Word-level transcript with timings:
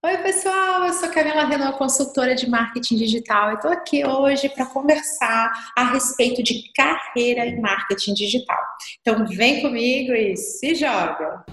Oi, 0.00 0.16
pessoal, 0.18 0.86
eu 0.86 0.92
sou 0.92 1.08
Camila 1.10 1.44
Renault, 1.44 1.76
consultora 1.76 2.32
de 2.32 2.48
marketing 2.48 2.94
digital. 2.94 3.54
Estou 3.54 3.72
aqui 3.72 4.06
hoje 4.06 4.48
para 4.48 4.64
conversar 4.64 5.50
a 5.76 5.90
respeito 5.90 6.40
de 6.40 6.72
carreira 6.72 7.44
em 7.44 7.60
marketing 7.60 8.14
digital. 8.14 8.62
Então, 9.00 9.26
vem 9.26 9.60
comigo 9.60 10.12
e 10.12 10.36
se 10.36 10.76
joga! 10.76 11.44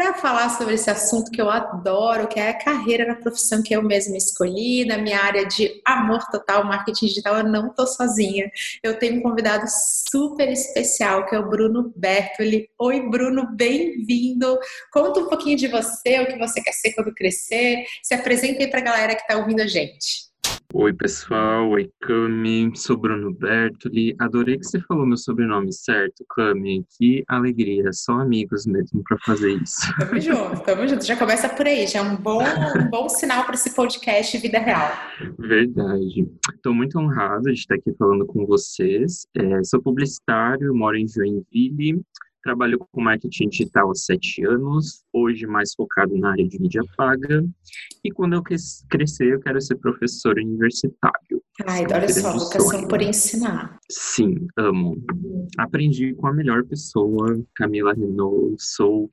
Para 0.00 0.14
falar 0.14 0.48
sobre 0.48 0.76
esse 0.76 0.88
assunto 0.88 1.30
que 1.30 1.42
eu 1.42 1.50
adoro, 1.50 2.26
que 2.26 2.40
é 2.40 2.48
a 2.48 2.58
carreira 2.58 3.06
na 3.06 3.16
profissão 3.16 3.62
que 3.62 3.76
eu 3.76 3.82
mesma 3.82 4.16
escolhi, 4.16 4.82
na 4.86 4.96
minha 4.96 5.20
área 5.20 5.44
de 5.44 5.78
amor 5.84 6.24
total, 6.30 6.64
marketing 6.64 7.04
digital, 7.04 7.36
eu 7.36 7.44
não 7.44 7.66
estou 7.66 7.86
sozinha. 7.86 8.50
Eu 8.82 8.98
tenho 8.98 9.18
um 9.18 9.22
convidado 9.22 9.66
super 9.68 10.48
especial, 10.48 11.26
que 11.26 11.34
é 11.34 11.38
o 11.38 11.50
Bruno 11.50 11.92
Bertoli. 11.94 12.66
Oi, 12.78 13.10
Bruno, 13.10 13.46
bem-vindo. 13.54 14.58
Conta 14.90 15.20
um 15.20 15.28
pouquinho 15.28 15.58
de 15.58 15.68
você, 15.68 16.18
o 16.20 16.28
que 16.28 16.38
você 16.38 16.62
quer 16.62 16.72
ser 16.72 16.94
quando 16.94 17.12
crescer. 17.12 17.84
Se 18.02 18.14
apresenta 18.14 18.62
aí 18.62 18.70
para 18.70 18.80
a 18.80 18.84
galera 18.84 19.14
que 19.14 19.20
está 19.20 19.36
ouvindo 19.36 19.60
a 19.60 19.66
gente. 19.66 20.29
Oi, 20.72 20.92
pessoal. 20.92 21.68
Oi, 21.70 21.90
Cami. 22.00 22.70
Sou 22.76 22.96
Bruno 22.96 23.34
Bertoli. 23.34 24.14
Adorei 24.20 24.56
que 24.56 24.64
você 24.64 24.80
falou 24.82 25.04
meu 25.04 25.16
sobrenome 25.16 25.72
certo, 25.72 26.24
Cami. 26.30 26.86
Que 26.96 27.24
alegria. 27.26 27.92
Só 27.92 28.12
amigos 28.20 28.66
mesmo 28.66 29.02
para 29.02 29.18
fazer 29.18 29.54
isso. 29.54 29.80
Tamo 29.98 30.20
junto, 30.20 30.60
tamo 30.62 30.86
junto. 30.86 31.04
Já 31.04 31.16
começa 31.16 31.48
por 31.48 31.66
aí. 31.66 31.88
Já 31.88 31.98
é 31.98 32.02
um 32.02 32.16
bom, 32.16 32.40
um 32.40 32.88
bom 32.88 33.08
sinal 33.08 33.44
para 33.44 33.56
esse 33.56 33.74
podcast 33.74 34.38
Vida 34.38 34.60
Real. 34.60 34.92
Verdade. 35.40 36.30
Estou 36.54 36.72
muito 36.72 37.00
honrado 37.00 37.52
de 37.52 37.58
estar 37.58 37.74
aqui 37.74 37.92
falando 37.98 38.24
com 38.24 38.46
vocês. 38.46 39.26
É, 39.36 39.64
sou 39.64 39.82
publicitário, 39.82 40.72
moro 40.72 40.96
em 40.96 41.08
Joinville. 41.08 42.00
Trabalho 42.42 42.78
com 42.78 43.02
marketing 43.02 43.48
digital 43.48 43.90
há 43.90 43.94
sete 43.94 44.44
anos, 44.46 45.04
hoje 45.12 45.46
mais 45.46 45.74
focado 45.74 46.16
na 46.16 46.30
área 46.30 46.48
de 46.48 46.58
mídia 46.58 46.82
paga. 46.96 47.44
E 48.02 48.10
quando 48.10 48.32
eu 48.32 48.42
crescer, 48.42 49.34
eu 49.34 49.40
quero 49.40 49.60
ser 49.60 49.76
professor 49.76 50.36
universitário. 50.38 51.42
Ai, 51.66 51.84
olha 51.84 52.08
só, 52.08 52.32
vocação 52.32 52.88
por 52.88 53.02
ensinar. 53.02 53.78
Sim, 53.90 54.46
amo. 54.56 54.96
Aprendi 55.58 56.14
com 56.14 56.28
a 56.28 56.32
melhor 56.32 56.64
pessoa, 56.64 57.38
Camila 57.54 57.92
Renault. 57.92 58.56
Sou 58.58 59.10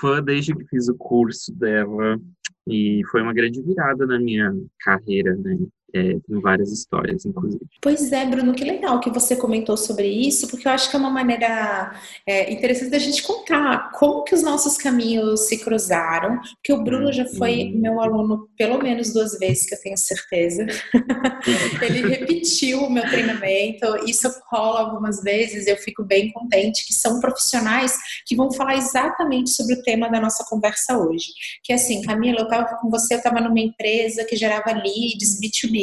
fã 0.00 0.22
desde 0.22 0.54
que 0.54 0.66
fiz 0.66 0.88
o 0.88 0.96
curso 0.96 1.54
dela. 1.54 2.20
E 2.68 3.00
foi 3.10 3.22
uma 3.22 3.32
grande 3.32 3.62
virada 3.62 4.06
na 4.06 4.18
minha 4.18 4.52
carreira, 4.80 5.34
né? 5.36 5.56
É, 5.94 6.18
tem 6.26 6.40
várias 6.40 6.70
histórias, 6.72 7.24
inclusive. 7.24 7.64
Pois 7.80 8.12
é, 8.12 8.24
Bruno, 8.24 8.54
que 8.54 8.64
legal 8.64 9.00
que 9.00 9.10
você 9.10 9.34
comentou 9.34 9.76
sobre 9.76 10.06
isso, 10.06 10.48
porque 10.48 10.68
eu 10.68 10.72
acho 10.72 10.88
que 10.88 10.96
é 10.96 10.98
uma 10.98 11.10
maneira 11.10 11.94
é, 12.26 12.52
interessante 12.52 12.90
da 12.90 12.98
gente 12.98 13.22
contar 13.22 13.90
como 13.92 14.22
que 14.22 14.34
os 14.34 14.42
nossos 14.42 14.76
caminhos 14.76 15.48
se 15.48 15.58
cruzaram, 15.58 16.40
porque 16.54 16.72
o 16.72 16.82
Bruno 16.82 17.12
já 17.12 17.26
foi 17.26 17.64
uhum. 17.64 17.80
meu 17.80 18.00
aluno 18.00 18.48
pelo 18.56 18.78
menos 18.78 19.12
duas 19.12 19.38
vezes, 19.38 19.66
que 19.66 19.74
eu 19.74 19.80
tenho 19.80 19.96
certeza. 19.96 20.66
Ele 21.82 22.08
repetiu 22.08 22.84
o 22.84 22.90
meu 22.90 23.08
treinamento, 23.08 23.86
isso 24.06 24.28
rola 24.50 24.80
algumas 24.80 25.22
vezes, 25.22 25.66
eu 25.66 25.76
fico 25.76 26.04
bem 26.04 26.30
contente, 26.32 26.86
que 26.86 26.94
são 26.94 27.20
profissionais 27.20 27.96
que 28.26 28.36
vão 28.36 28.52
falar 28.52 28.76
exatamente 28.76 29.50
sobre 29.50 29.74
o 29.74 29.82
tema 29.82 30.08
da 30.08 30.20
nossa 30.20 30.44
conversa 30.48 30.98
hoje. 30.98 31.32
Que 31.64 31.72
é 31.72 31.76
assim, 31.76 32.02
Camila, 32.02 32.40
eu 32.40 32.44
estava 32.44 32.76
com 32.76 32.88
você, 32.90 33.14
eu 33.14 33.18
estava 33.18 33.40
numa 33.40 33.60
empresa 33.60 34.24
que 34.24 34.36
gerava 34.36 34.72
leads, 34.72 35.40
B2B, 35.40 35.79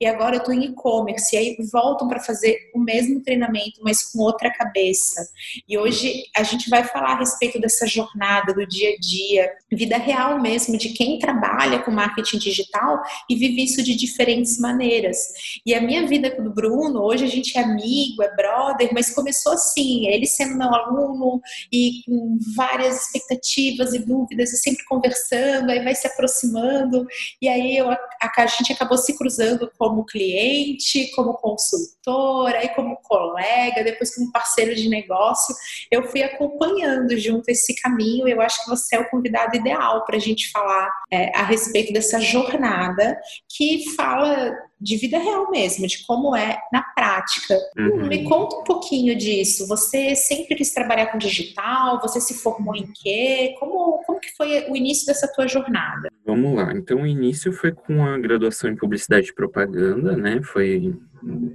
e 0.00 0.06
agora 0.06 0.36
eu 0.36 0.38
estou 0.38 0.54
em 0.54 0.64
e-commerce, 0.64 1.34
e 1.34 1.38
aí 1.38 1.56
voltam 1.72 2.08
para 2.08 2.20
fazer 2.20 2.70
o 2.74 2.78
mesmo 2.78 3.22
treinamento, 3.22 3.80
mas 3.82 4.02
com 4.02 4.20
outra 4.20 4.52
cabeça. 4.52 5.28
E 5.68 5.78
hoje 5.78 6.24
a 6.36 6.42
gente 6.42 6.68
vai 6.68 6.84
falar 6.84 7.12
a 7.12 7.18
respeito 7.18 7.60
dessa 7.60 7.86
jornada 7.86 8.52
do 8.52 8.66
dia 8.66 8.90
a 8.90 8.96
dia, 8.98 9.50
vida 9.72 9.96
real 9.96 10.40
mesmo, 10.40 10.76
de 10.76 10.90
quem 10.90 11.18
trabalha 11.18 11.80
com 11.80 11.90
marketing 11.90 12.38
digital 12.38 13.00
e 13.28 13.34
vive 13.34 13.64
isso 13.64 13.82
de 13.82 13.94
diferentes 13.94 14.58
maneiras. 14.58 15.18
E 15.64 15.74
a 15.74 15.80
minha 15.80 16.06
vida 16.06 16.30
com 16.30 16.42
o 16.42 16.52
Bruno, 16.52 17.02
hoje 17.02 17.24
a 17.24 17.28
gente 17.28 17.56
é 17.56 17.62
amigo, 17.62 18.22
é 18.22 18.34
brother, 18.34 18.90
mas 18.92 19.14
começou 19.14 19.52
assim, 19.52 20.06
ele 20.06 20.26
sendo 20.26 20.56
meu 20.56 20.72
aluno 20.74 21.40
e 21.72 22.02
com 22.04 22.38
várias 22.54 23.06
expectativas 23.06 23.94
e 23.94 23.98
dúvidas, 23.98 24.52
e 24.52 24.56
sempre 24.56 24.84
conversando, 24.84 25.70
aí 25.70 25.82
vai 25.82 25.94
se 25.94 26.06
aproximando, 26.06 27.06
e 27.40 27.48
aí 27.48 27.76
eu, 27.76 27.90
a, 27.90 27.98
a 28.36 28.46
gente 28.46 28.72
acabou 28.72 28.98
se 28.98 29.16
cruzando 29.16 29.37
usando 29.38 29.70
como 29.78 30.04
cliente, 30.04 31.10
como 31.14 31.34
consultora, 31.34 32.64
e 32.64 32.68
como 32.70 32.96
colega, 33.02 33.84
depois 33.84 34.14
como 34.14 34.32
parceiro 34.32 34.74
de 34.74 34.88
negócio. 34.88 35.54
Eu 35.90 36.02
fui 36.04 36.22
acompanhando 36.22 37.16
junto 37.16 37.48
esse 37.48 37.74
caminho. 37.80 38.26
Eu 38.26 38.40
acho 38.40 38.64
que 38.64 38.70
você 38.70 38.96
é 38.96 39.00
o 39.00 39.08
convidado 39.08 39.56
ideal 39.56 40.04
para 40.04 40.16
a 40.16 40.20
gente 40.20 40.50
falar 40.50 40.90
é, 41.10 41.36
a 41.36 41.44
respeito 41.44 41.92
dessa 41.92 42.20
jornada 42.20 43.18
que 43.48 43.94
fala 43.94 44.52
de 44.80 44.96
vida 44.96 45.18
real 45.18 45.50
mesmo, 45.50 45.86
de 45.86 46.04
como 46.06 46.36
é 46.36 46.58
na 46.72 46.82
prática. 46.82 47.58
Uhum. 47.76 48.06
Me 48.06 48.24
conta 48.24 48.56
um 48.56 48.64
pouquinho 48.64 49.16
disso. 49.16 49.66
Você 49.66 50.14
sempre 50.14 50.54
quis 50.54 50.72
trabalhar 50.72 51.06
com 51.06 51.18
digital? 51.18 52.00
Você 52.00 52.20
se 52.20 52.34
formou 52.34 52.74
em 52.74 52.90
quê? 52.94 53.54
Como, 53.58 54.02
como 54.04 54.20
que 54.20 54.34
foi 54.36 54.70
o 54.70 54.76
início 54.76 55.06
dessa 55.06 55.26
tua 55.32 55.48
jornada? 55.48 56.08
Vamos 56.24 56.54
lá. 56.54 56.72
Então, 56.72 57.02
o 57.02 57.06
início 57.06 57.52
foi 57.52 57.72
com 57.72 58.04
a 58.04 58.18
graduação 58.18 58.70
em 58.70 58.76
Publicidade 58.76 59.28
e 59.28 59.34
Propaganda, 59.34 60.16
né? 60.16 60.40
Foi 60.42 60.94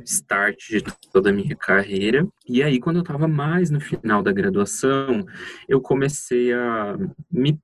start 0.05 0.69
de 0.69 0.83
toda 1.11 1.29
a 1.29 1.33
minha 1.33 1.55
carreira. 1.55 2.27
E 2.47 2.61
aí, 2.61 2.79
quando 2.79 2.97
eu 2.97 3.03
estava 3.03 3.27
mais 3.27 3.69
no 3.69 3.79
final 3.79 4.21
da 4.21 4.31
graduação, 4.31 5.25
eu 5.67 5.79
comecei 5.79 6.51
a 6.53 6.97
me 7.31 7.57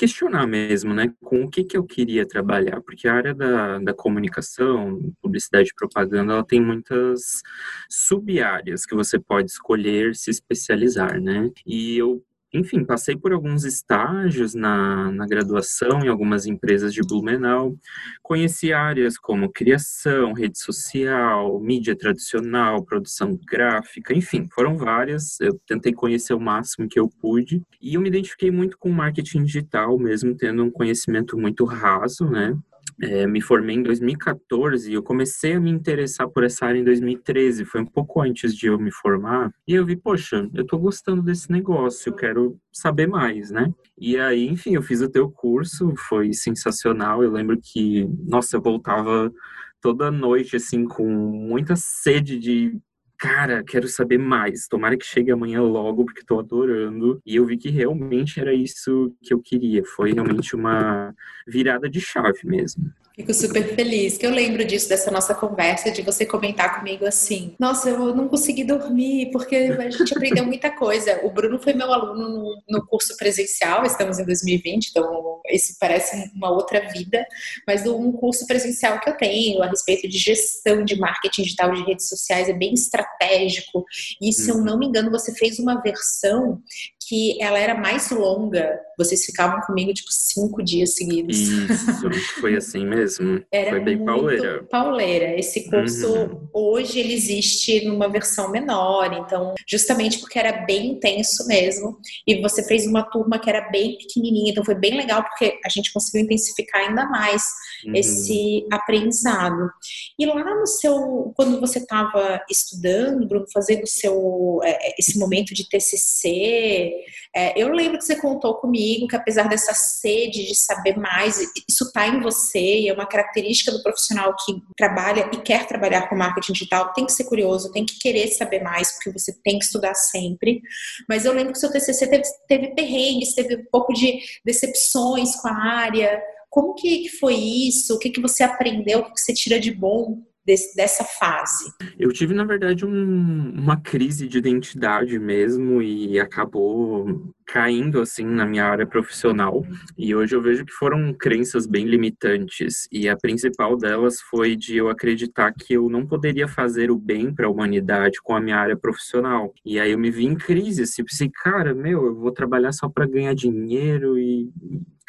questionar 0.00 0.46
mesmo, 0.46 0.94
né, 0.94 1.12
com 1.20 1.42
o 1.44 1.50
que, 1.50 1.62
que 1.62 1.76
eu 1.76 1.84
queria 1.84 2.26
trabalhar, 2.26 2.80
porque 2.80 3.06
a 3.06 3.12
área 3.12 3.34
da, 3.34 3.78
da 3.78 3.92
comunicação, 3.92 4.98
publicidade 5.20 5.68
e 5.68 5.74
propaganda, 5.74 6.32
ela 6.32 6.42
tem 6.42 6.58
muitas 6.58 7.42
sub-áreas 7.86 8.86
que 8.86 8.94
você 8.94 9.18
pode 9.18 9.50
escolher 9.50 10.14
se 10.14 10.30
especializar, 10.30 11.20
né, 11.20 11.50
e 11.66 11.98
eu 11.98 12.24
enfim, 12.52 12.84
passei 12.84 13.16
por 13.16 13.32
alguns 13.32 13.64
estágios 13.64 14.54
na, 14.54 15.10
na 15.12 15.26
graduação 15.26 16.04
em 16.04 16.08
algumas 16.08 16.46
empresas 16.46 16.92
de 16.92 17.00
Blumenau. 17.00 17.76
Conheci 18.22 18.72
áreas 18.72 19.16
como 19.16 19.52
criação, 19.52 20.32
rede 20.32 20.58
social, 20.58 21.60
mídia 21.60 21.96
tradicional, 21.96 22.84
produção 22.84 23.38
gráfica, 23.46 24.12
enfim, 24.12 24.48
foram 24.52 24.76
várias. 24.76 25.40
Eu 25.40 25.60
tentei 25.66 25.92
conhecer 25.92 26.34
o 26.34 26.40
máximo 26.40 26.88
que 26.88 26.98
eu 26.98 27.08
pude. 27.08 27.62
E 27.80 27.94
eu 27.94 28.00
me 28.00 28.08
identifiquei 28.08 28.50
muito 28.50 28.76
com 28.78 28.90
marketing 28.90 29.44
digital, 29.44 29.98
mesmo 29.98 30.36
tendo 30.36 30.64
um 30.64 30.70
conhecimento 30.70 31.38
muito 31.38 31.64
raso, 31.64 32.28
né? 32.28 32.56
É, 33.02 33.26
me 33.26 33.40
formei 33.40 33.76
em 33.76 33.82
2014 33.82 34.90
e 34.90 34.94
eu 34.94 35.02
comecei 35.02 35.54
a 35.54 35.60
me 35.60 35.70
interessar 35.70 36.28
por 36.28 36.44
essa 36.44 36.66
área 36.66 36.78
em 36.78 36.84
2013, 36.84 37.64
foi 37.64 37.80
um 37.80 37.86
pouco 37.86 38.20
antes 38.20 38.54
de 38.54 38.66
eu 38.66 38.78
me 38.78 38.92
formar. 38.92 39.50
E 39.66 39.74
eu 39.74 39.86
vi, 39.86 39.96
poxa, 39.96 40.48
eu 40.54 40.66
tô 40.66 40.78
gostando 40.78 41.22
desse 41.22 41.50
negócio, 41.50 42.10
eu 42.10 42.14
quero 42.14 42.58
saber 42.70 43.06
mais, 43.06 43.50
né? 43.50 43.72
E 43.98 44.18
aí, 44.18 44.46
enfim, 44.46 44.74
eu 44.74 44.82
fiz 44.82 45.00
o 45.00 45.08
teu 45.08 45.30
curso, 45.30 45.94
foi 45.96 46.32
sensacional. 46.32 47.22
Eu 47.22 47.30
lembro 47.30 47.58
que, 47.60 48.06
nossa, 48.26 48.56
eu 48.56 48.62
voltava 48.62 49.32
toda 49.80 50.10
noite, 50.10 50.56
assim, 50.56 50.84
com 50.84 51.06
muita 51.08 51.74
sede 51.76 52.38
de 52.38 52.78
cara, 53.20 53.62
quero 53.62 53.86
saber 53.86 54.18
mais. 54.18 54.66
Tomara 54.66 54.96
que 54.96 55.04
chegue 55.04 55.30
amanhã 55.30 55.60
logo, 55.60 56.06
porque 56.06 56.22
estou 56.22 56.40
adorando. 56.40 57.20
E 57.26 57.36
eu 57.36 57.44
vi 57.44 57.58
que 57.58 57.68
realmente 57.68 58.40
era 58.40 58.54
isso 58.54 59.14
que 59.22 59.34
eu 59.34 59.40
queria. 59.40 59.84
Foi 59.84 60.14
realmente 60.14 60.56
uma 60.56 61.14
virada 61.46 61.88
de 61.88 62.00
chave 62.00 62.40
mesmo. 62.44 62.90
Fico 63.14 63.34
super 63.34 63.62
feliz, 63.74 64.16
que 64.16 64.24
eu 64.24 64.30
lembro 64.30 64.64
disso, 64.64 64.88
dessa 64.88 65.10
nossa 65.10 65.34
conversa, 65.34 65.90
de 65.90 66.00
você 66.00 66.24
comentar 66.24 66.78
comigo 66.78 67.04
assim: 67.04 67.54
Nossa, 67.58 67.90
eu 67.90 68.14
não 68.14 68.28
consegui 68.28 68.64
dormir, 68.64 69.30
porque 69.30 69.54
a 69.56 69.90
gente 69.90 70.14
aprendeu 70.16 70.46
muita 70.46 70.70
coisa. 70.70 71.20
O 71.22 71.30
Bruno 71.30 71.58
foi 71.58 71.74
meu 71.74 71.92
aluno 71.92 72.30
no, 72.30 72.62
no 72.66 72.86
curso 72.86 73.14
presencial, 73.18 73.84
estamos 73.84 74.18
em 74.18 74.24
2020, 74.24 74.88
então 74.88 75.29
isso 75.52 75.76
parece 75.78 76.30
uma 76.34 76.50
outra 76.50 76.88
vida, 76.90 77.26
mas 77.66 77.86
um 77.86 78.12
curso 78.12 78.46
presencial 78.46 79.00
que 79.00 79.08
eu 79.08 79.16
tenho 79.16 79.62
a 79.62 79.68
respeito 79.68 80.08
de 80.08 80.18
gestão 80.18 80.84
de 80.84 80.96
marketing 80.96 81.42
digital 81.42 81.72
de 81.72 81.82
redes 81.84 82.08
sociais 82.08 82.48
é 82.48 82.52
bem 82.52 82.74
estratégico. 82.74 83.84
E 84.20 84.32
se 84.32 84.50
eu 84.50 84.58
não 84.58 84.78
me 84.78 84.86
engano, 84.86 85.10
você 85.10 85.34
fez 85.34 85.58
uma 85.58 85.80
versão 85.80 86.62
que 87.10 87.42
ela 87.42 87.58
era 87.58 87.74
mais 87.74 88.08
longa. 88.08 88.78
Vocês 88.96 89.24
ficavam 89.24 89.60
comigo, 89.62 89.92
tipo, 89.92 90.12
cinco 90.12 90.62
dias 90.62 90.94
seguidos. 90.94 91.36
Isso, 91.36 92.40
foi 92.40 92.54
assim 92.56 92.86
mesmo. 92.86 93.42
Era 93.50 93.70
foi 93.70 93.80
bem 93.80 94.04
pauleira. 94.04 94.62
pauleira. 94.70 95.36
Esse 95.36 95.68
curso, 95.68 96.06
uhum. 96.06 96.48
hoje, 96.54 97.00
ele 97.00 97.14
existe 97.14 97.84
numa 97.84 98.08
versão 98.08 98.52
menor. 98.52 99.12
Então, 99.12 99.54
justamente 99.68 100.20
porque 100.20 100.38
era 100.38 100.64
bem 100.64 100.92
intenso 100.92 101.46
mesmo. 101.48 101.98
E 102.24 102.40
você 102.40 102.62
fez 102.62 102.86
uma 102.86 103.02
turma 103.02 103.40
que 103.40 103.50
era 103.50 103.68
bem 103.70 103.98
pequenininha. 103.98 104.52
Então, 104.52 104.64
foi 104.64 104.76
bem 104.76 104.96
legal, 104.96 105.24
porque 105.24 105.58
a 105.64 105.68
gente 105.68 105.92
conseguiu 105.92 106.24
intensificar 106.24 106.82
ainda 106.82 107.06
mais 107.06 107.42
uhum. 107.86 107.94
esse 107.96 108.64
aprendizado. 108.70 109.68
E 110.16 110.26
lá 110.26 110.44
no 110.54 110.66
seu... 110.66 111.32
Quando 111.34 111.58
você 111.58 111.78
estava 111.78 112.40
estudando, 112.48 113.26
Bruno, 113.26 113.46
fazendo 113.52 113.82
o 113.82 113.88
seu... 113.88 114.60
É, 114.62 114.94
esse 114.96 115.18
momento 115.18 115.54
de 115.54 115.68
TCC 115.68 116.99
É, 117.34 117.60
eu 117.60 117.68
lembro 117.72 117.98
que 117.98 118.04
você 118.04 118.16
contou 118.16 118.54
comigo 118.54 119.06
que 119.06 119.16
apesar 119.16 119.48
dessa 119.48 119.74
sede 119.74 120.46
de 120.46 120.54
saber 120.54 120.96
mais, 120.96 121.38
isso 121.68 121.84
está 121.84 122.06
em 122.06 122.20
você 122.20 122.80
e 122.80 122.88
é 122.88 122.92
uma 122.92 123.06
característica 123.06 123.72
do 123.72 123.82
profissional 123.82 124.34
que 124.44 124.54
trabalha 124.76 125.28
e 125.32 125.38
quer 125.38 125.66
trabalhar 125.66 126.08
com 126.08 126.16
marketing 126.16 126.52
digital, 126.52 126.92
tem 126.92 127.06
que 127.06 127.12
ser 127.12 127.24
curioso, 127.24 127.72
tem 127.72 127.84
que 127.84 127.98
querer 127.98 128.28
saber 128.28 128.62
mais, 128.62 128.92
porque 128.92 129.10
você 129.10 129.32
tem 129.42 129.58
que 129.58 129.64
estudar 129.64 129.94
sempre. 129.94 130.60
Mas 131.08 131.24
eu 131.24 131.32
lembro 131.32 131.52
que 131.52 131.58
seu 131.58 131.70
TCC 131.70 132.06
teve, 132.06 132.22
teve 132.48 132.74
perrengues, 132.74 133.34
teve 133.34 133.56
um 133.56 133.64
pouco 133.70 133.92
de 133.92 134.20
decepções 134.44 135.36
com 135.36 135.48
a 135.48 135.56
área. 135.56 136.20
Como 136.48 136.74
que, 136.74 137.08
foi 137.08 137.34
isso? 137.34 137.94
O 137.94 137.98
que, 137.98 138.10
que 138.10 138.20
você 138.20 138.42
aprendeu? 138.42 139.00
O 139.00 139.12
que 139.12 139.20
você 139.20 139.32
tira 139.32 139.58
de 139.60 139.72
bom 139.72 140.22
desse, 140.50 140.74
dessa 140.74 141.04
fase? 141.04 141.72
Eu 141.98 142.12
tive, 142.12 142.34
na 142.34 142.44
verdade, 142.44 142.84
um, 142.84 143.52
uma 143.56 143.76
crise 143.76 144.26
de 144.26 144.38
identidade 144.38 145.18
mesmo 145.18 145.80
e 145.80 146.18
acabou 146.18 147.32
caindo 147.52 148.00
assim 148.00 148.24
na 148.24 148.46
minha 148.46 148.64
área 148.64 148.86
profissional. 148.86 149.66
E 149.98 150.14
hoje 150.14 150.36
eu 150.36 150.40
vejo 150.40 150.64
que 150.64 150.72
foram 150.72 151.12
crenças 151.12 151.66
bem 151.66 151.84
limitantes 151.84 152.86
e 152.92 153.08
a 153.08 153.16
principal 153.16 153.76
delas 153.76 154.20
foi 154.20 154.54
de 154.54 154.76
eu 154.76 154.88
acreditar 154.88 155.52
que 155.52 155.74
eu 155.74 155.88
não 155.88 156.06
poderia 156.06 156.46
fazer 156.46 156.92
o 156.92 156.98
bem 156.98 157.34
para 157.34 157.46
a 157.46 157.50
humanidade 157.50 158.20
com 158.22 158.34
a 158.34 158.40
minha 158.40 158.56
área 158.56 158.76
profissional. 158.76 159.52
E 159.64 159.80
aí 159.80 159.90
eu 159.90 159.98
me 159.98 160.12
vi 160.12 160.26
em 160.26 160.36
crise, 160.36 160.82
assim, 160.82 161.04
pensei, 161.04 161.28
cara, 161.42 161.74
meu, 161.74 162.06
eu 162.06 162.14
vou 162.14 162.30
trabalhar 162.30 162.70
só 162.70 162.88
para 162.88 163.06
ganhar 163.06 163.34
dinheiro 163.34 164.16
e 164.16 164.48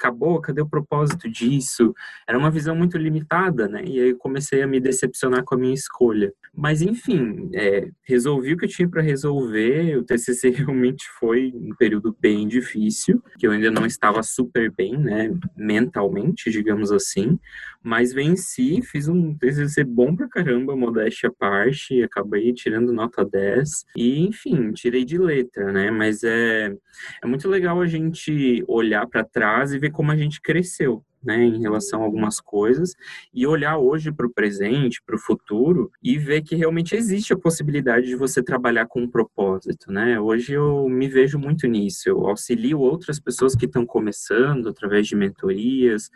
acabou, 0.01 0.41
cadê 0.41 0.61
o 0.61 0.69
propósito 0.69 1.29
disso? 1.29 1.93
Era 2.27 2.39
uma 2.39 2.49
visão 2.49 2.75
muito 2.75 2.97
limitada, 2.97 3.67
né? 3.67 3.83
E 3.85 3.99
aí 3.99 4.15
comecei 4.15 4.63
a 4.63 4.67
me 4.67 4.79
decepcionar 4.79 5.43
com 5.43 5.53
a 5.53 5.57
minha 5.59 5.75
escolha. 5.75 6.33
Mas 6.53 6.81
enfim, 6.81 7.49
é, 7.53 7.89
resolvi 8.03 8.53
o 8.53 8.57
que 8.57 8.65
eu 8.65 8.69
tinha 8.69 8.89
para 8.89 9.01
resolver. 9.01 9.97
O 9.97 10.03
TCC 10.03 10.49
realmente 10.51 11.05
foi 11.17 11.51
um 11.55 11.73
período 11.75 12.15
bem 12.19 12.47
difícil, 12.47 13.23
que 13.39 13.47
eu 13.47 13.51
ainda 13.51 13.71
não 13.71 13.85
estava 13.85 14.21
super 14.21 14.69
bem, 14.71 14.97
né? 14.97 15.31
Mentalmente, 15.55 16.51
digamos 16.51 16.91
assim. 16.91 17.39
Mas 17.81 18.13
venci, 18.13 18.81
fiz 18.81 19.07
um 19.07 19.33
TCC 19.35 19.83
bom 19.83 20.15
pra 20.15 20.27
caramba, 20.27 20.75
modéstia 20.75 21.29
à 21.29 21.31
parte, 21.31 22.03
acabei 22.03 22.53
tirando 22.53 22.91
nota 22.91 23.23
10. 23.23 23.85
E 23.95 24.19
enfim, 24.19 24.73
tirei 24.73 25.05
de 25.05 25.17
letra, 25.17 25.71
né? 25.71 25.89
Mas 25.89 26.21
é, 26.23 26.75
é 27.23 27.27
muito 27.27 27.47
legal 27.47 27.79
a 27.79 27.87
gente 27.87 28.63
olhar 28.67 29.07
para 29.07 29.23
trás 29.23 29.71
e 29.71 29.79
ver 29.79 29.91
como 29.91 30.11
a 30.11 30.17
gente 30.17 30.41
cresceu 30.41 31.03
né, 31.23 31.43
em 31.43 31.61
relação 31.61 32.01
a 32.01 32.05
algumas 32.05 32.39
coisas 32.39 32.95
e 33.33 33.45
olhar 33.45 33.77
hoje 33.77 34.11
para 34.11 34.25
o 34.25 34.33
presente, 34.33 35.01
para 35.05 35.15
o 35.15 35.19
futuro 35.19 35.91
e 36.01 36.17
ver 36.17 36.41
que 36.41 36.55
realmente 36.55 36.95
existe 36.95 37.33
a 37.33 37.37
possibilidade 37.37 38.07
de 38.07 38.15
você 38.15 38.41
trabalhar 38.41 38.87
com 38.87 39.01
um 39.01 39.09
propósito, 39.09 39.91
né? 39.91 40.19
Hoje 40.19 40.53
eu 40.53 40.87
me 40.89 41.07
vejo 41.07 41.37
muito 41.37 41.67
nisso, 41.67 42.09
eu 42.09 42.27
auxilio 42.27 42.79
outras 42.79 43.19
pessoas 43.19 43.55
que 43.55 43.65
estão 43.65 43.85
começando 43.85 44.69
através 44.69 45.07
de 45.07 45.15
mentorias, 45.15 46.09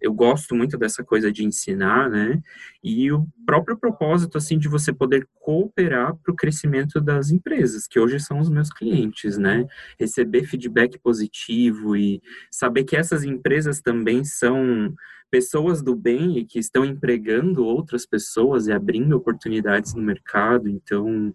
eu 0.00 0.12
gosto 0.12 0.54
muito 0.54 0.78
dessa 0.78 1.04
coisa 1.04 1.30
de 1.32 1.44
ensinar, 1.44 2.08
né? 2.10 2.40
E 2.82 3.10
o 3.12 3.26
próprio 3.46 3.76
propósito, 3.76 4.38
assim, 4.38 4.58
de 4.58 4.68
você 4.68 4.92
poder 4.92 5.26
cooperar 5.40 6.14
para 6.16 6.32
o 6.32 6.36
crescimento 6.36 7.00
das 7.00 7.30
empresas, 7.30 7.86
que 7.86 7.98
hoje 7.98 8.20
são 8.20 8.38
os 8.38 8.48
meus 8.48 8.70
clientes, 8.70 9.38
né? 9.38 9.66
Receber 9.98 10.44
feedback 10.44 10.98
positivo 10.98 11.96
e 11.96 12.22
saber 12.50 12.84
que 12.84 12.96
essas 12.96 13.24
empresas 13.24 13.80
também 13.80 14.24
são 14.24 14.94
pessoas 15.30 15.82
do 15.82 15.94
bem 15.94 16.38
e 16.38 16.44
que 16.44 16.58
estão 16.58 16.84
empregando 16.84 17.64
outras 17.64 18.06
pessoas 18.06 18.66
e 18.66 18.72
abrindo 18.72 19.16
oportunidades 19.16 19.94
no 19.94 20.02
mercado. 20.02 20.68
Então, 20.68 21.32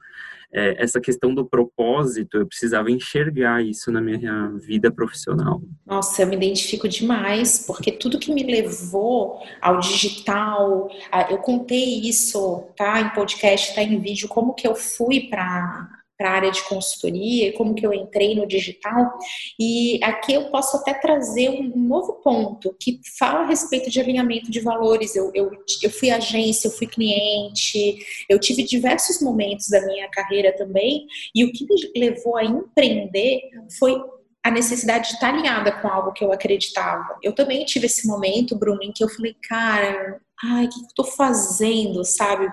é, 0.53 0.81
essa 0.81 1.01
questão 1.01 1.33
do 1.33 1.45
propósito, 1.45 2.37
eu 2.37 2.47
precisava 2.47 2.91
enxergar 2.91 3.63
isso 3.63 3.91
na 3.91 3.99
minha 3.99 4.49
vida 4.57 4.91
profissional. 4.91 5.61
Nossa, 5.85 6.21
eu 6.21 6.27
me 6.27 6.35
identifico 6.35 6.87
demais, 6.87 7.63
porque 7.65 7.91
tudo 7.91 8.19
que 8.19 8.33
me 8.33 8.43
levou 8.43 9.39
ao 9.61 9.79
digital, 9.79 10.89
eu 11.29 11.37
contei 11.39 12.01
isso, 12.01 12.63
tá, 12.77 13.01
em 13.01 13.09
podcast, 13.09 13.73
tá 13.73 13.81
em 13.81 13.99
vídeo, 13.99 14.27
como 14.27 14.53
que 14.53 14.67
eu 14.67 14.75
fui 14.75 15.27
para 15.29 16.02
para 16.23 16.31
a 16.31 16.35
área 16.35 16.51
de 16.51 16.63
consultoria, 16.63 17.51
como 17.51 17.75
que 17.75 17.85
eu 17.85 17.93
entrei 17.93 18.33
no 18.33 18.47
digital. 18.47 19.11
E 19.59 19.99
aqui 20.01 20.33
eu 20.33 20.49
posso 20.49 20.77
até 20.77 20.93
trazer 20.93 21.49
um 21.49 21.75
novo 21.75 22.13
ponto 22.23 22.73
que 22.79 23.01
fala 23.19 23.41
a 23.41 23.45
respeito 23.45 23.89
de 23.89 23.99
alinhamento 23.99 24.49
de 24.49 24.61
valores. 24.61 25.17
Eu, 25.17 25.31
eu, 25.33 25.51
eu 25.81 25.89
fui 25.89 26.09
agência, 26.09 26.69
eu 26.69 26.71
fui 26.71 26.87
cliente, 26.87 27.97
eu 28.29 28.39
tive 28.39 28.63
diversos 28.63 29.21
momentos 29.21 29.67
da 29.67 29.85
minha 29.85 30.07
carreira 30.09 30.55
também, 30.55 31.05
e 31.35 31.43
o 31.43 31.51
que 31.51 31.65
me 31.65 31.99
levou 31.99 32.37
a 32.37 32.45
empreender 32.45 33.41
foi 33.77 34.01
a 34.45 34.49
necessidade 34.49 35.09
de 35.09 35.15
estar 35.15 35.33
alinhada 35.33 35.73
com 35.73 35.89
algo 35.89 36.13
que 36.13 36.23
eu 36.23 36.31
acreditava. 36.31 37.17
Eu 37.21 37.33
também 37.33 37.65
tive 37.65 37.87
esse 37.87 38.07
momento, 38.07 38.57
Bruno, 38.57 38.81
em 38.81 38.93
que 38.93 39.03
eu 39.03 39.09
falei, 39.09 39.35
cara, 39.43 40.21
ai, 40.41 40.65
o 40.65 40.69
que 40.69 40.79
eu 40.79 40.87
tô 40.95 41.03
fazendo, 41.03 42.05
sabe? 42.05 42.49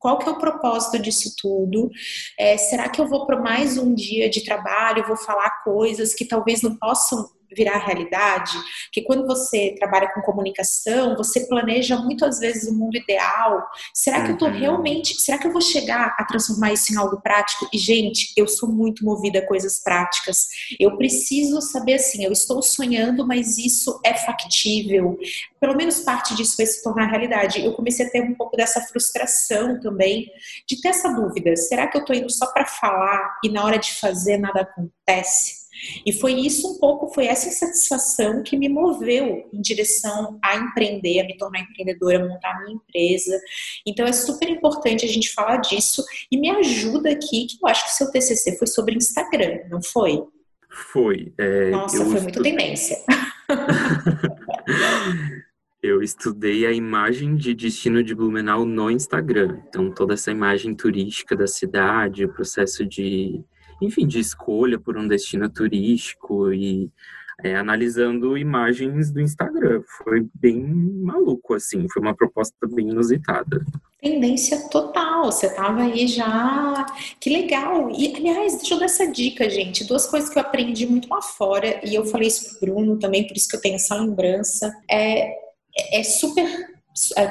Qual 0.00 0.18
que 0.18 0.26
é 0.26 0.32
o 0.32 0.38
propósito 0.38 0.98
disso 0.98 1.34
tudo? 1.38 1.90
É, 2.38 2.56
será 2.56 2.88
que 2.88 3.00
eu 3.00 3.06
vou 3.06 3.26
para 3.26 3.38
mais 3.38 3.76
um 3.76 3.94
dia 3.94 4.30
de 4.30 4.42
trabalho, 4.42 5.06
vou 5.06 5.16
falar 5.16 5.62
coisas 5.62 6.14
que 6.14 6.24
talvez 6.24 6.62
não 6.62 6.74
possam 6.74 7.28
virar 7.54 7.78
realidade, 7.78 8.52
que 8.92 9.02
quando 9.02 9.26
você 9.26 9.74
trabalha 9.78 10.12
com 10.12 10.20
comunicação, 10.22 11.16
você 11.16 11.46
planeja 11.46 11.96
muitas 11.96 12.38
vezes 12.38 12.70
o 12.70 12.74
mundo 12.74 12.96
ideal. 12.96 13.66
Será 13.94 14.22
que 14.22 14.30
eu 14.30 14.34
estou 14.34 14.48
uhum. 14.48 14.58
realmente, 14.58 15.20
será 15.20 15.38
que 15.38 15.46
eu 15.46 15.52
vou 15.52 15.60
chegar 15.60 16.14
a 16.18 16.24
transformar 16.24 16.72
isso 16.72 16.92
em 16.92 16.96
algo 16.96 17.20
prático? 17.20 17.68
E 17.72 17.78
gente, 17.78 18.32
eu 18.36 18.46
sou 18.46 18.68
muito 18.68 19.04
movida 19.04 19.40
a 19.40 19.46
coisas 19.46 19.82
práticas. 19.82 20.46
Eu 20.78 20.96
preciso 20.96 21.60
saber 21.60 21.94
assim, 21.94 22.24
eu 22.24 22.32
estou 22.32 22.62
sonhando, 22.62 23.26
mas 23.26 23.58
isso 23.58 24.00
é 24.04 24.14
factível. 24.14 25.18
Pelo 25.58 25.76
menos 25.76 26.00
parte 26.00 26.34
disso 26.34 26.56
vai 26.56 26.66
se 26.66 26.82
tornar 26.82 27.06
realidade. 27.06 27.64
Eu 27.64 27.74
comecei 27.74 28.06
a 28.06 28.10
ter 28.10 28.22
um 28.22 28.34
pouco 28.34 28.56
dessa 28.56 28.80
frustração 28.80 29.78
também 29.80 30.30
de 30.66 30.80
ter 30.80 30.88
essa 30.88 31.12
dúvida. 31.12 31.56
Será 31.56 31.86
que 31.86 31.96
eu 31.96 32.00
estou 32.00 32.16
indo 32.16 32.30
só 32.30 32.46
para 32.52 32.66
falar 32.66 33.38
e 33.44 33.48
na 33.48 33.64
hora 33.64 33.78
de 33.78 33.92
fazer 33.94 34.38
nada 34.38 34.62
acontece? 34.62 35.59
E 36.04 36.12
foi 36.12 36.34
isso 36.34 36.74
um 36.74 36.78
pouco, 36.78 37.12
foi 37.12 37.26
essa 37.26 37.48
insatisfação 37.48 38.42
que 38.42 38.56
me 38.56 38.68
moveu 38.68 39.48
em 39.52 39.60
direção 39.60 40.38
a 40.42 40.56
empreender, 40.56 41.20
a 41.20 41.24
me 41.24 41.36
tornar 41.36 41.60
empreendedora, 41.60 42.24
a 42.24 42.28
montar 42.28 42.50
a 42.50 42.60
minha 42.60 42.76
empresa. 42.76 43.38
Então 43.86 44.06
é 44.06 44.12
super 44.12 44.48
importante 44.48 45.04
a 45.04 45.08
gente 45.08 45.32
falar 45.32 45.58
disso 45.58 46.04
e 46.30 46.38
me 46.38 46.50
ajuda 46.50 47.10
aqui, 47.10 47.46
que 47.46 47.58
eu 47.62 47.68
acho 47.68 47.84
que 47.84 47.90
o 47.90 47.94
seu 47.94 48.10
TCC 48.10 48.58
foi 48.58 48.66
sobre 48.66 48.96
Instagram, 48.96 49.60
não 49.68 49.82
foi? 49.82 50.22
Foi. 50.70 51.32
É, 51.36 51.70
Nossa, 51.70 52.04
foi 52.04 52.20
muito 52.20 52.42
tendência. 52.42 52.96
eu 55.82 56.02
estudei 56.02 56.66
a 56.66 56.72
imagem 56.72 57.36
de 57.36 57.54
destino 57.54 58.02
de 58.02 58.14
Blumenau 58.14 58.64
no 58.64 58.90
Instagram. 58.90 59.60
Então, 59.68 59.90
toda 59.90 60.14
essa 60.14 60.30
imagem 60.30 60.74
turística 60.74 61.34
da 61.34 61.46
cidade, 61.46 62.24
o 62.24 62.32
processo 62.32 62.86
de 62.86 63.42
enfim, 63.80 64.06
de 64.06 64.18
escolha 64.18 64.78
por 64.78 64.96
um 64.96 65.08
destino 65.08 65.48
turístico 65.48 66.52
e 66.52 66.90
é, 67.42 67.56
analisando 67.56 68.36
imagens 68.36 69.10
do 69.10 69.20
Instagram. 69.20 69.82
Foi 70.02 70.26
bem 70.34 70.62
maluco, 70.62 71.54
assim, 71.54 71.86
foi 71.88 72.02
uma 72.02 72.14
proposta 72.14 72.66
bem 72.68 72.90
inusitada. 72.90 73.64
Tendência 74.00 74.68
total, 74.70 75.26
você 75.26 75.54
tava 75.54 75.82
aí 75.82 76.06
já. 76.06 76.86
Que 77.20 77.30
legal! 77.30 77.90
E, 77.90 78.14
aliás, 78.16 78.56
deixa 78.56 78.74
eu 78.74 78.78
dar 78.78 78.86
essa 78.86 79.06
dica, 79.06 79.48
gente. 79.48 79.84
Duas 79.84 80.06
coisas 80.06 80.30
que 80.30 80.38
eu 80.38 80.42
aprendi 80.42 80.86
muito 80.86 81.08
lá 81.08 81.20
fora, 81.20 81.80
e 81.86 81.94
eu 81.94 82.06
falei 82.06 82.28
isso 82.28 82.58
pro 82.58 82.74
Bruno 82.74 82.98
também, 82.98 83.26
por 83.26 83.36
isso 83.36 83.48
que 83.48 83.56
eu 83.56 83.60
tenho 83.60 83.74
essa 83.74 83.94
lembrança. 83.94 84.74
É, 84.90 85.34
é 85.92 86.02
super 86.02 86.44
é, 86.44 86.79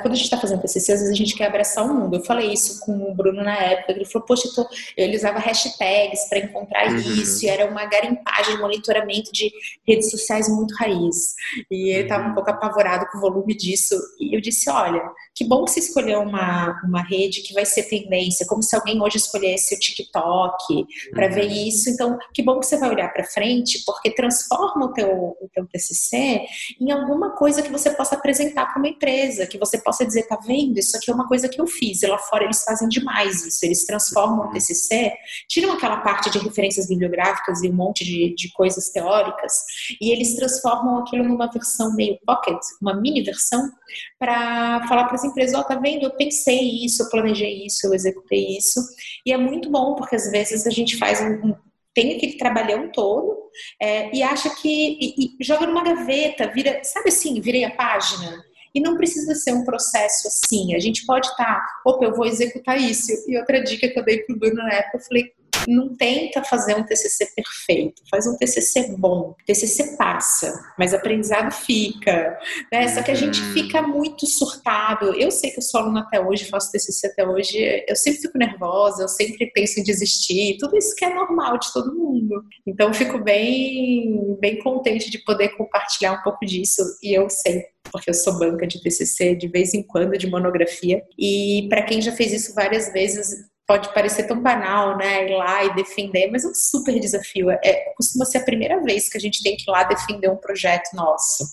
quando 0.02 0.14
a 0.14 0.16
gente 0.16 0.26
está 0.26 0.38
fazendo 0.38 0.62
TCC, 0.62 0.94
às 0.94 1.00
vezes 1.00 1.14
a 1.14 1.18
gente 1.18 1.36
quer 1.36 1.48
abraçar 1.48 1.86
o 1.86 1.94
mundo. 1.94 2.16
Eu 2.16 2.24
falei 2.24 2.52
isso 2.52 2.80
com 2.80 2.94
o 2.94 3.14
Bruno 3.14 3.44
na 3.44 3.56
época. 3.58 3.92
Ele 3.92 4.06
falou, 4.06 4.26
poxa, 4.26 4.50
tô... 4.56 4.68
ele 4.96 5.16
usava 5.16 5.40
hashtags 5.40 6.28
para 6.30 6.40
encontrar 6.40 6.90
uhum. 6.90 6.98
isso, 6.98 7.46
e 7.46 7.50
era 7.50 7.70
uma 7.70 7.86
garimpagem, 7.86 8.58
monitoramento 8.58 9.32
de 9.32 9.52
redes 9.88 10.10
sociais 10.10 10.48
muito 10.48 10.74
raiz. 10.76 11.34
E 11.70 11.90
ele 11.90 12.04
estava 12.04 12.24
um 12.24 12.28
uhum. 12.30 12.36
pouco 12.36 12.50
apavorado 12.50 13.06
com 13.12 13.18
o 13.18 13.22
volume 13.22 13.56
disso. 13.56 13.96
E 14.20 14.36
eu 14.36 14.42
disse, 14.42 14.70
olha, 14.70 15.02
que 15.36 15.46
bom 15.46 15.66
que 15.66 15.72
você 15.72 15.80
escolheu 15.80 16.22
uma, 16.22 16.82
uma 16.84 17.02
rede 17.02 17.42
que 17.42 17.54
vai 17.54 17.66
ser 17.66 17.84
tendência, 17.84 18.46
como 18.48 18.64
se 18.64 18.76
alguém 18.76 19.02
hoje 19.02 19.18
escolhesse 19.18 19.76
o 19.76 19.80
TikTok 19.80 20.86
para 21.12 21.28
uhum. 21.28 21.34
ver 21.34 21.48
isso. 21.48 21.90
Então, 21.90 22.18
que 22.34 22.42
bom 22.42 22.60
que 22.60 22.66
você 22.66 22.78
vai 22.78 22.90
olhar 22.90 23.12
para 23.12 23.24
frente, 23.24 23.84
porque 23.86 24.12
transforma 24.12 24.86
o 24.86 24.94
teu, 24.94 25.38
o 25.42 25.50
teu 25.54 25.68
TCC 25.68 26.46
em 26.80 26.92
alguma 26.92 27.32
coisa 27.36 27.62
que 27.62 27.72
você 27.72 27.92
possa 27.92 28.16
apresentar 28.16 28.68
para 28.68 28.80
uma 28.80 28.88
empresa, 28.88 29.48
que 29.50 29.58
você 29.58 29.78
possa 29.78 30.06
dizer, 30.06 30.28
tá 30.28 30.38
vendo? 30.46 30.78
Isso 30.78 30.96
aqui 30.96 31.12
é 31.12 31.14
uma 31.14 31.28
coisa 31.28 31.50
que 31.50 31.60
eu 31.60 31.68
fiz. 31.68 32.02
E 32.02 32.08
lá 32.08 32.18
fora 32.18 32.46
eles 32.46 32.64
fazem 32.64 32.88
demais 32.88 33.46
isso. 33.46 33.66
Eles 33.66 33.86
transformam 33.86 34.48
o 34.48 34.52
TCC, 34.52 35.14
tiram 35.48 35.74
aquela 35.74 35.98
parte 35.98 36.30
de 36.30 36.40
referências 36.40 36.88
bibliográficas 36.88 37.64
e 37.64 37.70
um 37.70 37.74
monte 37.74 38.06
de, 38.06 38.34
de 38.36 38.52
coisas 38.54 38.90
teóricas, 38.90 39.54
e 40.00 40.12
eles 40.12 40.36
transformam 40.36 41.00
aquilo 41.00 41.24
numa 41.24 41.50
versão 41.52 41.96
meio 41.96 42.18
pocket, 42.26 42.60
uma 42.82 42.94
mini 42.94 43.24
versão, 43.24 43.70
para 44.18 44.88
falar 44.88 45.06
para 45.06 45.16
as 45.16 45.24
empresas, 45.24 45.56
ó, 45.56 45.62
oh, 45.62 45.64
tá 45.64 45.76
vendo? 45.76 46.04
Eu 46.04 46.12
pensei 46.12 46.86
isso, 46.86 47.04
eu 47.04 47.10
planejei 47.10 47.66
isso, 47.66 47.88
eu 47.88 47.94
executei 47.94 48.58
isso. 48.58 48.80
E 49.26 49.34
é 49.34 49.38
muito 49.38 49.70
bom, 49.70 49.96
porque 49.96 50.16
às 50.16 50.30
vezes 50.30 50.68
a 50.68 50.70
gente 50.70 50.98
faz 50.98 51.22
um, 51.22 51.56
tem 51.94 52.16
aquele 52.16 52.38
trabalhão 52.38 52.92
todo 52.92 53.50
é, 53.82 54.16
e 54.16 54.24
acha 54.24 54.50
que 54.56 54.98
e, 55.02 55.26
e 55.26 55.44
joga 55.44 55.66
numa 55.66 55.84
gaveta, 55.84 56.48
vira, 56.48 56.82
sabe 56.84 57.10
assim, 57.10 57.42
virei 57.42 57.64
a 57.64 57.76
página. 57.76 58.44
E 58.74 58.80
não 58.80 58.98
precisa 58.98 59.34
ser 59.36 59.54
um 59.54 59.64
processo 59.64 60.28
assim. 60.28 60.76
A 60.76 60.80
gente 60.80 61.06
pode 61.06 61.28
estar, 61.28 61.44
tá, 61.44 61.82
opa, 61.86 62.06
eu 62.06 62.16
vou 62.16 62.26
executar 62.26 62.80
isso. 62.80 63.12
E 63.28 63.38
outra 63.38 63.62
dica 63.64 63.88
que 63.88 64.00
eu 64.00 64.04
dei 64.04 64.20
pro 64.20 64.38
Bruno 64.38 64.56
na 64.56 64.74
época, 64.74 64.98
eu 64.98 65.02
falei, 65.02 65.34
não 65.68 65.96
tenta 65.96 66.44
fazer 66.44 66.76
um 66.76 66.84
TCC 66.84 67.28
perfeito, 67.36 68.02
faz 68.10 68.28
um 68.28 68.38
TCC 68.38 68.96
bom. 68.98 69.36
TCC 69.46 69.98
passa, 69.98 70.54
mas 70.78 70.94
aprendizado 70.94 71.52
fica, 71.52 72.38
né? 72.72 72.88
Só 72.88 73.02
que 73.02 73.12
a 73.12 73.16
gente 73.16 73.42
uhum. 73.42 73.54
fica 73.54 73.82
muito 73.82 74.26
surtado. 74.26 75.14
Eu 75.16 75.32
sei 75.32 75.52
que 75.52 75.58
eu 75.58 75.64
sou 75.64 75.82
aluna 75.82 76.02
até 76.02 76.20
hoje, 76.20 76.46
faço 76.46 76.72
TCC 76.72 77.08
até 77.08 77.28
hoje, 77.28 77.58
eu 77.88 77.96
sempre 77.96 78.22
fico 78.22 78.38
nervosa, 78.38 79.04
eu 79.04 79.08
sempre 79.08 79.52
penso 79.54 79.80
em 79.80 79.84
desistir, 79.84 80.58
tudo 80.60 80.78
isso 80.78 80.96
que 80.96 81.06
é 81.06 81.14
normal 81.14 81.58
de 81.58 81.72
todo 81.74 81.96
mundo. 81.96 82.44
Então, 82.66 82.94
fico 82.94 83.18
bem, 83.20 84.38
bem 84.40 84.60
contente 84.60 85.10
de 85.10 85.24
poder 85.24 85.50
compartilhar 85.50 86.14
um 86.14 86.24
pouco 86.24 86.46
disso 86.46 86.82
e 87.04 87.18
eu 87.18 87.30
sei 87.30 87.64
porque 87.92 88.10
eu 88.10 88.14
sou 88.14 88.38
banca 88.38 88.68
de 88.68 88.82
TCC 88.82 89.36
de 89.36 89.48
vez 89.48 89.74
em 89.74 89.82
quando 89.82 90.18
de 90.18 90.30
monografia 90.30 91.02
e 91.18 91.66
para 91.70 91.82
quem 91.82 92.02
já 92.02 92.12
fez 92.12 92.32
isso 92.32 92.54
várias 92.54 92.92
vezes 92.92 93.49
pode 93.70 93.94
parecer 93.94 94.24
tão 94.24 94.42
banal, 94.42 94.98
né, 94.98 95.30
ir 95.30 95.36
lá 95.38 95.64
e 95.64 95.76
defender, 95.76 96.28
mas 96.32 96.44
é 96.44 96.48
um 96.48 96.56
super 96.56 97.00
desafio. 97.00 97.52
É, 97.52 97.94
costuma 97.96 98.26
ser 98.26 98.40
a 98.40 98.44
primeira 98.44 98.82
vez 98.82 99.08
que 99.08 99.16
a 99.16 99.22
gente 99.22 99.44
tem 99.44 99.56
que 99.56 99.62
ir 99.62 99.72
lá 99.72 99.84
defender 99.84 100.28
um 100.28 100.36
projeto 100.36 100.90
nosso, 100.96 101.44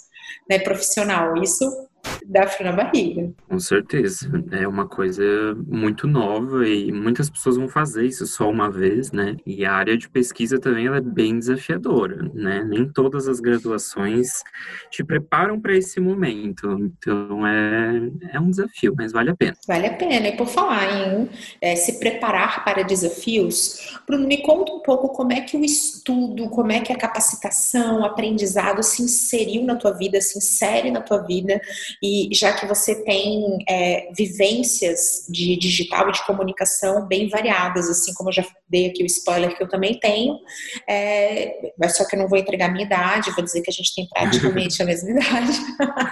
né, 0.49 0.59
profissional. 0.59 1.37
Isso 1.37 1.71
dá 2.27 2.47
frio 2.47 2.71
na 2.71 2.77
barriga. 2.77 3.33
Com 3.49 3.59
certeza. 3.59 4.31
É 4.51 4.67
uma 4.67 4.87
coisa 4.87 5.23
muito 5.67 6.07
nova 6.07 6.67
e 6.69 6.93
muitas 6.93 7.31
pessoas 7.31 7.57
vão 7.57 7.69
fazer 7.69 8.07
isso 8.07 8.27
só 8.27 8.51
uma 8.51 8.71
vez, 8.71 9.13
né? 9.13 9.37
E 9.47 9.65
a 9.65 9.73
área 9.73 9.97
de 9.97 10.09
pesquisa 10.09 10.59
também 10.59 10.87
é 10.89 11.01
bem 11.01 11.39
desafiadora, 11.39 12.31
né? 12.35 12.65
Nem 12.65 12.89
todas 12.89 13.29
as 13.29 13.41
graduações 13.41 14.43
te 14.91 15.05
preparam 15.05 15.61
para 15.61 15.77
esse 15.77 16.01
momento. 16.01 16.69
Então 16.71 17.47
é, 17.47 18.11
é 18.33 18.41
um 18.41 18.51
desafio, 18.51 18.95
mas 18.97 19.13
vale 19.13 19.31
a 19.31 19.37
pena. 19.37 19.57
Vale 19.67 19.87
a 19.87 19.95
pena. 19.95 20.29
E 20.29 20.37
por 20.37 20.47
falar 20.47 21.09
em 21.09 21.29
é, 21.61 21.77
se 21.77 21.99
preparar 21.99 22.65
para 22.65 22.83
desafios, 22.83 23.99
Bruno, 24.07 24.27
me 24.27 24.39
conta 24.43 24.73
um 24.73 24.81
pouco 24.81 25.09
como 25.11 25.33
é 25.33 25.41
que 25.41 25.57
o 25.57 25.65
estudo, 25.65 26.49
como 26.49 26.73
é 26.73 26.81
que 26.81 26.93
a 26.93 26.97
capacitação, 26.97 28.01
o 28.01 28.05
aprendizado 28.05 28.83
se 28.83 29.03
inseriu 29.03 29.65
na 29.65 29.77
tua 29.77 29.93
vida, 29.93 30.21
se 30.21 30.39
insere 30.39 30.91
na 30.91 31.01
tua 31.01 31.19
vida 31.19 31.61
e 32.03 32.29
já 32.33 32.53
que 32.53 32.67
você 32.67 33.05
tem 33.05 33.59
é, 33.69 34.09
vivências 34.17 35.27
de 35.29 35.57
digital 35.57 36.09
e 36.09 36.13
de 36.13 36.25
comunicação 36.27 37.07
bem 37.07 37.29
variadas, 37.29 37.89
assim 37.89 38.13
como 38.15 38.29
eu 38.29 38.35
já 38.35 38.45
dei 38.69 38.89
aqui 38.89 39.03
o 39.03 39.07
spoiler 39.07 39.57
que 39.57 39.63
eu 39.63 39.69
também 39.69 39.99
tenho, 39.99 40.39
é, 40.89 41.73
só 41.89 42.07
que 42.07 42.17
eu 42.17 42.21
não 42.21 42.29
vou 42.29 42.39
entregar 42.39 42.67
a 42.67 42.73
minha 42.73 42.85
idade, 42.85 43.31
vou 43.33 43.45
dizer 43.45 43.63
que 43.63 43.71
a 43.71 43.73
gente 43.73 43.95
tem 43.95 44.09
praticamente 44.09 44.83
a 44.83 44.85
mesma 44.87 45.11
idade. 45.11 45.53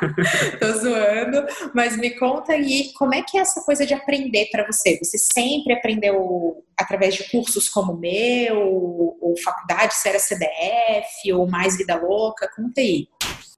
Tô 0.60 0.72
zoando, 0.72 1.46
mas 1.74 1.96
me 1.96 2.10
conta 2.10 2.52
aí 2.52 2.92
como 2.94 3.14
é 3.14 3.22
que 3.22 3.38
é 3.38 3.40
essa 3.40 3.62
coisa 3.62 3.86
de 3.86 3.94
aprender 3.94 4.48
para 4.50 4.66
você? 4.66 4.98
Você 5.02 5.18
sempre 5.18 5.74
aprendeu 5.74 6.64
através 6.78 7.14
de 7.14 7.30
cursos 7.30 7.68
como 7.68 7.92
o 7.92 7.98
meu, 7.98 8.58
ou 8.58 9.34
faculdade, 9.42 9.94
se 9.94 10.08
era 10.08 10.18
CDF, 10.18 11.32
ou 11.32 11.48
mais 11.48 11.76
vida 11.76 11.96
louca? 11.96 12.50
Conta 12.54 12.80
aí. 12.80 13.08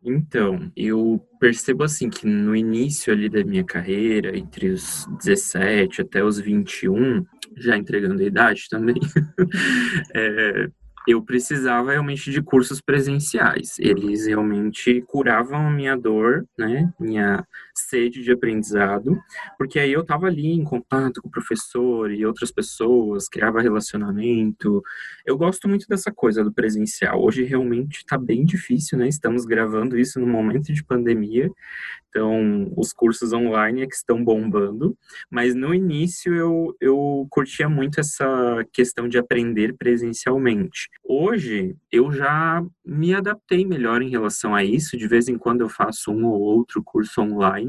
Então, 0.04 0.70
eu 0.76 1.20
percebo 1.40 1.82
assim 1.82 2.08
que 2.08 2.26
no 2.26 2.54
início 2.54 3.12
ali 3.12 3.28
da 3.28 3.44
minha 3.44 3.64
carreira, 3.64 4.36
entre 4.36 4.68
os 4.68 5.06
17 5.22 6.02
até 6.02 6.22
os 6.22 6.38
21, 6.38 7.24
já 7.56 7.76
entregando 7.76 8.22
a 8.22 8.26
idade 8.26 8.68
também, 8.70 8.96
é, 10.14 10.68
eu 11.06 11.22
precisava 11.22 11.92
realmente 11.92 12.30
de 12.30 12.42
cursos 12.42 12.80
presenciais. 12.80 13.78
Eles 13.78 14.26
realmente 14.26 15.02
curavam 15.06 15.68
a 15.68 15.70
minha 15.70 15.96
dor, 15.96 16.44
né, 16.58 16.92
minha 16.98 17.44
sede 17.78 18.22
de 18.22 18.32
aprendizado, 18.32 19.18
porque 19.58 19.78
aí 19.78 19.92
eu 19.92 20.00
estava 20.00 20.26
ali 20.26 20.52
em 20.52 20.64
contato 20.64 21.20
com 21.20 21.28
o 21.28 21.30
professor 21.30 22.10
e 22.10 22.24
outras 22.24 22.50
pessoas, 22.50 23.28
criava 23.28 23.60
relacionamento. 23.60 24.82
Eu 25.24 25.36
gosto 25.36 25.68
muito 25.68 25.86
dessa 25.88 26.12
coisa 26.12 26.42
do 26.42 26.52
presencial. 26.52 27.22
Hoje 27.22 27.44
realmente 27.44 27.98
está 27.98 28.18
bem 28.18 28.44
difícil, 28.44 28.98
né? 28.98 29.08
Estamos 29.08 29.44
gravando 29.44 29.98
isso 29.98 30.18
no 30.20 30.26
momento 30.26 30.72
de 30.72 30.84
pandemia, 30.84 31.50
então 32.16 32.72
os 32.74 32.94
cursos 32.94 33.34
online 33.34 33.82
é 33.82 33.86
que 33.86 33.94
estão 33.94 34.24
bombando, 34.24 34.96
mas 35.30 35.54
no 35.54 35.74
início 35.74 36.34
eu, 36.34 36.74
eu 36.80 37.26
curtia 37.28 37.68
muito 37.68 38.00
essa 38.00 38.64
questão 38.72 39.06
de 39.06 39.18
aprender 39.18 39.76
presencialmente. 39.76 40.88
Hoje 41.04 41.76
eu 41.92 42.10
já 42.10 42.64
me 42.82 43.14
adaptei 43.14 43.66
melhor 43.66 44.00
em 44.00 44.08
relação 44.08 44.54
a 44.54 44.64
isso. 44.64 44.96
De 44.96 45.06
vez 45.06 45.28
em 45.28 45.36
quando 45.36 45.60
eu 45.60 45.68
faço 45.68 46.10
um 46.10 46.24
ou 46.24 46.40
outro 46.40 46.82
curso 46.82 47.20
online, 47.20 47.65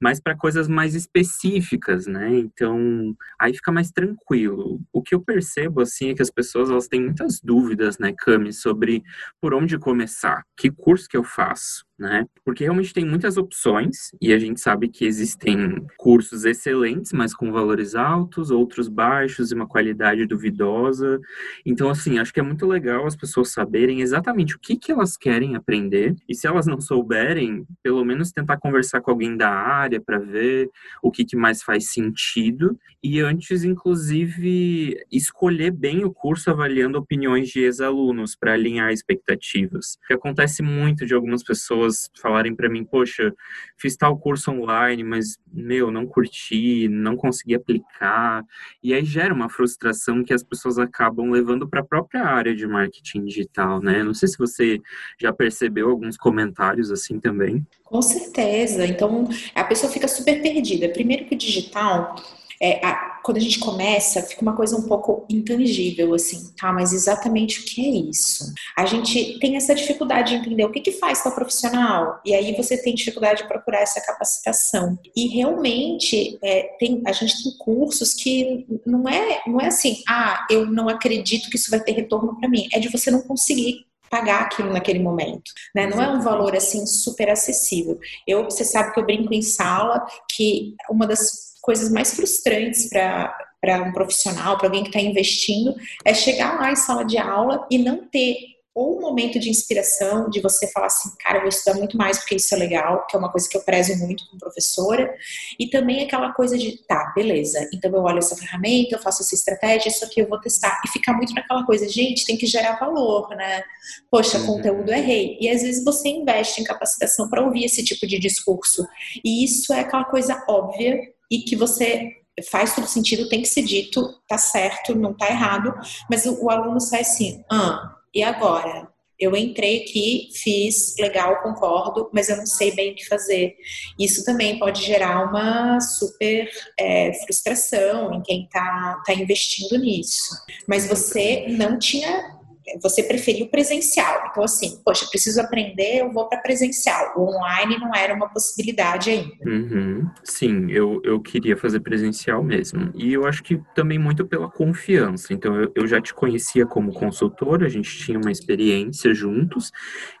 mas 0.00 0.20
para 0.20 0.36
coisas 0.36 0.68
mais 0.68 0.94
específicas, 0.94 2.06
né? 2.06 2.34
Então 2.38 3.14
aí 3.40 3.54
fica 3.54 3.72
mais 3.72 3.90
tranquilo. 3.90 4.80
O 4.92 5.02
que 5.02 5.14
eu 5.14 5.20
percebo 5.20 5.80
assim 5.80 6.10
é 6.10 6.14
que 6.14 6.22
as 6.22 6.30
pessoas 6.30 6.70
elas 6.70 6.88
têm 6.88 7.02
muitas 7.02 7.40
dúvidas, 7.40 7.98
né, 7.98 8.14
Cami, 8.16 8.52
sobre 8.52 9.02
por 9.40 9.54
onde 9.54 9.78
começar, 9.78 10.44
que 10.56 10.70
curso 10.70 11.08
que 11.08 11.16
eu 11.16 11.24
faço 11.24 11.84
né? 11.98 12.26
Porque 12.44 12.64
realmente 12.64 12.92
tem 12.92 13.04
muitas 13.04 13.36
opções 13.36 14.10
e 14.20 14.32
a 14.32 14.38
gente 14.38 14.60
sabe 14.60 14.88
que 14.88 15.04
existem 15.04 15.86
cursos 15.96 16.44
excelentes, 16.44 17.12
mas 17.12 17.34
com 17.34 17.52
valores 17.52 17.94
altos, 17.94 18.50
outros 18.50 18.88
baixos 18.88 19.50
e 19.50 19.54
uma 19.54 19.66
qualidade 19.66 20.26
duvidosa. 20.26 21.20
Então, 21.64 21.88
assim, 21.88 22.18
acho 22.18 22.32
que 22.32 22.40
é 22.40 22.42
muito 22.42 22.66
legal 22.66 23.06
as 23.06 23.16
pessoas 23.16 23.52
saberem 23.52 24.00
exatamente 24.00 24.56
o 24.56 24.58
que, 24.58 24.76
que 24.76 24.90
elas 24.90 25.16
querem 25.16 25.54
aprender 25.54 26.16
e 26.28 26.34
se 26.34 26.46
elas 26.46 26.66
não 26.66 26.80
souberem, 26.80 27.64
pelo 27.82 28.04
menos 28.04 28.32
tentar 28.32 28.58
conversar 28.58 29.00
com 29.00 29.10
alguém 29.10 29.36
da 29.36 29.50
área 29.50 30.00
para 30.00 30.18
ver 30.18 30.68
o 31.02 31.10
que, 31.10 31.24
que 31.24 31.36
mais 31.36 31.62
faz 31.62 31.92
sentido 31.92 32.76
e 33.06 33.20
antes, 33.20 33.64
inclusive, 33.64 34.98
escolher 35.12 35.70
bem 35.70 36.06
o 36.06 36.10
curso 36.10 36.50
avaliando 36.50 36.96
opiniões 36.96 37.50
de 37.50 37.60
ex-alunos 37.60 38.34
para 38.34 38.54
alinhar 38.54 38.90
expectativas. 38.92 39.98
O 40.04 40.06
que 40.06 40.14
acontece 40.14 40.62
muito 40.62 41.04
de 41.04 41.12
algumas 41.12 41.42
pessoas 41.42 41.83
pessoas 41.84 42.10
falarem 42.20 42.54
para 42.54 42.68
mim, 42.68 42.84
poxa, 42.84 43.32
fiz 43.76 43.96
tal 43.96 44.18
curso 44.18 44.50
online, 44.50 45.02
mas 45.04 45.38
meu, 45.52 45.90
não 45.90 46.06
curti, 46.06 46.88
não 46.88 47.16
consegui 47.16 47.54
aplicar. 47.54 48.42
E 48.82 48.94
aí 48.94 49.04
gera 49.04 49.34
uma 49.34 49.48
frustração 49.48 50.24
que 50.24 50.32
as 50.32 50.42
pessoas 50.42 50.78
acabam 50.78 51.30
levando 51.30 51.68
para 51.68 51.80
a 51.80 51.84
própria 51.84 52.24
área 52.24 52.54
de 52.54 52.66
marketing 52.66 53.24
digital, 53.24 53.80
né? 53.80 54.02
Não 54.02 54.14
sei 54.14 54.28
se 54.28 54.38
você 54.38 54.80
já 55.20 55.32
percebeu 55.32 55.90
alguns 55.90 56.16
comentários 56.16 56.90
assim 56.90 57.20
também. 57.20 57.66
Com 57.84 58.02
certeza. 58.02 58.86
Então, 58.86 59.28
a 59.54 59.64
pessoa 59.64 59.92
fica 59.92 60.08
super 60.08 60.40
perdida. 60.42 60.88
Primeiro 60.88 61.26
que 61.26 61.34
o 61.34 61.38
digital 61.38 62.16
é, 62.64 62.80
a, 62.82 63.20
quando 63.22 63.36
a 63.36 63.40
gente 63.40 63.58
começa, 63.58 64.22
fica 64.22 64.40
uma 64.40 64.56
coisa 64.56 64.74
um 64.74 64.88
pouco 64.88 65.26
intangível, 65.28 66.14
assim, 66.14 66.50
tá? 66.58 66.72
Mas 66.72 66.94
exatamente 66.94 67.60
o 67.60 67.64
que 67.64 67.84
é 67.84 68.08
isso? 68.08 68.54
A 68.74 68.86
gente 68.86 69.38
tem 69.38 69.56
essa 69.56 69.74
dificuldade 69.74 70.30
de 70.30 70.36
entender 70.36 70.64
o 70.64 70.72
que, 70.72 70.80
que 70.80 70.92
faz 70.92 71.20
para 71.20 71.32
profissional, 71.32 72.20
e 72.24 72.34
aí 72.34 72.56
você 72.56 72.78
tem 72.78 72.94
dificuldade 72.94 73.42
de 73.42 73.48
procurar 73.48 73.82
essa 73.82 74.00
capacitação. 74.00 74.98
E 75.14 75.28
realmente, 75.28 76.38
é, 76.42 76.74
tem, 76.78 77.02
a 77.06 77.12
gente 77.12 77.42
tem 77.42 77.52
cursos 77.58 78.14
que 78.14 78.66
não 78.86 79.06
é, 79.06 79.42
não 79.46 79.60
é 79.60 79.66
assim, 79.66 80.02
ah, 80.08 80.46
eu 80.50 80.64
não 80.64 80.88
acredito 80.88 81.50
que 81.50 81.56
isso 81.56 81.70
vai 81.70 81.80
ter 81.80 81.92
retorno 81.92 82.40
para 82.40 82.48
mim, 82.48 82.66
é 82.72 82.78
de 82.78 82.88
você 82.88 83.10
não 83.10 83.20
conseguir 83.20 83.84
pagar 84.08 84.42
aquilo 84.42 84.72
naquele 84.72 85.00
momento, 85.00 85.50
né? 85.74 85.86
Não 85.86 86.00
é 86.00 86.08
um 86.08 86.20
valor 86.20 86.56
assim 86.56 86.86
super 86.86 87.28
acessível. 87.28 87.98
Eu, 88.26 88.44
você 88.44 88.64
sabe 88.64 88.94
que 88.94 89.00
eu 89.00 89.04
brinco 89.04 89.34
em 89.34 89.42
sala 89.42 90.06
que 90.30 90.74
uma 90.88 91.06
das 91.06 91.53
coisas 91.64 91.90
mais 91.90 92.14
frustrantes 92.14 92.88
para 92.88 93.34
para 93.60 93.82
um 93.82 93.92
profissional, 93.92 94.58
para 94.58 94.66
alguém 94.66 94.82
que 94.82 94.90
está 94.90 95.00
investindo, 95.00 95.74
é 96.04 96.12
chegar 96.12 96.60
lá 96.60 96.70
em 96.70 96.76
sala 96.76 97.02
de 97.02 97.16
aula 97.16 97.66
e 97.70 97.78
não 97.78 98.06
ter 98.08 98.36
ou 98.74 98.98
um 98.98 99.00
momento 99.00 99.38
de 99.38 99.48
inspiração, 99.48 100.28
de 100.28 100.40
você 100.40 100.66
falar 100.72 100.88
assim, 100.88 101.08
cara, 101.20 101.36
eu 101.36 101.42
vou 101.42 101.48
estudar 101.48 101.78
muito 101.78 101.96
mais 101.96 102.18
porque 102.18 102.34
isso 102.34 102.52
é 102.54 102.58
legal, 102.58 103.06
que 103.06 103.14
é 103.14 103.18
uma 103.18 103.30
coisa 103.30 103.48
que 103.48 103.56
eu 103.56 103.62
prezo 103.62 103.96
muito 104.04 104.26
como 104.26 104.40
professora, 104.40 105.14
e 105.58 105.68
também 105.68 106.02
aquela 106.02 106.32
coisa 106.32 106.58
de, 106.58 106.84
tá, 106.88 107.12
beleza, 107.14 107.68
então 107.72 107.90
eu 107.92 108.02
olho 108.02 108.18
essa 108.18 108.36
ferramenta, 108.36 108.96
eu 108.96 108.98
faço 108.98 109.22
essa 109.22 109.34
estratégia, 109.34 109.88
isso 109.88 110.04
aqui 110.04 110.20
eu 110.20 110.28
vou 110.28 110.40
testar, 110.40 110.80
e 110.84 110.88
ficar 110.88 111.12
muito 111.12 111.32
naquela 111.34 111.64
coisa, 111.64 111.88
gente, 111.88 112.26
tem 112.26 112.36
que 112.36 112.46
gerar 112.46 112.80
valor, 112.80 113.28
né? 113.36 113.62
Poxa, 114.10 114.38
uhum. 114.38 114.46
conteúdo 114.46 114.90
é 114.90 115.00
rei. 115.00 115.38
E 115.40 115.48
às 115.48 115.62
vezes 115.62 115.84
você 115.84 116.08
investe 116.08 116.60
em 116.60 116.64
capacitação 116.64 117.30
para 117.30 117.44
ouvir 117.44 117.64
esse 117.64 117.84
tipo 117.84 118.08
de 118.08 118.18
discurso, 118.18 118.84
e 119.24 119.44
isso 119.44 119.72
é 119.72 119.80
aquela 119.80 120.04
coisa 120.04 120.42
óbvia 120.48 121.13
e 121.30 121.38
que 121.40 121.56
você 121.56 122.10
faz 122.50 122.74
todo 122.74 122.86
sentido, 122.86 123.28
tem 123.28 123.42
que 123.42 123.48
ser 123.48 123.62
dito, 123.62 124.20
tá 124.28 124.36
certo, 124.36 124.94
não 124.94 125.14
tá 125.14 125.28
errado, 125.28 125.72
mas 126.10 126.26
o, 126.26 126.44
o 126.44 126.50
aluno 126.50 126.80
sai 126.80 127.00
assim, 127.00 127.44
ah, 127.50 127.94
e 128.14 128.22
agora? 128.22 128.92
Eu 129.18 129.36
entrei 129.36 129.82
aqui, 129.82 130.28
fiz, 130.34 130.96
legal, 130.98 131.40
concordo, 131.40 132.10
mas 132.12 132.28
eu 132.28 132.36
não 132.36 132.46
sei 132.46 132.74
bem 132.74 132.92
o 132.92 132.94
que 132.96 133.06
fazer. 133.06 133.54
Isso 133.98 134.24
também 134.24 134.58
pode 134.58 134.84
gerar 134.84 135.30
uma 135.30 135.80
super 135.80 136.50
é, 136.78 137.12
frustração 137.24 138.12
em 138.12 138.22
quem 138.22 138.44
está 138.44 139.00
tá 139.06 139.14
investindo 139.14 139.78
nisso. 139.78 140.34
Mas 140.66 140.88
você 140.88 141.46
não 141.48 141.78
tinha 141.78 142.33
você 142.82 143.02
preferiu 143.02 143.48
presencial. 143.48 144.28
Então, 144.30 144.42
assim, 144.42 144.80
poxa, 144.84 145.06
preciso 145.10 145.40
aprender, 145.40 146.00
eu 146.00 146.12
vou 146.12 146.28
para 146.28 146.40
presencial. 146.40 147.12
O 147.16 147.36
online 147.36 147.78
não 147.78 147.94
era 147.94 148.14
uma 148.14 148.28
possibilidade 148.28 149.10
ainda. 149.10 149.34
Uhum. 149.46 150.08
Sim, 150.22 150.70
eu, 150.70 151.00
eu 151.04 151.20
queria 151.20 151.56
fazer 151.56 151.80
presencial 151.80 152.42
mesmo. 152.42 152.90
E 152.94 153.12
eu 153.12 153.26
acho 153.26 153.42
que 153.42 153.60
também 153.74 153.98
muito 153.98 154.26
pela 154.26 154.50
confiança. 154.50 155.32
Então, 155.32 155.60
eu, 155.60 155.72
eu 155.74 155.86
já 155.86 156.00
te 156.00 156.14
conhecia 156.14 156.66
como 156.66 156.92
consultor, 156.92 157.62
a 157.62 157.68
gente 157.68 157.96
tinha 157.98 158.18
uma 158.18 158.32
experiência 158.32 159.14
juntos, 159.14 159.70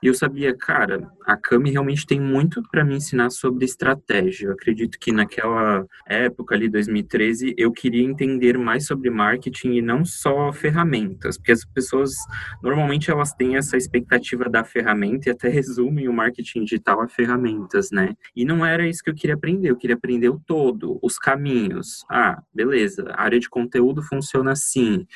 e 0.02 0.06
eu 0.06 0.14
sabia, 0.14 0.56
cara, 0.56 1.08
a 1.26 1.36
Cami 1.36 1.70
realmente 1.70 2.06
tem 2.06 2.20
muito 2.20 2.62
para 2.70 2.84
me 2.84 2.96
ensinar 2.96 3.30
sobre 3.30 3.64
estratégia. 3.64 4.48
Eu 4.48 4.52
acredito 4.52 4.98
que 4.98 5.12
naquela 5.12 5.84
época 6.06 6.54
ali, 6.54 6.68
2013, 6.68 7.54
eu 7.56 7.72
queria 7.72 8.04
entender 8.04 8.58
mais 8.58 8.86
sobre 8.86 9.10
marketing 9.10 9.74
e 9.74 9.82
não 9.82 10.04
só 10.04 10.52
ferramentas, 10.52 11.36
porque 11.36 11.52
as 11.52 11.64
pessoas 11.64 12.14
normalmente 12.62 13.10
elas 13.10 13.32
têm 13.32 13.56
essa 13.56 13.76
expectativa 13.76 14.48
da 14.48 14.64
ferramenta 14.64 15.28
e 15.28 15.32
até 15.32 15.48
resumem 15.48 16.08
o 16.08 16.12
marketing 16.12 16.64
digital 16.64 17.00
a 17.00 17.08
ferramentas, 17.08 17.90
né? 17.90 18.14
E 18.34 18.44
não 18.44 18.64
era 18.64 18.86
isso 18.86 19.02
que 19.02 19.10
eu 19.10 19.14
queria 19.14 19.34
aprender, 19.34 19.70
eu 19.70 19.76
queria 19.76 19.96
aprender 19.96 20.28
o 20.28 20.40
todo, 20.46 20.98
os 21.02 21.18
caminhos. 21.18 22.04
Ah, 22.10 22.42
beleza, 22.52 23.10
a 23.14 23.22
área 23.22 23.38
de 23.38 23.48
conteúdo 23.48 24.02
funciona 24.02 24.52
assim, 24.52 25.06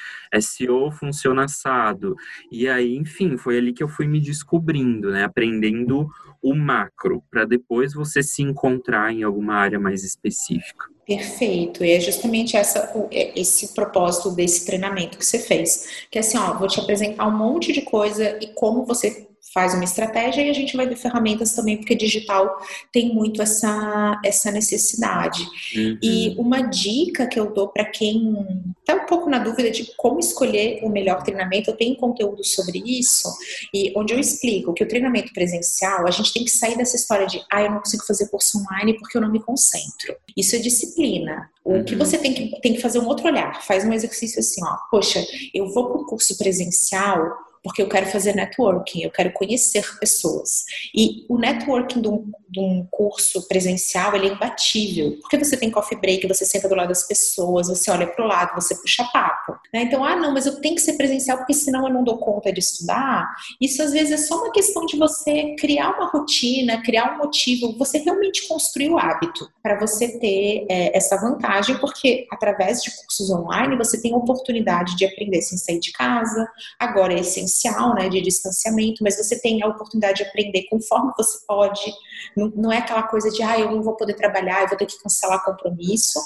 SEO 0.41 0.91
funciona 0.91 1.45
assado. 1.45 2.15
E 2.51 2.69
aí, 2.69 2.97
enfim, 2.97 3.37
foi 3.37 3.59
ali 3.59 3.73
que 3.73 3.83
eu 3.83 3.89
fui 3.89 4.07
me 4.07 4.21
descobrindo, 4.21 5.11
né? 5.11 5.25
Aprendendo 5.25 6.09
o 6.43 6.55
macro, 6.55 7.23
para 7.31 7.45
depois 7.45 7.93
você 7.93 8.23
se 8.23 8.43
encontrar 8.43 9.13
em 9.13 9.23
alguma 9.23 9.55
área 9.55 9.79
mais 9.79 10.05
específica. 10.05 10.98
Perfeito, 11.09 11.83
e 11.83 11.91
é 11.91 12.00
justamente 12.00 12.55
essa, 12.55 12.93
é, 13.11 13.33
esse 13.41 13.69
propósito 13.69 14.31
desse 14.31 14.67
treinamento 14.67 15.17
que 15.17 15.25
você 15.25 15.38
fez. 15.38 16.05
Que 16.11 16.19
é 16.19 16.21
assim, 16.21 16.37
ó, 16.37 16.53
vou 16.59 16.69
te 16.69 16.79
apresentar 16.79 17.27
um 17.27 17.35
monte 17.35 17.73
de 17.73 17.81
coisa 17.81 18.38
e 18.43 18.49
como 18.49 18.85
você 18.85 19.27
faz 19.52 19.75
uma 19.75 19.85
estratégia 19.85 20.43
e 20.43 20.50
a 20.50 20.55
gente 20.55 20.76
vai 20.76 20.87
ver 20.87 20.97
ferramentas 20.97 21.55
também, 21.55 21.76
porque 21.76 21.95
digital 21.95 22.59
tem 22.93 23.14
muito 23.14 23.40
essa, 23.40 24.21
essa 24.25 24.50
necessidade. 24.50 25.43
Uhum. 25.75 25.99
E 26.02 26.35
uma 26.38 26.61
dica 26.61 27.26
que 27.26 27.38
eu 27.38 27.52
dou 27.52 27.69
para 27.69 27.85
quem 27.85 28.37
está 28.81 28.95
um 28.95 29.07
pouco 29.07 29.28
na 29.28 29.38
dúvida 29.38 29.71
de 29.71 29.93
como 29.97 30.19
escolher 30.19 30.81
o 30.83 30.88
melhor 30.88 31.23
treinamento, 31.23 31.71
eu 31.71 31.76
tenho 31.76 31.97
conteúdo 31.97 32.45
sobre 32.45 32.83
isso, 32.85 33.28
e 33.75 33.93
onde 33.97 34.12
eu 34.12 34.19
explico 34.19 34.73
que 34.73 34.85
o 34.85 34.88
treinamento 34.88 35.33
presencial, 35.33 36.07
a 36.07 36.11
gente 36.11 36.33
tem 36.33 36.45
que 36.45 36.50
sair 36.50 36.76
dessa 36.76 36.97
história 36.97 37.26
de, 37.26 37.43
ah, 37.50 37.62
eu 37.62 37.71
não 37.71 37.78
consigo 37.78 38.05
fazer 38.07 38.28
curso 38.28 38.59
online 38.59 38.99
porque 38.99 39.17
eu 39.17 39.23
não 39.23 39.31
me 39.31 39.40
concentro. 39.40 40.14
Isso 40.37 40.57
é 40.57 40.59
disciplina. 40.59 41.50
O 41.64 41.73
uhum. 41.73 41.85
que 41.85 41.95
você 41.97 42.17
tem 42.19 42.33
que, 42.33 42.61
tem 42.61 42.75
que 42.75 42.81
fazer 42.81 42.99
um 42.99 43.07
outro 43.07 43.26
olhar, 43.26 43.62
faz 43.62 43.85
um 43.85 43.93
exercício 43.93 44.40
assim, 44.40 44.62
ó, 44.64 44.76
poxa, 44.90 45.25
eu 45.52 45.73
vou 45.73 45.90
para 45.90 46.00
um 46.00 46.07
curso 46.07 46.37
presencial 46.38 47.48
porque 47.69 47.83
eu 47.83 47.89
quero 47.89 48.07
fazer 48.07 48.35
networking, 48.35 49.03
eu 49.03 49.11
quero 49.11 49.31
conhecer 49.33 49.85
pessoas. 50.01 50.65
E 50.95 51.27
o 51.29 51.39
networking 51.39 52.01
de 52.01 52.09
um, 52.09 52.33
de 52.50 52.61
um 52.61 52.87
curso 52.90 53.47
presencial, 53.47 54.14
ele 54.14 54.28
é 54.28 54.33
imbatível, 54.33 55.19
porque 55.21 55.37
você 55.37 55.57
tem 55.57 55.71
coffee 55.71 55.99
break, 55.99 56.26
você 56.26 56.45
senta 56.45 56.69
do 56.69 56.75
lado 56.75 56.88
das 56.88 57.07
pessoas, 57.07 57.69
você 57.69 57.90
olha 57.90 58.07
para 58.07 58.25
o 58.25 58.28
lado, 58.28 58.55
você 58.55 58.75
puxa 58.75 59.05
papo. 59.12 59.52
Né? 59.73 59.83
Então, 59.83 60.05
ah, 60.05 60.17
não, 60.17 60.33
mas 60.33 60.47
eu 60.47 60.61
tenho 60.61 60.75
que 60.75 60.81
ser 60.81 60.95
presencial 60.95 61.38
porque 61.38 61.55
senão 61.55 61.87
eu 61.87 61.93
não 61.93 62.02
dou 62.02 62.19
conta 62.19 62.52
de 62.52 62.61
estudar. 62.61 63.28
Isso 63.61 63.83
às 63.83 63.93
vezes 63.93 64.12
é 64.12 64.17
só 64.17 64.37
uma 64.37 64.52
questão 64.52 64.87
de 64.87 64.97
você 64.97 65.55
criar 65.59 65.90
uma 65.90 66.07
rotina, 66.07 66.83
criar 66.83 67.14
um 67.14 67.19
motivo, 67.19 67.76
você 67.76 67.99
realmente 67.99 68.47
construir 68.49 68.90
o 68.90 68.99
hábito 68.99 69.49
para 69.62 69.78
você 69.78 70.19
ter 70.19 70.67
é, 70.71 70.97
essa 70.97 71.17
vantagem, 71.17 71.78
porque 71.78 72.26
através 72.31 72.83
de 72.83 72.90
cursos 72.90 73.31
online 73.31 73.76
você 73.76 74.00
tem 74.00 74.14
oportunidade 74.14 74.97
de 74.97 75.05
aprender 75.05 75.43
sem 75.43 75.59
sair 75.59 75.81
de 75.81 75.93
casa, 75.93 76.49
agora 76.78 77.12
é 77.12 77.21
essencial 77.21 77.95
né, 77.95 78.09
de 78.09 78.21
distanciamento, 78.21 79.02
mas 79.02 79.17
você 79.17 79.40
tem 79.40 79.62
a 79.62 79.69
oportunidade 79.69 80.19
de 80.19 80.25
aprender 80.25 80.67
conforme 80.71 81.12
você 81.17 81.38
pode. 81.47 81.93
Não, 82.38 82.52
não 82.54 82.72
é 82.72 82.79
aquela 82.79 83.03
coisa 83.03 83.31
de, 83.31 83.42
ah, 83.42 83.59
eu 83.59 83.70
não 83.70 83.83
vou 83.83 83.96
poder 83.96 84.14
trabalhar, 84.14 84.62
eu 84.62 84.68
vou 84.68 84.79
ter 84.79 84.87
que 84.87 85.03
cancelar 85.03 85.44
compromisso. 85.44 86.20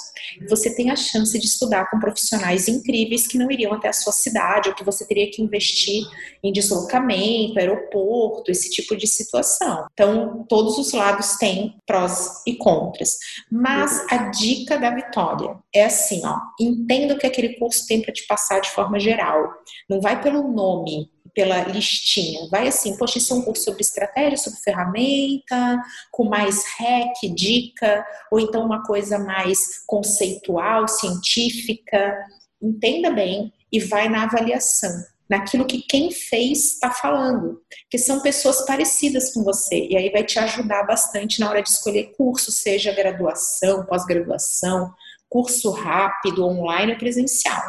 Você 0.47 0.75
tem 0.75 0.91
a 0.91 0.95
chance 0.95 1.37
de 1.37 1.45
estudar 1.45 1.89
com 1.89 1.99
profissionais 1.99 2.67
incríveis 2.67 3.25
que 3.25 3.37
não 3.37 3.49
iriam 3.49 3.73
até 3.73 3.87
a 3.89 3.93
sua 3.93 4.13
cidade, 4.13 4.69
ou 4.69 4.75
que 4.75 4.83
você 4.83 5.05
teria 5.07 5.29
que 5.31 5.41
investir 5.41 6.05
em 6.43 6.51
deslocamento, 6.51 7.57
aeroporto, 7.57 8.51
esse 8.51 8.69
tipo 8.69 8.95
de 8.95 9.07
situação. 9.07 9.87
Então, 9.93 10.45
todos 10.47 10.77
os 10.77 10.93
lados 10.93 11.37
têm 11.37 11.75
prós 11.85 12.43
e 12.45 12.55
contras. 12.55 13.17
Mas 13.51 14.05
a 14.11 14.29
dica 14.29 14.77
da 14.77 14.91
Vitória 14.91 15.57
é 15.73 15.85
assim, 15.85 16.21
ó, 16.25 16.37
entenda 16.59 17.13
o 17.13 17.17
que 17.17 17.25
aquele 17.25 17.57
curso 17.57 17.87
tem 17.87 18.01
para 18.01 18.13
te 18.13 18.25
passar 18.27 18.59
de 18.59 18.69
forma 18.69 18.99
geral. 18.99 19.51
Não 19.89 19.99
vai 19.99 20.21
pelo 20.21 20.47
nome, 20.47 21.09
pela 21.33 21.63
listinha. 21.63 22.47
Vai 22.49 22.67
assim, 22.67 22.95
poxa, 22.97 23.17
isso 23.17 23.33
é 23.33 23.37
um 23.37 23.41
curso 23.41 23.63
sobre 23.63 23.81
estratégia, 23.81 24.37
sobre 24.37 24.59
ferramenta, 24.59 25.81
com 26.11 26.25
mais 26.25 26.63
hack, 26.77 27.33
dica, 27.33 28.05
ou 28.31 28.39
então 28.39 28.65
uma 28.65 28.83
coisa 28.83 29.17
mais 29.17 29.83
conceitual, 29.85 30.87
científica. 30.87 32.15
Entenda 32.61 33.11
bem 33.11 33.51
e 33.71 33.79
vai 33.79 34.07
na 34.07 34.23
avaliação, 34.23 34.91
naquilo 35.27 35.65
que 35.65 35.81
quem 35.81 36.11
fez 36.11 36.73
está 36.73 36.91
falando, 36.91 37.59
que 37.89 37.97
são 37.97 38.21
pessoas 38.21 38.65
parecidas 38.65 39.33
com 39.33 39.43
você, 39.43 39.87
e 39.89 39.97
aí 39.97 40.11
vai 40.11 40.23
te 40.23 40.37
ajudar 40.37 40.83
bastante 40.83 41.39
na 41.39 41.49
hora 41.49 41.63
de 41.63 41.69
escolher 41.69 42.13
curso, 42.15 42.51
seja 42.51 42.93
graduação, 42.93 43.83
pós-graduação, 43.85 44.93
curso 45.27 45.71
rápido, 45.71 46.45
online 46.45 46.91
ou 46.91 46.97
presencial. 46.99 47.63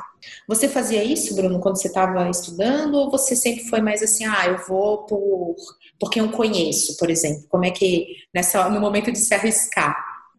Você 0.47 0.69
fazia 0.69 1.03
isso, 1.03 1.35
Bruno, 1.35 1.61
quando 1.61 1.81
você 1.81 1.89
estava 1.89 2.29
estudando, 2.29 2.95
ou 2.95 3.11
você 3.11 3.35
sempre 3.35 3.65
foi 3.65 3.81
mais 3.81 4.03
assim, 4.03 4.25
ah, 4.27 4.47
eu 4.47 4.59
vou 4.67 5.07
por 5.07 5.57
porque 5.99 6.21
eu 6.21 6.29
conheço, 6.29 6.97
por 6.99 7.09
exemplo? 7.09 7.45
Como 7.49 7.65
é 7.65 7.71
que 7.71 8.07
nessa 8.35 8.69
no 8.69 8.81
momento 8.81 9.13
de 9.13 9.19
se 9.19 9.33
arriscar? 9.33 9.97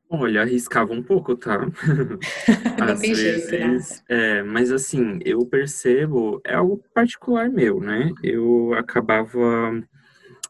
Olha, 0.09 0.41
arriscava 0.41 0.93
um 0.93 1.01
pouco, 1.01 1.35
tá? 1.35 1.59
Às 2.79 2.99
tem 2.99 3.13
vezes, 3.13 3.49
jeito, 3.49 3.67
né? 3.67 3.79
É, 4.07 4.43
mas 4.43 4.71
assim, 4.71 5.19
eu 5.25 5.45
percebo, 5.45 6.39
é 6.45 6.55
algo 6.55 6.83
particular 6.93 7.49
meu, 7.49 7.79
né? 7.79 8.11
Eu 8.23 8.73
acabava 8.73 9.81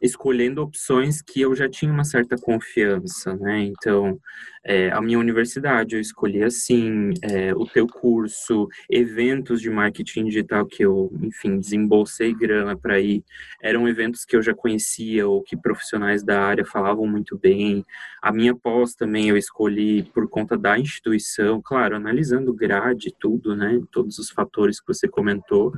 escolhendo 0.02 0.62
opções 0.62 1.22
que 1.22 1.42
eu 1.42 1.56
já 1.56 1.70
tinha 1.70 1.92
uma 1.92 2.04
certa 2.04 2.36
confiança, 2.38 3.36
né? 3.36 3.64
Então, 3.64 4.20
é, 4.64 4.90
a 4.92 5.00
minha 5.00 5.20
universidade 5.20 5.96
eu 5.96 6.02
escolhi 6.02 6.44
assim, 6.44 7.12
é, 7.22 7.54
o 7.54 7.68
teu 7.68 7.86
curso, 7.86 8.68
eventos 8.90 9.62
de 9.62 9.70
marketing 9.70 10.26
digital 10.26 10.66
que 10.66 10.84
eu, 10.84 11.12
enfim, 11.22 11.60
desembolsei 11.60 12.34
grana 12.34 12.76
para 12.76 13.00
ir, 13.00 13.24
eram 13.62 13.88
eventos 13.88 14.26
que 14.26 14.36
eu 14.36 14.42
já 14.42 14.56
conhecia 14.56 15.28
ou 15.28 15.44
que 15.44 15.56
profissionais 15.56 16.24
da 16.24 16.42
área 16.42 16.66
falavam 16.66 17.06
muito 17.06 17.38
bem. 17.38 17.86
A 18.22 18.32
minha 18.32 18.56
pós 18.56 18.96
também 18.96 19.30
eu 19.30 19.38
escolhi 19.38 20.02
por 20.14 20.28
conta 20.28 20.58
da 20.58 20.80
instituição, 20.80 21.62
claro, 21.64 21.96
analisando 21.96 22.52
grade, 22.52 23.14
tudo, 23.20 23.56
né? 23.56 23.80
Todos 23.92 24.18
os 24.18 24.32
fatores 24.32 24.80
que 24.80 24.88
você 24.88 25.08
comentou 25.08 25.72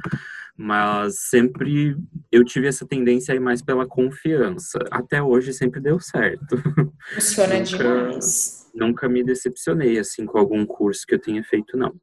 mas 0.58 1.19
sempre 1.19 1.95
eu 2.32 2.43
tive 2.43 2.67
essa 2.67 2.86
tendência 2.86 3.32
aí 3.32 3.39
mais 3.39 3.62
pela 3.62 3.86
confiança. 3.86 4.06
Até 4.91 5.21
hoje 5.21 5.53
sempre 5.53 5.79
deu 5.79 5.99
certo. 5.99 6.57
Funciona 7.15 7.59
nunca, 7.59 7.65
demais. 7.65 8.67
Nunca 8.73 9.09
me 9.09 9.23
decepcionei 9.23 9.97
assim 9.97 10.25
com 10.25 10.37
algum 10.37 10.65
curso 10.65 11.05
que 11.07 11.15
eu 11.15 11.19
tenha 11.19 11.43
feito, 11.43 11.77
não. 11.77 11.93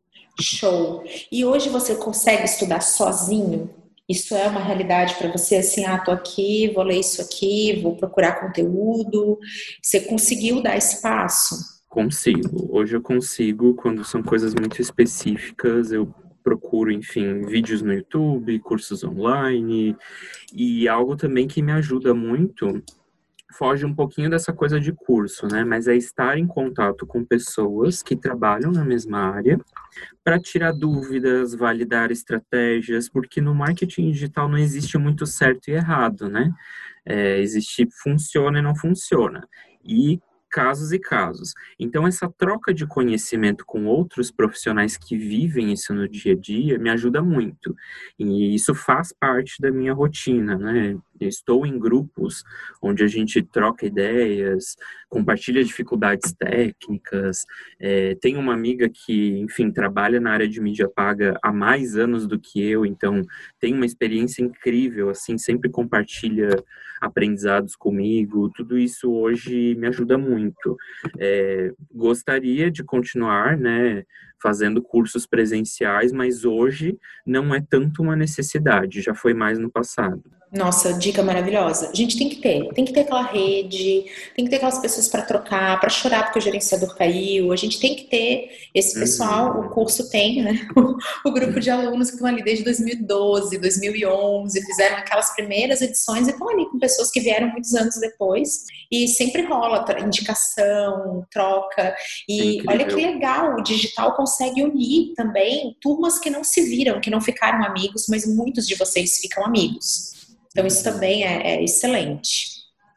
Show. 0.41 1.05
E 1.31 1.45
hoje 1.45 1.69
você 1.69 1.95
consegue 1.95 2.45
estudar 2.45 2.81
sozinho? 2.81 3.71
Isso 4.09 4.35
é 4.35 4.47
uma 4.47 4.61
realidade 4.61 5.15
para 5.15 5.31
você, 5.33 5.57
assim, 5.57 5.87
ah, 5.87 5.99
tô 5.99 6.11
aqui, 6.11 6.71
vou 6.75 6.85
ler 6.85 6.99
isso 6.99 7.23
aqui, 7.23 7.81
vou 7.81 7.97
procurar 7.97 8.41
conteúdo. 8.41 9.39
Você 9.83 10.01
conseguiu 10.01 10.63
dar 10.63 10.77
esse 10.77 11.01
passo? 11.01 11.55
Consigo. 11.89 12.69
Hoje 12.71 12.97
eu 12.97 13.01
consigo, 13.01 13.75
quando 13.75 14.05
são 14.05 14.23
coisas 14.23 14.53
muito 14.55 14.83
específicas, 14.83 15.91
eu 15.93 16.13
procuro, 16.45 16.93
enfim, 16.93 17.41
vídeos 17.47 17.83
no 17.83 17.93
YouTube, 17.93 18.61
cursos 18.61 19.03
online 19.03 19.97
e 20.55 20.87
algo 20.87 21.17
também 21.17 21.49
que 21.49 21.63
me 21.63 21.73
ajuda 21.73 22.15
muito 22.15 22.83
foge 23.55 23.87
um 23.87 23.95
pouquinho 23.95 24.29
dessa 24.29 24.53
coisa 24.53 24.81
de 24.81 24.93
curso, 24.93 25.47
né? 25.47 25.65
Mas 25.65 25.87
é 25.87 25.95
estar 25.95 26.37
em 26.37 26.47
contato 26.47 27.07
com 27.07 27.25
pessoas 27.25 28.03
que 28.03 28.17
trabalham 28.17 28.73
na 28.73 28.85
mesma 28.85 29.19
área 29.33 29.59
para 30.25 30.41
tirar 30.41 30.73
dúvidas, 30.73 31.55
validar 31.55 32.11
estratégias, 32.11 33.09
porque 33.09 33.41
no 33.41 33.55
marketing 33.55 34.11
digital 34.11 34.49
não 34.49 34.59
existe 34.59 34.99
muito 34.99 35.25
certo 35.25 35.69
e 35.69 35.73
errado, 35.73 36.29
né? 36.29 36.53
É, 37.07 37.39
existe 37.39 37.87
funciona 38.03 38.59
e 38.59 38.63
não 38.63 38.75
funciona. 38.75 39.47
E 39.85 40.21
casos 40.55 40.93
e 40.93 41.01
casos. 41.01 41.53
Então, 41.81 42.07
essa 42.07 42.33
troca 42.39 42.73
de 42.73 42.87
conhecimento 42.87 43.67
com 43.67 43.87
outros 43.87 44.31
profissionais 44.31 44.97
que 44.97 45.17
vivem 45.17 45.73
isso 45.73 45.93
no 45.93 46.09
dia 46.09 46.33
a 46.33 46.37
dia 46.37 46.79
me 46.79 46.89
ajuda 46.91 47.21
muito. 47.21 47.75
E 48.17 48.55
isso 48.55 48.73
faz 48.73 49.13
parte 49.13 49.61
da 49.61 49.73
minha 49.73 49.93
rotina, 49.93 50.57
né? 50.57 50.97
Estou 51.21 51.65
em 51.67 51.79
grupos 51.79 52.43
onde 52.83 53.05
a 53.05 53.07
gente 53.07 53.43
troca 53.43 53.87
ideias, 53.87 54.77
compartilha 55.09 55.65
dificuldades 55.65 56.33
técnicas. 56.33 57.45
É, 57.79 58.15
tem 58.17 58.37
uma 58.37 58.53
amiga 58.53 58.89
que, 58.89 59.39
enfim, 59.39 59.71
trabalha 59.71 60.21
na 60.21 60.33
área 60.33 60.49
de 60.49 60.61
mídia 60.61 60.89
paga 60.89 61.39
há 61.43 61.53
mais 61.53 61.97
anos 61.97 62.27
do 62.27 62.39
que 62.39 62.63
eu, 62.63 62.85
então 62.85 63.23
tem 63.61 63.75
uma 63.75 63.87
experiência 63.87 64.43
incrível, 64.43 65.11
assim, 65.11 65.39
sempre 65.39 65.71
compartilha 65.71 66.49
aprendizados 67.01 67.77
comigo. 67.77 68.51
Tudo 68.51 68.79
isso 68.79 69.13
hoje 69.13 69.75
me 69.77 69.87
ajuda 69.87 70.19
muito. 70.19 70.77
É, 71.19 71.73
gostaria 71.93 72.71
de 72.71 72.83
continuar, 72.83 73.57
né, 73.57 74.05
fazendo 74.43 74.83
cursos 74.83 75.27
presenciais, 75.27 76.13
mas 76.13 76.45
hoje 76.45 76.99
não 77.27 77.55
é 77.55 77.63
tanto 77.63 78.03
uma 78.03 78.15
necessidade, 78.15 79.01
já 79.01 79.15
foi 79.15 79.33
mais 79.33 79.59
no 79.59 79.71
passado. 79.71 80.23
Nossa, 80.55 80.93
dica 80.95 81.21
maravilhosa. 81.21 81.91
A 81.93 81.97
gente 81.97 82.17
tem 82.17 82.29
que 82.29 82.37
ter, 82.37 82.73
tem 82.75 82.85
que 82.85 82.93
ter 82.93 83.01
aquela 83.01 83.23
rede, 83.23 84.05
tem 84.37 84.45
que 84.45 84.51
ter 84.51 84.57
aquelas 84.57 84.79
pessoas 84.79 85.09
para 85.09 85.23
trocar, 85.23 85.81
para 85.81 85.91
chorar 85.91 86.23
porque 86.23 86.39
o 86.39 86.43
gerenciador 86.43 86.95
caiu. 86.97 87.51
A 87.51 87.57
gente 87.57 87.81
tem 87.81 87.97
que 87.97 88.05
ter 88.05 88.69
esse 88.73 88.97
pessoal, 88.97 89.57
uhum. 89.57 89.67
o 89.67 89.71
curso 89.71 90.09
tem, 90.09 90.43
né? 90.43 90.69
O, 91.25 91.33
grupo 91.33 91.59
de 91.59 91.71
alunos 91.71 92.09
que 92.09 92.17
estão 92.17 92.29
ali 92.29 92.43
desde 92.43 92.63
2012, 92.65 93.59
2011, 93.59 94.65
fizeram 94.65 94.97
aquelas 94.99 95.35
primeiras 95.35 95.81
edições 95.81 96.29
e 96.29 96.31
estão 96.31 96.49
ali 96.49 96.67
com 96.67 96.79
pessoas 96.79 97.11
que 97.11 97.19
vieram 97.19 97.49
muitos 97.49 97.75
anos 97.75 97.97
depois. 97.99 98.65
E 98.91 99.09
sempre 99.09 99.43
rola 99.43 99.85
indicação, 100.05 101.27
troca. 101.33 101.97
E 102.29 102.61
é 102.61 102.71
olha 102.71 102.87
que 102.87 102.95
legal, 102.95 103.57
o 103.57 103.63
digital 103.63 104.15
consegue 104.15 104.63
unir 104.63 105.15
também 105.17 105.77
turmas 105.81 106.19
que 106.19 106.31
não 106.31 106.45
se 106.45 106.63
viram, 106.63 107.01
que 107.01 107.11
não 107.11 107.21
ficaram 107.21 107.65
amigos, 107.65 108.07
mas 108.09 108.25
muitos 108.27 108.69
de 108.69 108.77
vocês 108.77 109.19
ficam 109.19 109.45
amigos. 109.45 110.15
Então, 110.55 110.69
isso 110.69 110.85
também 110.85 111.25
é, 111.25 111.57
é 111.57 111.65
excelente. 111.65 112.55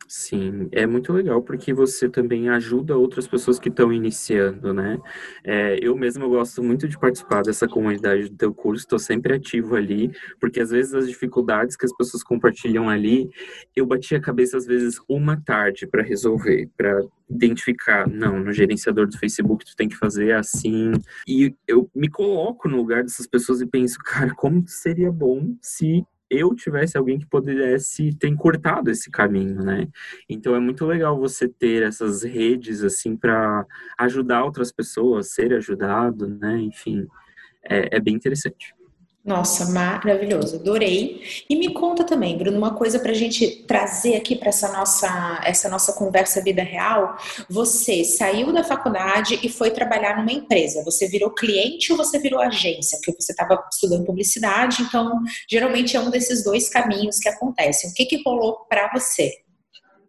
Sim, 0.07 0.69
é 0.71 0.85
muito 0.87 1.11
legal 1.11 1.41
porque 1.41 1.73
você 1.73 2.07
também 2.07 2.47
ajuda 2.49 2.95
outras 2.95 3.27
pessoas 3.27 3.59
que 3.59 3.67
estão 3.67 3.91
iniciando, 3.91 4.73
né? 4.73 4.97
É, 5.43 5.77
eu 5.81 5.97
mesmo 5.97 6.29
gosto 6.29 6.63
muito 6.63 6.87
de 6.87 6.97
participar 6.97 7.41
dessa 7.41 7.67
comunidade 7.67 8.29
do 8.29 8.37
teu 8.37 8.53
curso, 8.53 8.83
estou 8.83 8.99
sempre 8.99 9.33
ativo 9.33 9.75
ali, 9.75 10.09
porque 10.39 10.61
às 10.61 10.69
vezes 10.69 10.93
as 10.93 11.07
dificuldades 11.07 11.75
que 11.75 11.85
as 11.85 11.93
pessoas 11.97 12.23
compartilham 12.23 12.87
ali, 12.87 13.29
eu 13.75 13.85
bati 13.85 14.15
a 14.15 14.21
cabeça 14.21 14.55
às 14.55 14.65
vezes 14.65 15.01
uma 15.09 15.41
tarde 15.43 15.85
para 15.85 16.03
resolver, 16.03 16.69
para 16.77 17.01
identificar, 17.29 18.07
não, 18.07 18.39
no 18.39 18.53
gerenciador 18.53 19.07
do 19.07 19.17
Facebook 19.17 19.65
tu 19.65 19.75
tem 19.75 19.89
que 19.89 19.97
fazer 19.97 20.33
assim, 20.33 20.93
e 21.27 21.53
eu 21.67 21.89
me 21.93 22.07
coloco 22.07 22.69
no 22.69 22.77
lugar 22.77 23.03
dessas 23.03 23.27
pessoas 23.27 23.59
e 23.59 23.65
penso, 23.65 23.97
cara, 23.99 24.33
como 24.35 24.63
seria 24.67 25.11
bom 25.11 25.53
se 25.61 26.05
eu 26.29 26.53
tivesse 26.55 26.97
alguém 26.97 27.19
que 27.19 27.25
pudesse 27.25 28.13
ter 28.15 28.27
encurtado 28.27 28.89
esse 28.91 29.09
caminho, 29.09 29.63
né? 29.63 29.87
Então 30.29 30.55
é 30.55 30.59
muito 30.59 30.85
legal 30.85 31.17
você 31.19 31.47
ter 31.47 31.83
essas 31.83 32.23
redes 32.23 32.83
assim 32.83 33.15
para 33.15 33.65
ajudar 33.97 34.43
outras 34.43 34.71
pessoas, 34.71 35.31
ser 35.33 35.53
ajudado, 35.53 36.27
né? 36.27 36.59
Enfim, 36.59 37.07
é, 37.63 37.97
é 37.97 37.99
bem 37.99 38.15
interessante. 38.15 38.76
Nossa, 39.27 39.65
maravilhoso, 39.65 40.55
adorei. 40.55 41.21
E 41.49 41.55
me 41.57 41.73
conta 41.73 42.05
também, 42.05 42.37
Bruno, 42.37 42.57
uma 42.57 42.75
coisa 42.75 42.97
para 42.97 43.11
a 43.11 43.13
gente 43.13 43.65
trazer 43.67 44.15
aqui 44.15 44.37
para 44.37 44.47
essa 44.47 44.71
nossa, 44.71 45.41
essa 45.43 45.67
nossa 45.67 45.91
conversa 45.91 46.41
vida 46.41 46.63
real. 46.63 47.17
Você 47.49 48.05
saiu 48.05 48.53
da 48.53 48.63
faculdade 48.63 49.37
e 49.43 49.49
foi 49.49 49.71
trabalhar 49.71 50.15
numa 50.15 50.31
empresa. 50.31 50.81
Você 50.85 51.09
virou 51.09 51.29
cliente 51.31 51.91
ou 51.91 51.97
você 51.97 52.17
virou 52.19 52.39
agência? 52.39 52.97
Porque 52.99 53.21
você 53.21 53.33
estava 53.33 53.61
estudando 53.69 54.05
publicidade, 54.05 54.81
então 54.81 55.21
geralmente 55.49 55.97
é 55.97 55.99
um 55.99 56.09
desses 56.09 56.41
dois 56.41 56.69
caminhos 56.69 57.19
que 57.19 57.27
acontecem. 57.27 57.89
O 57.89 57.93
que, 57.93 58.05
que 58.05 58.23
rolou 58.23 58.65
para 58.69 58.89
você? 58.93 59.46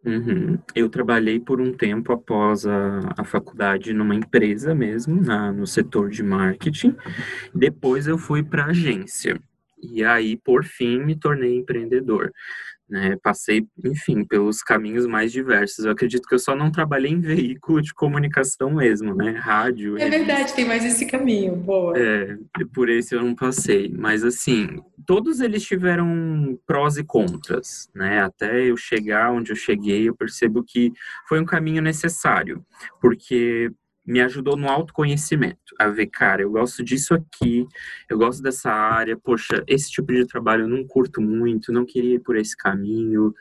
Uhum. 0.04 0.58
Eu 0.74 0.88
trabalhei 0.88 1.40
por 1.40 1.60
um 1.60 1.72
tempo 1.72 2.12
após 2.12 2.66
a, 2.66 3.00
a 3.16 3.24
faculdade 3.24 3.92
numa 3.92 4.14
empresa 4.14 4.74
mesmo, 4.74 5.20
na, 5.20 5.52
no 5.52 5.66
setor 5.66 6.10
de 6.10 6.22
marketing. 6.22 6.94
Depois 7.54 8.06
eu 8.06 8.16
fui 8.16 8.42
para 8.42 8.66
agência. 8.66 9.40
E 9.82 10.04
aí, 10.04 10.36
por 10.36 10.64
fim, 10.64 10.98
me 10.98 11.14
tornei 11.14 11.56
empreendedor 11.56 12.32
né? 12.88 13.16
Passei, 13.22 13.66
enfim, 13.84 14.24
pelos 14.24 14.62
caminhos 14.62 15.06
mais 15.06 15.30
diversos. 15.30 15.84
Eu 15.84 15.92
acredito 15.92 16.26
que 16.26 16.34
eu 16.34 16.38
só 16.38 16.56
não 16.56 16.70
trabalhei 16.70 17.10
em 17.10 17.20
veículo 17.20 17.82
de 17.82 17.92
comunicação 17.92 18.70
mesmo, 18.74 19.14
né? 19.14 19.32
Rádio. 19.32 19.98
É 19.98 20.08
verdade, 20.08 20.54
tem 20.54 20.64
mais 20.64 20.84
esse 20.84 21.06
caminho, 21.06 21.56
boa. 21.56 21.98
É, 21.98 22.36
por 22.72 22.88
esse 22.88 23.14
eu 23.14 23.22
não 23.22 23.34
passei. 23.34 23.92
Mas, 23.96 24.24
assim, 24.24 24.80
todos 25.06 25.40
eles 25.40 25.62
tiveram 25.64 26.58
prós 26.66 26.96
e 26.96 27.04
contras, 27.04 27.88
né? 27.94 28.20
Até 28.20 28.62
eu 28.64 28.76
chegar 28.76 29.32
onde 29.32 29.52
eu 29.52 29.56
cheguei, 29.56 30.08
eu 30.08 30.16
percebo 30.16 30.62
que 30.62 30.92
foi 31.28 31.40
um 31.40 31.44
caminho 31.44 31.82
necessário, 31.82 32.64
porque 33.00 33.70
me 34.08 34.22
ajudou 34.22 34.56
no 34.56 34.70
autoconhecimento, 34.70 35.74
a 35.78 35.86
ver, 35.88 36.06
cara, 36.06 36.40
eu 36.40 36.50
gosto 36.50 36.82
disso 36.82 37.12
aqui, 37.12 37.66
eu 38.08 38.16
gosto 38.16 38.42
dessa 38.42 38.70
área, 38.70 39.14
poxa, 39.18 39.62
esse 39.66 39.90
tipo 39.90 40.10
de 40.14 40.26
trabalho 40.26 40.62
eu 40.62 40.68
não 40.68 40.82
curto 40.82 41.20
muito, 41.20 41.70
não 41.70 41.84
queria 41.84 42.14
ir 42.14 42.20
por 42.20 42.34
esse 42.34 42.56
caminho. 42.56 43.34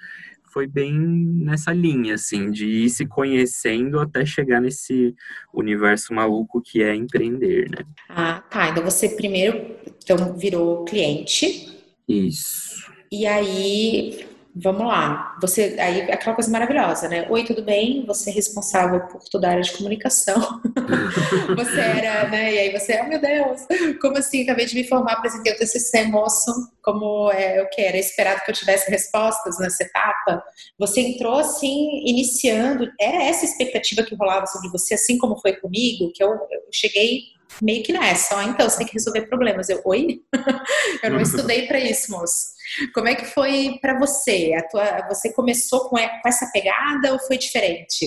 Foi 0.52 0.68
bem 0.68 0.94
nessa 0.94 1.72
linha, 1.72 2.16
assim, 2.16 2.52
de 2.52 2.68
ir 2.68 2.90
se 2.90 3.06
conhecendo 3.06 3.98
até 3.98 4.26
chegar 4.26 4.60
nesse 4.60 5.16
universo 5.54 6.14
maluco 6.14 6.62
que 6.62 6.84
é 6.84 6.94
empreender, 6.94 7.70
né? 7.70 7.86
Ah, 8.10 8.42
tá. 8.50 8.70
Então 8.70 8.84
você 8.84 9.08
primeiro 9.08 9.78
então, 10.04 10.38
virou 10.38 10.84
cliente. 10.84 11.78
Isso. 12.08 12.92
E 13.10 13.26
aí 13.26 14.26
vamos 14.62 14.88
lá. 14.88 15.38
Você 15.42 15.76
aí 15.80 16.12
aquela 16.12 16.36
coisa 16.36 16.50
maravilhosa, 16.52 17.08
né? 17.08 17.28
Oi, 17.30 17.44
tudo 17.44 17.62
bem? 17.62 18.06
Você 18.06 18.30
é 18.30 18.34
responsável 18.34 19.02
por 19.02 19.22
toda 19.30 19.48
a 19.48 19.52
área 19.52 19.64
de 19.64 19.72
comunicação. 19.72 20.62
você 21.56 21.80
era, 21.80 22.30
né? 22.30 22.54
E 22.54 22.60
aí 22.60 22.72
você, 22.72 23.00
oh 23.04 23.08
meu 23.08 23.20
Deus, 23.20 23.62
como 24.02 24.18
assim? 24.18 24.44
Acabei 24.44 24.66
de 24.66 24.76
me 24.76 24.88
formar, 24.88 25.14
apresentei 25.14 25.54
o 25.54 25.58
TCC, 25.58 26.06
moço. 26.06 26.52
Como 26.88 27.30
é 27.34 27.62
o 27.62 27.70
que 27.70 27.82
era 27.82 27.98
esperado 27.98 28.40
que 28.46 28.50
eu 28.50 28.56
tivesse 28.56 28.90
respostas 28.90 29.60
nessa 29.60 29.84
etapa? 29.84 30.42
Você 30.80 31.02
entrou 31.02 31.38
assim, 31.38 32.02
iniciando. 32.06 32.90
Era 32.98 33.24
essa 33.24 33.44
expectativa 33.44 34.04
que 34.04 34.16
rolava 34.16 34.46
sobre 34.46 34.70
você, 34.70 34.94
assim 34.94 35.18
como 35.18 35.38
foi 35.42 35.58
comigo, 35.58 36.14
que 36.16 36.24
eu, 36.24 36.30
eu 36.30 36.62
cheguei 36.72 37.24
meio 37.62 37.84
que 37.84 37.92
nessa. 37.92 38.38
Ó, 38.38 38.42
então 38.42 38.70
você 38.70 38.78
tem 38.78 38.88
que 38.88 38.94
resolver 38.94 39.24
problemas. 39.24 39.68
Eu, 39.68 39.82
oi? 39.84 40.22
eu 41.04 41.12
não 41.12 41.20
estudei 41.20 41.68
para 41.68 41.78
isso, 41.78 42.10
moço. 42.10 42.56
Como 42.94 43.08
é 43.08 43.16
que 43.16 43.26
foi 43.26 43.78
para 43.82 43.98
você? 43.98 44.54
A 44.58 44.62
tua, 44.68 45.08
você 45.08 45.34
começou 45.34 45.90
com 45.90 45.98
essa 45.98 46.50
pegada 46.52 47.14
ou 47.14 47.20
foi 47.20 47.38
diferente? 47.38 48.06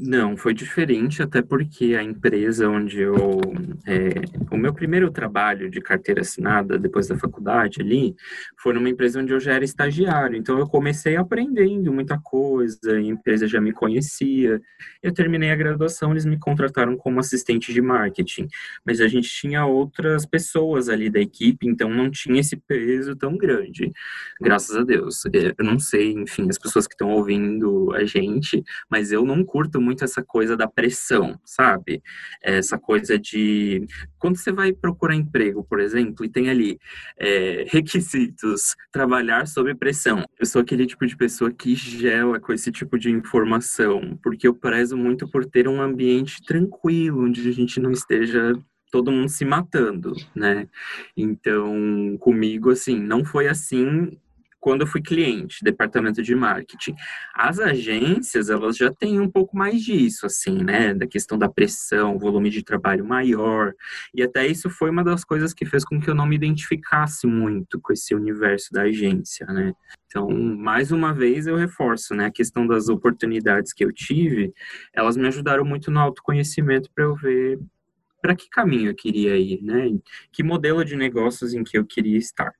Não, 0.00 0.36
foi 0.36 0.54
diferente, 0.54 1.22
até 1.22 1.42
porque 1.42 1.94
a 1.94 2.02
empresa 2.02 2.68
onde 2.68 3.00
eu. 3.00 3.14
É, 3.86 4.10
o 4.50 4.56
meu 4.56 4.72
primeiro 4.72 5.10
trabalho 5.10 5.70
de 5.70 5.80
carteira 5.80 6.22
assinada 6.22 6.78
depois 6.78 7.06
da 7.06 7.18
faculdade 7.18 7.82
ali 7.82 8.16
foi 8.60 8.72
numa 8.72 8.88
empresa 8.88 9.20
onde 9.20 9.32
eu 9.32 9.40
já 9.40 9.54
era 9.54 9.64
estagiário. 9.64 10.36
Então 10.36 10.58
eu 10.58 10.66
comecei 10.66 11.16
aprendendo 11.16 11.92
muita 11.92 12.18
coisa, 12.18 12.78
a 12.92 13.00
empresa 13.00 13.46
já 13.46 13.60
me 13.60 13.72
conhecia. 13.72 14.60
Eu 15.02 15.12
terminei 15.12 15.50
a 15.50 15.56
graduação, 15.56 16.12
eles 16.12 16.24
me 16.24 16.38
contrataram 16.38 16.96
como 16.96 17.20
assistente 17.20 17.72
de 17.72 17.80
marketing. 17.80 18.48
Mas 18.84 19.00
a 19.00 19.08
gente 19.08 19.28
tinha 19.28 19.64
outras 19.66 20.26
pessoas 20.26 20.88
ali 20.88 21.10
da 21.10 21.20
equipe, 21.20 21.66
então 21.66 21.90
não 21.90 22.10
tinha 22.10 22.40
esse 22.40 22.56
peso 22.56 23.16
tão 23.16 23.36
grande 23.36 23.90
graças 24.40 24.76
a 24.76 24.82
Deus. 24.82 25.24
É, 25.26 25.54
eu 25.58 25.64
não 25.64 25.78
sei, 25.78 26.12
enfim, 26.12 26.48
as 26.48 26.58
pessoas 26.58 26.86
que 26.86 26.94
estão 26.94 27.10
ouvindo 27.10 27.92
a 27.94 28.04
gente, 28.04 28.62
mas 28.90 29.12
eu 29.12 29.24
não 29.24 29.44
curto 29.44 29.80
muito 29.80 30.04
essa 30.04 30.22
coisa 30.22 30.56
da 30.56 30.68
pressão, 30.68 31.38
sabe? 31.44 32.02
Essa 32.42 32.78
coisa 32.78 33.18
de. 33.18 33.86
Quando 34.18 34.36
você 34.36 34.52
vai 34.52 34.72
procurar 34.72 35.14
emprego, 35.14 35.64
por 35.64 35.80
exemplo, 35.80 36.24
e 36.24 36.28
tem 36.28 36.48
ali 36.48 36.78
é, 37.18 37.64
requisitos, 37.70 38.07
trabalhar 38.92 39.46
sob 39.46 39.74
pressão. 39.74 40.24
Eu 40.38 40.46
sou 40.46 40.62
aquele 40.62 40.86
tipo 40.86 41.06
de 41.06 41.16
pessoa 41.16 41.50
que 41.50 41.74
gela 41.74 42.40
com 42.40 42.52
esse 42.52 42.70
tipo 42.70 42.98
de 42.98 43.10
informação, 43.10 44.18
porque 44.22 44.46
eu 44.46 44.54
prezo 44.54 44.96
muito 44.96 45.28
por 45.30 45.44
ter 45.44 45.68
um 45.68 45.80
ambiente 45.80 46.42
tranquilo, 46.44 47.24
onde 47.24 47.48
a 47.48 47.52
gente 47.52 47.80
não 47.80 47.90
esteja 47.90 48.52
todo 48.90 49.12
mundo 49.12 49.28
se 49.28 49.44
matando, 49.44 50.14
né? 50.34 50.68
Então, 51.16 52.16
comigo, 52.20 52.70
assim, 52.70 52.98
não 52.98 53.24
foi 53.24 53.48
assim 53.48 54.18
quando 54.60 54.82
eu 54.82 54.86
fui 54.86 55.00
cliente, 55.00 55.62
departamento 55.62 56.22
de 56.22 56.34
marketing. 56.34 56.94
As 57.34 57.58
agências, 57.58 58.50
elas 58.50 58.76
já 58.76 58.92
têm 58.92 59.20
um 59.20 59.30
pouco 59.30 59.56
mais 59.56 59.82
disso, 59.82 60.26
assim, 60.26 60.62
né? 60.62 60.94
Da 60.94 61.06
questão 61.06 61.38
da 61.38 61.48
pressão, 61.48 62.18
volume 62.18 62.50
de 62.50 62.62
trabalho 62.62 63.04
maior. 63.04 63.72
E 64.14 64.22
até 64.22 64.46
isso 64.46 64.68
foi 64.68 64.90
uma 64.90 65.04
das 65.04 65.24
coisas 65.24 65.54
que 65.54 65.64
fez 65.64 65.84
com 65.84 66.00
que 66.00 66.10
eu 66.10 66.14
não 66.14 66.26
me 66.26 66.36
identificasse 66.36 67.26
muito 67.26 67.80
com 67.80 67.92
esse 67.92 68.14
universo 68.14 68.72
da 68.72 68.82
agência, 68.82 69.46
né? 69.46 69.72
Então, 70.06 70.28
mais 70.30 70.90
uma 70.90 71.12
vez 71.12 71.46
eu 71.46 71.56
reforço, 71.56 72.14
né? 72.14 72.26
A 72.26 72.30
questão 72.30 72.66
das 72.66 72.88
oportunidades 72.88 73.72
que 73.72 73.84
eu 73.84 73.92
tive, 73.92 74.52
elas 74.94 75.16
me 75.16 75.26
ajudaram 75.28 75.64
muito 75.64 75.90
no 75.90 76.00
autoconhecimento 76.00 76.90
para 76.94 77.04
eu 77.04 77.14
ver 77.14 77.58
para 78.20 78.34
que 78.34 78.48
caminho 78.48 78.90
eu 78.90 78.94
queria 78.94 79.36
ir, 79.36 79.62
né? 79.62 79.96
Que 80.32 80.42
modelo 80.42 80.84
de 80.84 80.96
negócios 80.96 81.54
em 81.54 81.62
que 81.62 81.78
eu 81.78 81.86
queria 81.86 82.18
estar. 82.18 82.52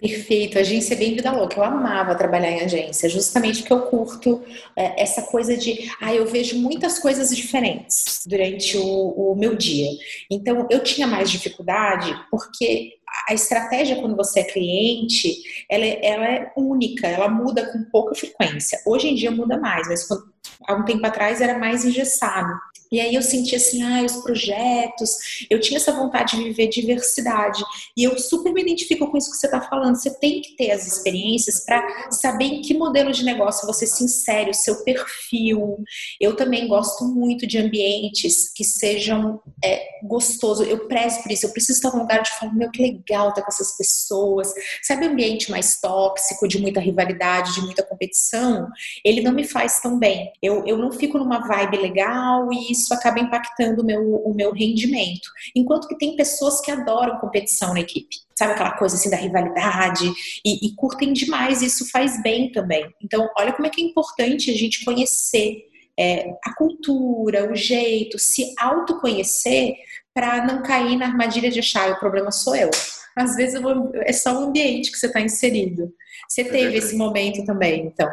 Perfeito, 0.00 0.58
agência 0.58 0.94
é 0.94 0.96
bem 0.98 1.14
vida 1.14 1.32
louca. 1.32 1.56
Eu 1.56 1.64
amava 1.64 2.14
trabalhar 2.14 2.50
em 2.50 2.60
agência, 2.60 3.08
justamente 3.08 3.60
porque 3.60 3.72
eu 3.72 3.82
curto 3.82 4.42
é, 4.76 5.02
essa 5.02 5.22
coisa 5.22 5.56
de, 5.56 5.88
ah, 6.00 6.12
eu 6.12 6.26
vejo 6.26 6.58
muitas 6.58 6.98
coisas 6.98 7.34
diferentes 7.34 8.22
durante 8.26 8.76
o, 8.76 9.32
o 9.32 9.34
meu 9.36 9.54
dia. 9.54 9.88
Então, 10.30 10.66
eu 10.70 10.82
tinha 10.82 11.06
mais 11.06 11.30
dificuldade 11.30 12.12
porque 12.30 12.92
a 13.28 13.34
estratégia 13.34 13.96
quando 13.96 14.16
você 14.16 14.40
é 14.40 14.44
cliente, 14.44 15.32
ela, 15.70 15.84
é, 15.84 16.04
ela 16.04 16.26
é 16.26 16.52
única, 16.56 17.06
ela 17.06 17.28
muda 17.28 17.72
com 17.72 17.84
pouca 17.90 18.14
frequência. 18.14 18.80
Hoje 18.84 19.08
em 19.08 19.14
dia 19.14 19.30
muda 19.30 19.56
mais, 19.58 19.88
mas 19.88 20.06
quando, 20.06 20.33
há 20.66 20.74
um 20.74 20.84
tempo 20.84 21.06
atrás 21.06 21.40
era 21.40 21.58
mais 21.58 21.84
engessado. 21.84 22.52
E 22.94 23.00
aí 23.00 23.12
eu 23.12 23.22
senti 23.22 23.56
assim, 23.56 23.82
ah, 23.82 24.04
os 24.04 24.22
projetos, 24.22 25.46
eu 25.50 25.58
tinha 25.58 25.78
essa 25.78 25.90
vontade 25.90 26.36
de 26.36 26.44
viver 26.44 26.68
diversidade. 26.68 27.60
E 27.96 28.04
eu 28.04 28.16
super 28.16 28.52
me 28.52 28.62
identifico 28.62 29.10
com 29.10 29.16
isso 29.16 29.32
que 29.32 29.36
você 29.36 29.46
está 29.46 29.60
falando. 29.60 29.96
Você 29.96 30.16
tem 30.20 30.40
que 30.40 30.54
ter 30.54 30.70
as 30.70 30.86
experiências 30.86 31.64
para 31.64 32.10
saber 32.12 32.44
em 32.44 32.62
que 32.62 32.72
modelo 32.72 33.10
de 33.10 33.24
negócio 33.24 33.66
você 33.66 33.84
se 33.84 34.04
insere, 34.04 34.50
o 34.50 34.54
seu 34.54 34.84
perfil. 34.84 35.82
Eu 36.20 36.36
também 36.36 36.68
gosto 36.68 37.04
muito 37.04 37.48
de 37.48 37.58
ambientes 37.58 38.52
que 38.52 38.62
sejam 38.62 39.40
é, 39.64 39.84
gostosos. 40.04 40.68
Eu 40.68 40.86
prezo 40.86 41.20
por 41.20 41.32
isso. 41.32 41.46
Eu 41.46 41.50
preciso 41.50 41.78
estar 41.78 41.92
num 41.92 42.02
lugar 42.02 42.22
de 42.22 42.30
falar, 42.38 42.54
meu, 42.54 42.70
que 42.70 42.80
legal 42.80 43.30
estar 43.30 43.42
com 43.42 43.50
essas 43.50 43.76
pessoas. 43.76 44.52
Sabe, 44.84 45.06
ambiente 45.06 45.50
mais 45.50 45.80
tóxico, 45.80 46.46
de 46.46 46.60
muita 46.60 46.78
rivalidade, 46.78 47.54
de 47.54 47.62
muita 47.62 47.82
competição? 47.82 48.68
Ele 49.04 49.20
não 49.20 49.32
me 49.32 49.42
faz 49.42 49.80
tão 49.80 49.98
bem. 49.98 50.30
Eu, 50.42 50.64
eu 50.66 50.76
não 50.76 50.92
fico 50.92 51.18
numa 51.18 51.46
vibe 51.46 51.78
legal 51.78 52.52
e 52.52 52.72
isso 52.72 52.92
acaba 52.92 53.20
impactando 53.20 53.82
o 53.82 53.84
meu, 53.84 54.14
o 54.16 54.34
meu 54.34 54.52
rendimento. 54.52 55.28
Enquanto 55.54 55.88
que 55.88 55.96
tem 55.96 56.16
pessoas 56.16 56.60
que 56.60 56.70
adoram 56.70 57.18
competição 57.18 57.72
na 57.72 57.80
equipe, 57.80 58.16
sabe 58.38 58.52
aquela 58.52 58.72
coisa 58.72 58.96
assim 58.96 59.10
da 59.10 59.16
rivalidade 59.16 60.12
e, 60.44 60.66
e 60.66 60.74
curtem 60.74 61.12
demais, 61.12 61.62
e 61.62 61.66
isso 61.66 61.90
faz 61.90 62.22
bem 62.22 62.50
também. 62.52 62.86
Então, 63.02 63.28
olha 63.38 63.52
como 63.52 63.66
é 63.66 63.70
que 63.70 63.80
é 63.80 63.84
importante 63.84 64.50
a 64.50 64.54
gente 64.54 64.84
conhecer 64.84 65.64
é, 65.98 66.30
a 66.44 66.54
cultura, 66.54 67.50
o 67.50 67.54
jeito, 67.54 68.18
se 68.18 68.52
autoconhecer 68.58 69.74
para 70.12 70.44
não 70.46 70.62
cair 70.62 70.96
na 70.96 71.06
armadilha 71.06 71.50
de 71.50 71.58
achar 71.58 71.90
o 71.90 71.98
problema 71.98 72.30
sou 72.30 72.54
eu. 72.54 72.70
Às 73.16 73.36
vezes 73.36 73.60
é 74.02 74.12
só 74.12 74.34
o 74.34 74.44
ambiente 74.44 74.90
que 74.90 74.98
você 74.98 75.06
está 75.06 75.20
inserido. 75.20 75.92
Você 76.28 76.42
é 76.42 76.44
teve 76.44 76.76
esse 76.76 76.96
momento 76.96 77.44
também, 77.44 77.86
então. 77.86 78.10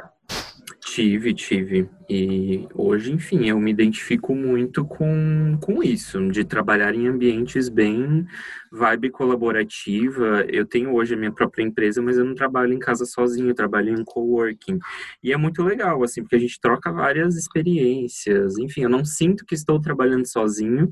Tive, 0.93 1.33
tive. 1.33 1.89
E 2.09 2.67
hoje, 2.75 3.13
enfim, 3.13 3.47
eu 3.47 3.57
me 3.57 3.71
identifico 3.71 4.35
muito 4.35 4.83
com, 4.83 5.57
com 5.61 5.81
isso, 5.81 6.19
de 6.29 6.43
trabalhar 6.43 6.93
em 6.93 7.07
ambientes 7.07 7.69
bem 7.69 8.25
vibe 8.69 9.09
colaborativa. 9.09 10.45
Eu 10.49 10.65
tenho 10.65 10.93
hoje 10.93 11.13
a 11.13 11.17
minha 11.17 11.31
própria 11.31 11.63
empresa, 11.63 12.01
mas 12.01 12.17
eu 12.17 12.25
não 12.25 12.35
trabalho 12.35 12.73
em 12.73 12.79
casa 12.79 13.05
sozinho, 13.05 13.47
eu 13.47 13.55
trabalho 13.55 13.97
em 13.97 14.03
coworking. 14.03 14.79
E 15.23 15.31
é 15.31 15.37
muito 15.37 15.63
legal, 15.63 16.03
assim, 16.03 16.23
porque 16.23 16.35
a 16.35 16.39
gente 16.39 16.59
troca 16.59 16.91
várias 16.91 17.37
experiências. 17.37 18.57
Enfim, 18.57 18.81
eu 18.81 18.89
não 18.89 19.05
sinto 19.05 19.45
que 19.45 19.55
estou 19.55 19.79
trabalhando 19.79 20.25
sozinho, 20.25 20.91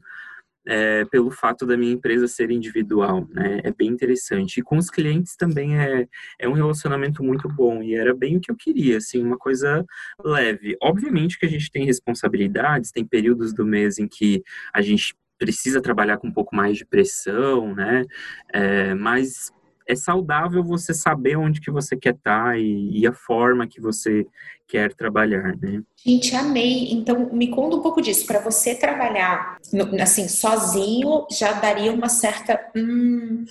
é, 0.70 1.04
pelo 1.06 1.32
fato 1.32 1.66
da 1.66 1.76
minha 1.76 1.92
empresa 1.92 2.28
ser 2.28 2.52
individual, 2.52 3.28
né? 3.32 3.60
É 3.64 3.74
bem 3.74 3.88
interessante. 3.90 4.60
E 4.60 4.62
com 4.62 4.78
os 4.78 4.92
clientes 4.92 5.36
também 5.36 5.80
é, 5.80 6.08
é 6.38 6.48
um 6.48 6.54
relacionamento 6.54 7.24
muito 7.24 7.50
bom 7.50 7.82
e 7.82 7.96
era 7.96 8.14
bem 8.14 8.38
o 8.38 8.40
que 8.40 8.52
eu 8.52 8.56
queria, 8.56 8.98
assim, 8.98 9.24
uma 9.24 9.38
coisa 9.38 9.84
leve. 10.24 10.78
Obviamente 10.80 11.40
que 11.40 11.46
a 11.48 11.50
gente 11.50 11.72
tem 11.72 11.86
responsabilidades, 11.86 12.92
tem 12.92 13.04
períodos 13.04 13.52
do 13.52 13.66
mês 13.66 13.98
em 13.98 14.08
que 14.08 14.44
a 14.72 14.80
gente 14.80 15.16
precisa 15.40 15.82
trabalhar 15.82 16.18
com 16.18 16.28
um 16.28 16.34
pouco 16.34 16.56
mais 16.56 16.78
de 16.78 16.86
pressão, 16.86 17.74
né? 17.74 18.06
É, 18.54 18.94
mas 18.94 19.52
é 19.90 19.96
saudável 19.96 20.64
você 20.64 20.94
saber 20.94 21.36
onde 21.36 21.60
que 21.60 21.72
você 21.72 21.98
quer 21.98 22.14
estar 22.14 22.52
tá 22.52 22.58
e, 22.58 23.00
e, 23.00 23.08
a 23.08 23.12
forma 23.12 23.68
que 23.68 23.82
você 23.82 24.24
quer 24.68 24.94
trabalhar, 24.94 25.58
né? 25.58 25.82
Gente, 26.06 26.36
amei. 26.36 26.92
Então, 26.92 27.34
me 27.34 27.50
conta 27.50 27.76
um 27.76 27.82
pouco 27.82 28.00
disso. 28.00 28.28
Para 28.28 28.40
você 28.40 28.76
trabalhar, 28.76 29.58
assim, 30.00 30.28
sozinho, 30.28 31.26
já 31.32 31.54
daria 31.54 31.92
uma 31.92 32.08
certa... 32.08 32.60
Hum 32.76 33.46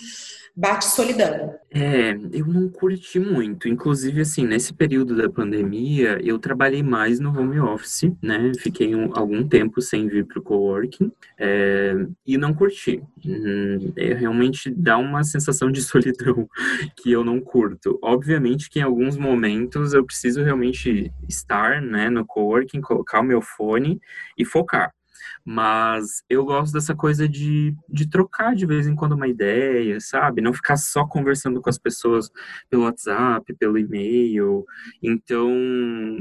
bate 0.58 0.86
solidão. 0.86 1.54
É, 1.70 2.18
eu 2.32 2.46
não 2.46 2.68
curti 2.68 3.20
muito. 3.20 3.68
Inclusive, 3.68 4.22
assim, 4.22 4.44
nesse 4.44 4.74
período 4.74 5.16
da 5.16 5.30
pandemia, 5.30 6.18
eu 6.20 6.36
trabalhei 6.36 6.82
mais 6.82 7.20
no 7.20 7.30
home 7.30 7.60
office, 7.60 8.10
né? 8.20 8.50
Fiquei 8.58 8.92
um, 8.92 9.16
algum 9.16 9.46
tempo 9.46 9.80
sem 9.80 10.08
vir 10.08 10.26
para 10.26 10.40
o 10.40 10.42
coworking 10.42 11.12
é, 11.38 11.94
e 12.26 12.36
não 12.36 12.52
curti. 12.52 13.00
Hum, 13.24 13.92
é, 13.96 14.14
realmente 14.14 14.68
dá 14.70 14.98
uma 14.98 15.22
sensação 15.22 15.70
de 15.70 15.80
solidão 15.82 16.48
que 16.96 17.12
eu 17.12 17.22
não 17.22 17.40
curto. 17.40 17.96
Obviamente 18.02 18.68
que 18.68 18.80
em 18.80 18.82
alguns 18.82 19.16
momentos 19.16 19.94
eu 19.94 20.04
preciso 20.04 20.42
realmente 20.42 21.12
estar, 21.28 21.80
né, 21.80 22.10
no 22.10 22.26
coworking, 22.26 22.80
colocar 22.80 23.20
o 23.20 23.24
meu 23.24 23.40
fone 23.40 24.00
e 24.36 24.44
focar. 24.44 24.92
Mas 25.50 26.22
eu 26.28 26.44
gosto 26.44 26.74
dessa 26.74 26.94
coisa 26.94 27.26
de, 27.26 27.74
de 27.88 28.06
trocar 28.06 28.54
de 28.54 28.66
vez 28.66 28.86
em 28.86 28.94
quando 28.94 29.12
uma 29.12 29.26
ideia, 29.26 29.98
sabe? 29.98 30.42
Não 30.42 30.52
ficar 30.52 30.76
só 30.76 31.06
conversando 31.06 31.62
com 31.62 31.70
as 31.70 31.78
pessoas 31.78 32.30
pelo 32.68 32.82
WhatsApp, 32.82 33.54
pelo 33.54 33.78
e-mail. 33.78 34.66
Então, 35.02 35.50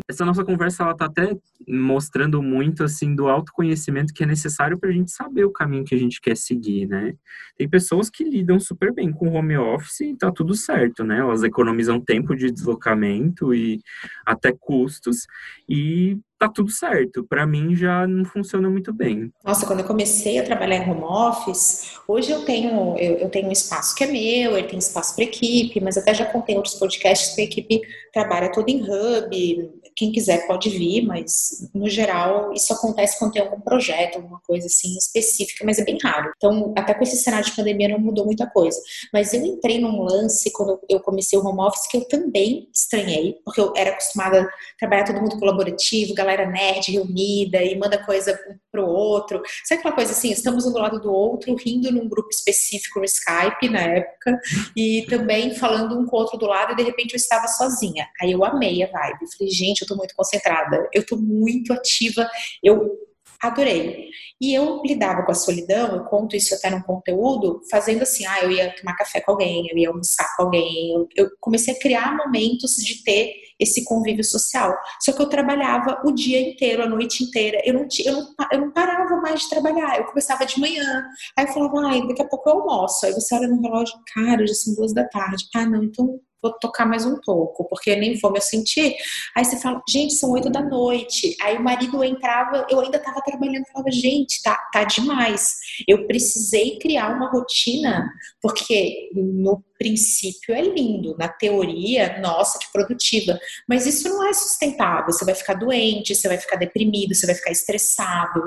essa 0.09 0.23
nossa 0.23 0.45
conversa, 0.45 0.83
ela 0.83 0.95
tá 0.95 1.07
até 1.07 1.37
mostrando 1.67 2.41
muito, 2.41 2.85
assim, 2.85 3.13
do 3.13 3.27
autoconhecimento 3.27 4.13
que 4.13 4.23
é 4.23 4.25
necessário 4.25 4.79
para 4.79 4.91
a 4.91 4.93
gente 4.93 5.11
saber 5.11 5.43
o 5.43 5.51
caminho 5.51 5.83
que 5.83 5.93
a 5.93 5.99
gente 5.99 6.21
quer 6.21 6.37
seguir, 6.37 6.87
né? 6.87 7.13
Tem 7.57 7.67
pessoas 7.67 8.09
que 8.09 8.23
lidam 8.23 8.61
super 8.61 8.93
bem 8.93 9.11
com 9.11 9.33
home 9.33 9.57
office 9.57 9.99
e 9.99 10.15
tá 10.15 10.31
tudo 10.31 10.55
certo, 10.55 11.03
né? 11.03 11.19
Elas 11.19 11.43
economizam 11.43 11.99
tempo 11.99 12.33
de 12.33 12.49
deslocamento 12.49 13.53
e 13.53 13.81
até 14.25 14.53
custos. 14.57 15.27
E 15.67 16.17
tá 16.37 16.49
tudo 16.49 16.69
certo. 16.69 17.25
Para 17.27 17.45
mim 17.45 17.75
já 17.75 18.07
não 18.07 18.25
funciona 18.25 18.69
muito 18.69 18.93
bem. 18.93 19.31
Nossa, 19.43 19.65
quando 19.65 19.79
eu 19.79 19.85
comecei 19.85 20.37
a 20.39 20.43
trabalhar 20.43 20.77
em 20.77 20.89
home 20.89 21.03
office, 21.03 21.97
hoje 22.07 22.31
eu 22.31 22.45
tenho 22.45 22.97
eu, 22.97 23.17
eu 23.17 23.29
tenho 23.29 23.47
um 23.47 23.51
espaço 23.51 23.95
que 23.95 24.03
é 24.03 24.07
meu, 24.07 24.57
ele 24.57 24.67
tem 24.67 24.79
espaço 24.79 25.15
para 25.15 25.23
equipe, 25.23 25.79
mas 25.81 25.97
até 25.97 26.13
já 26.13 26.25
contei 26.25 26.55
outros 26.55 26.75
podcasts 26.75 27.33
que 27.35 27.41
a 27.41 27.45
equipe 27.45 27.81
trabalha 28.13 28.51
todo 28.51 28.69
em 28.69 28.81
hub. 28.81 29.71
Quem 29.95 30.11
quiser 30.11 30.45
pode 30.45 30.69
vir, 30.69 31.01
mas 31.01 31.69
no 31.73 31.89
geral 31.89 32.53
isso 32.53 32.71
acontece 32.71 33.17
quando 33.17 33.33
tem 33.33 33.41
algum 33.41 33.59
projeto, 33.59 34.17
alguma 34.17 34.39
coisa 34.45 34.67
assim 34.67 34.95
específica, 34.95 35.65
mas 35.65 35.79
é 35.79 35.83
bem 35.83 35.97
raro. 36.01 36.31
Então, 36.37 36.73
até 36.77 36.93
com 36.93 37.03
esse 37.03 37.17
cenário 37.17 37.45
de 37.45 37.55
pandemia 37.55 37.89
não 37.89 37.99
mudou 37.99 38.25
muita 38.25 38.47
coisa. 38.47 38.79
Mas 39.11 39.33
eu 39.33 39.43
entrei 39.43 39.79
num 39.79 40.03
lance 40.03 40.51
quando 40.51 40.79
eu 40.87 40.99
comecei 40.99 41.37
o 41.37 41.45
home 41.45 41.61
office 41.61 41.87
que 41.89 41.97
eu 41.97 42.07
também 42.07 42.69
estranhei, 42.73 43.37
porque 43.43 43.59
eu 43.59 43.73
era 43.75 43.89
acostumada 43.89 44.41
a 44.41 44.47
trabalhar 44.79 45.05
todo 45.05 45.19
mundo 45.19 45.39
colaborativo, 45.39 46.13
nerd 46.45 46.91
reunida 46.91 47.63
e 47.63 47.77
manda 47.77 48.03
coisa 48.03 48.37
pro 48.71 48.85
outro. 48.85 49.41
Sabe 49.65 49.79
aquela 49.79 49.95
coisa 49.95 50.11
assim, 50.11 50.31
estamos 50.31 50.65
um 50.65 50.73
do 50.73 50.79
lado 50.79 50.99
do 50.99 51.11
outro, 51.11 51.55
rindo 51.55 51.91
num 51.91 52.07
grupo 52.07 52.29
específico 52.29 52.99
no 52.99 53.05
Skype 53.05 53.69
na 53.69 53.81
época, 53.81 54.39
e 54.75 55.05
também 55.09 55.55
falando 55.55 55.97
um 55.97 56.05
com 56.05 56.15
o 56.15 56.19
outro 56.19 56.37
do 56.37 56.45
lado, 56.45 56.73
e 56.73 56.75
de 56.75 56.83
repente 56.83 57.13
eu 57.13 57.17
estava 57.17 57.47
sozinha. 57.47 58.07
Aí 58.21 58.31
eu 58.31 58.43
amei 58.43 58.83
a 58.83 58.87
vibe. 58.87 59.19
Falei, 59.37 59.53
gente, 59.53 59.81
eu 59.81 59.87
tô 59.87 59.95
muito 59.95 60.15
concentrada, 60.15 60.87
eu 60.93 61.05
tô 61.05 61.15
muito 61.15 61.73
ativa, 61.73 62.29
eu 62.63 63.07
adorei. 63.41 64.09
E 64.39 64.53
eu 64.53 64.81
lidava 64.83 65.23
com 65.23 65.31
a 65.31 65.35
solidão, 65.35 65.95
eu 65.95 66.03
conto 66.05 66.35
isso 66.35 66.53
até 66.53 66.69
no 66.69 66.83
conteúdo, 66.83 67.61
fazendo 67.69 68.03
assim, 68.03 68.25
ah, 68.25 68.41
eu 68.41 68.51
ia 68.51 68.75
tomar 68.75 68.95
café 68.95 69.21
com 69.21 69.31
alguém, 69.31 69.67
eu 69.69 69.77
ia 69.77 69.89
almoçar 69.89 70.27
com 70.35 70.43
alguém, 70.43 70.93
eu, 70.93 71.07
eu 71.15 71.29
comecei 71.39 71.73
a 71.73 71.79
criar 71.79 72.15
momentos 72.15 72.75
de 72.75 73.03
ter 73.03 73.33
esse 73.59 73.83
convívio 73.85 74.23
social. 74.23 74.75
Só 75.01 75.11
que 75.11 75.21
eu 75.21 75.29
trabalhava 75.29 76.01
o 76.05 76.11
dia 76.11 76.39
inteiro, 76.39 76.83
a 76.83 76.89
noite 76.89 77.23
inteira, 77.23 77.61
eu 77.65 77.73
não, 77.73 77.87
eu 78.05 78.13
não, 78.13 78.27
eu 78.51 78.61
não 78.61 78.71
parava 78.71 79.17
mais 79.17 79.41
de 79.41 79.49
trabalhar, 79.49 79.97
eu 79.97 80.05
começava 80.05 80.45
de 80.45 80.59
manhã, 80.59 81.03
aí 81.35 81.45
eu 81.45 81.53
falava, 81.53 81.87
ai, 81.87 82.07
daqui 82.07 82.21
a 82.21 82.27
pouco 82.27 82.49
eu 82.49 82.59
almoço, 82.59 83.05
aí 83.05 83.13
você 83.13 83.35
olha 83.35 83.47
no 83.47 83.61
relógio, 83.61 83.95
cara, 84.13 84.45
já 84.45 84.53
são 84.53 84.75
duas 84.75 84.93
da 84.93 85.05
tarde, 85.07 85.47
ah, 85.55 85.65
não, 85.65 85.83
então 85.83 86.19
vou 86.41 86.53
tocar 86.59 86.85
mais 86.85 87.05
um 87.05 87.19
pouco, 87.23 87.67
porque 87.67 87.95
nem 87.95 88.17
vou 88.19 88.31
me 88.31 88.41
sentir. 88.41 88.95
Aí 89.35 89.43
você 89.43 89.57
fala, 89.57 89.81
gente, 89.89 90.13
são 90.13 90.31
oito 90.31 90.49
da 90.49 90.61
noite. 90.61 91.35
Aí 91.41 91.57
o 91.57 91.63
marido 91.63 92.03
entrava, 92.03 92.65
eu 92.69 92.79
ainda 92.79 92.97
estava 92.97 93.21
trabalhando, 93.21 93.65
falava, 93.71 93.91
gente, 93.91 94.41
tá, 94.43 94.55
tá 94.71 94.83
demais. 94.83 95.55
Eu 95.87 96.05
precisei 96.07 96.77
criar 96.79 97.15
uma 97.15 97.29
rotina, 97.29 98.09
porque 98.41 99.09
no 99.13 99.63
princípio 99.77 100.53
é 100.53 100.61
lindo, 100.61 101.15
na 101.17 101.27
teoria, 101.27 102.19
nossa, 102.19 102.59
que 102.59 102.71
produtiva, 102.71 103.39
mas 103.67 103.85
isso 103.85 104.09
não 104.09 104.27
é 104.27 104.33
sustentável. 104.33 105.11
Você 105.11 105.25
vai 105.25 105.35
ficar 105.35 105.53
doente, 105.53 106.15
você 106.15 106.27
vai 106.27 106.37
ficar 106.37 106.55
deprimido, 106.55 107.13
você 107.13 107.25
vai 107.25 107.35
ficar 107.35 107.51
estressado, 107.51 108.41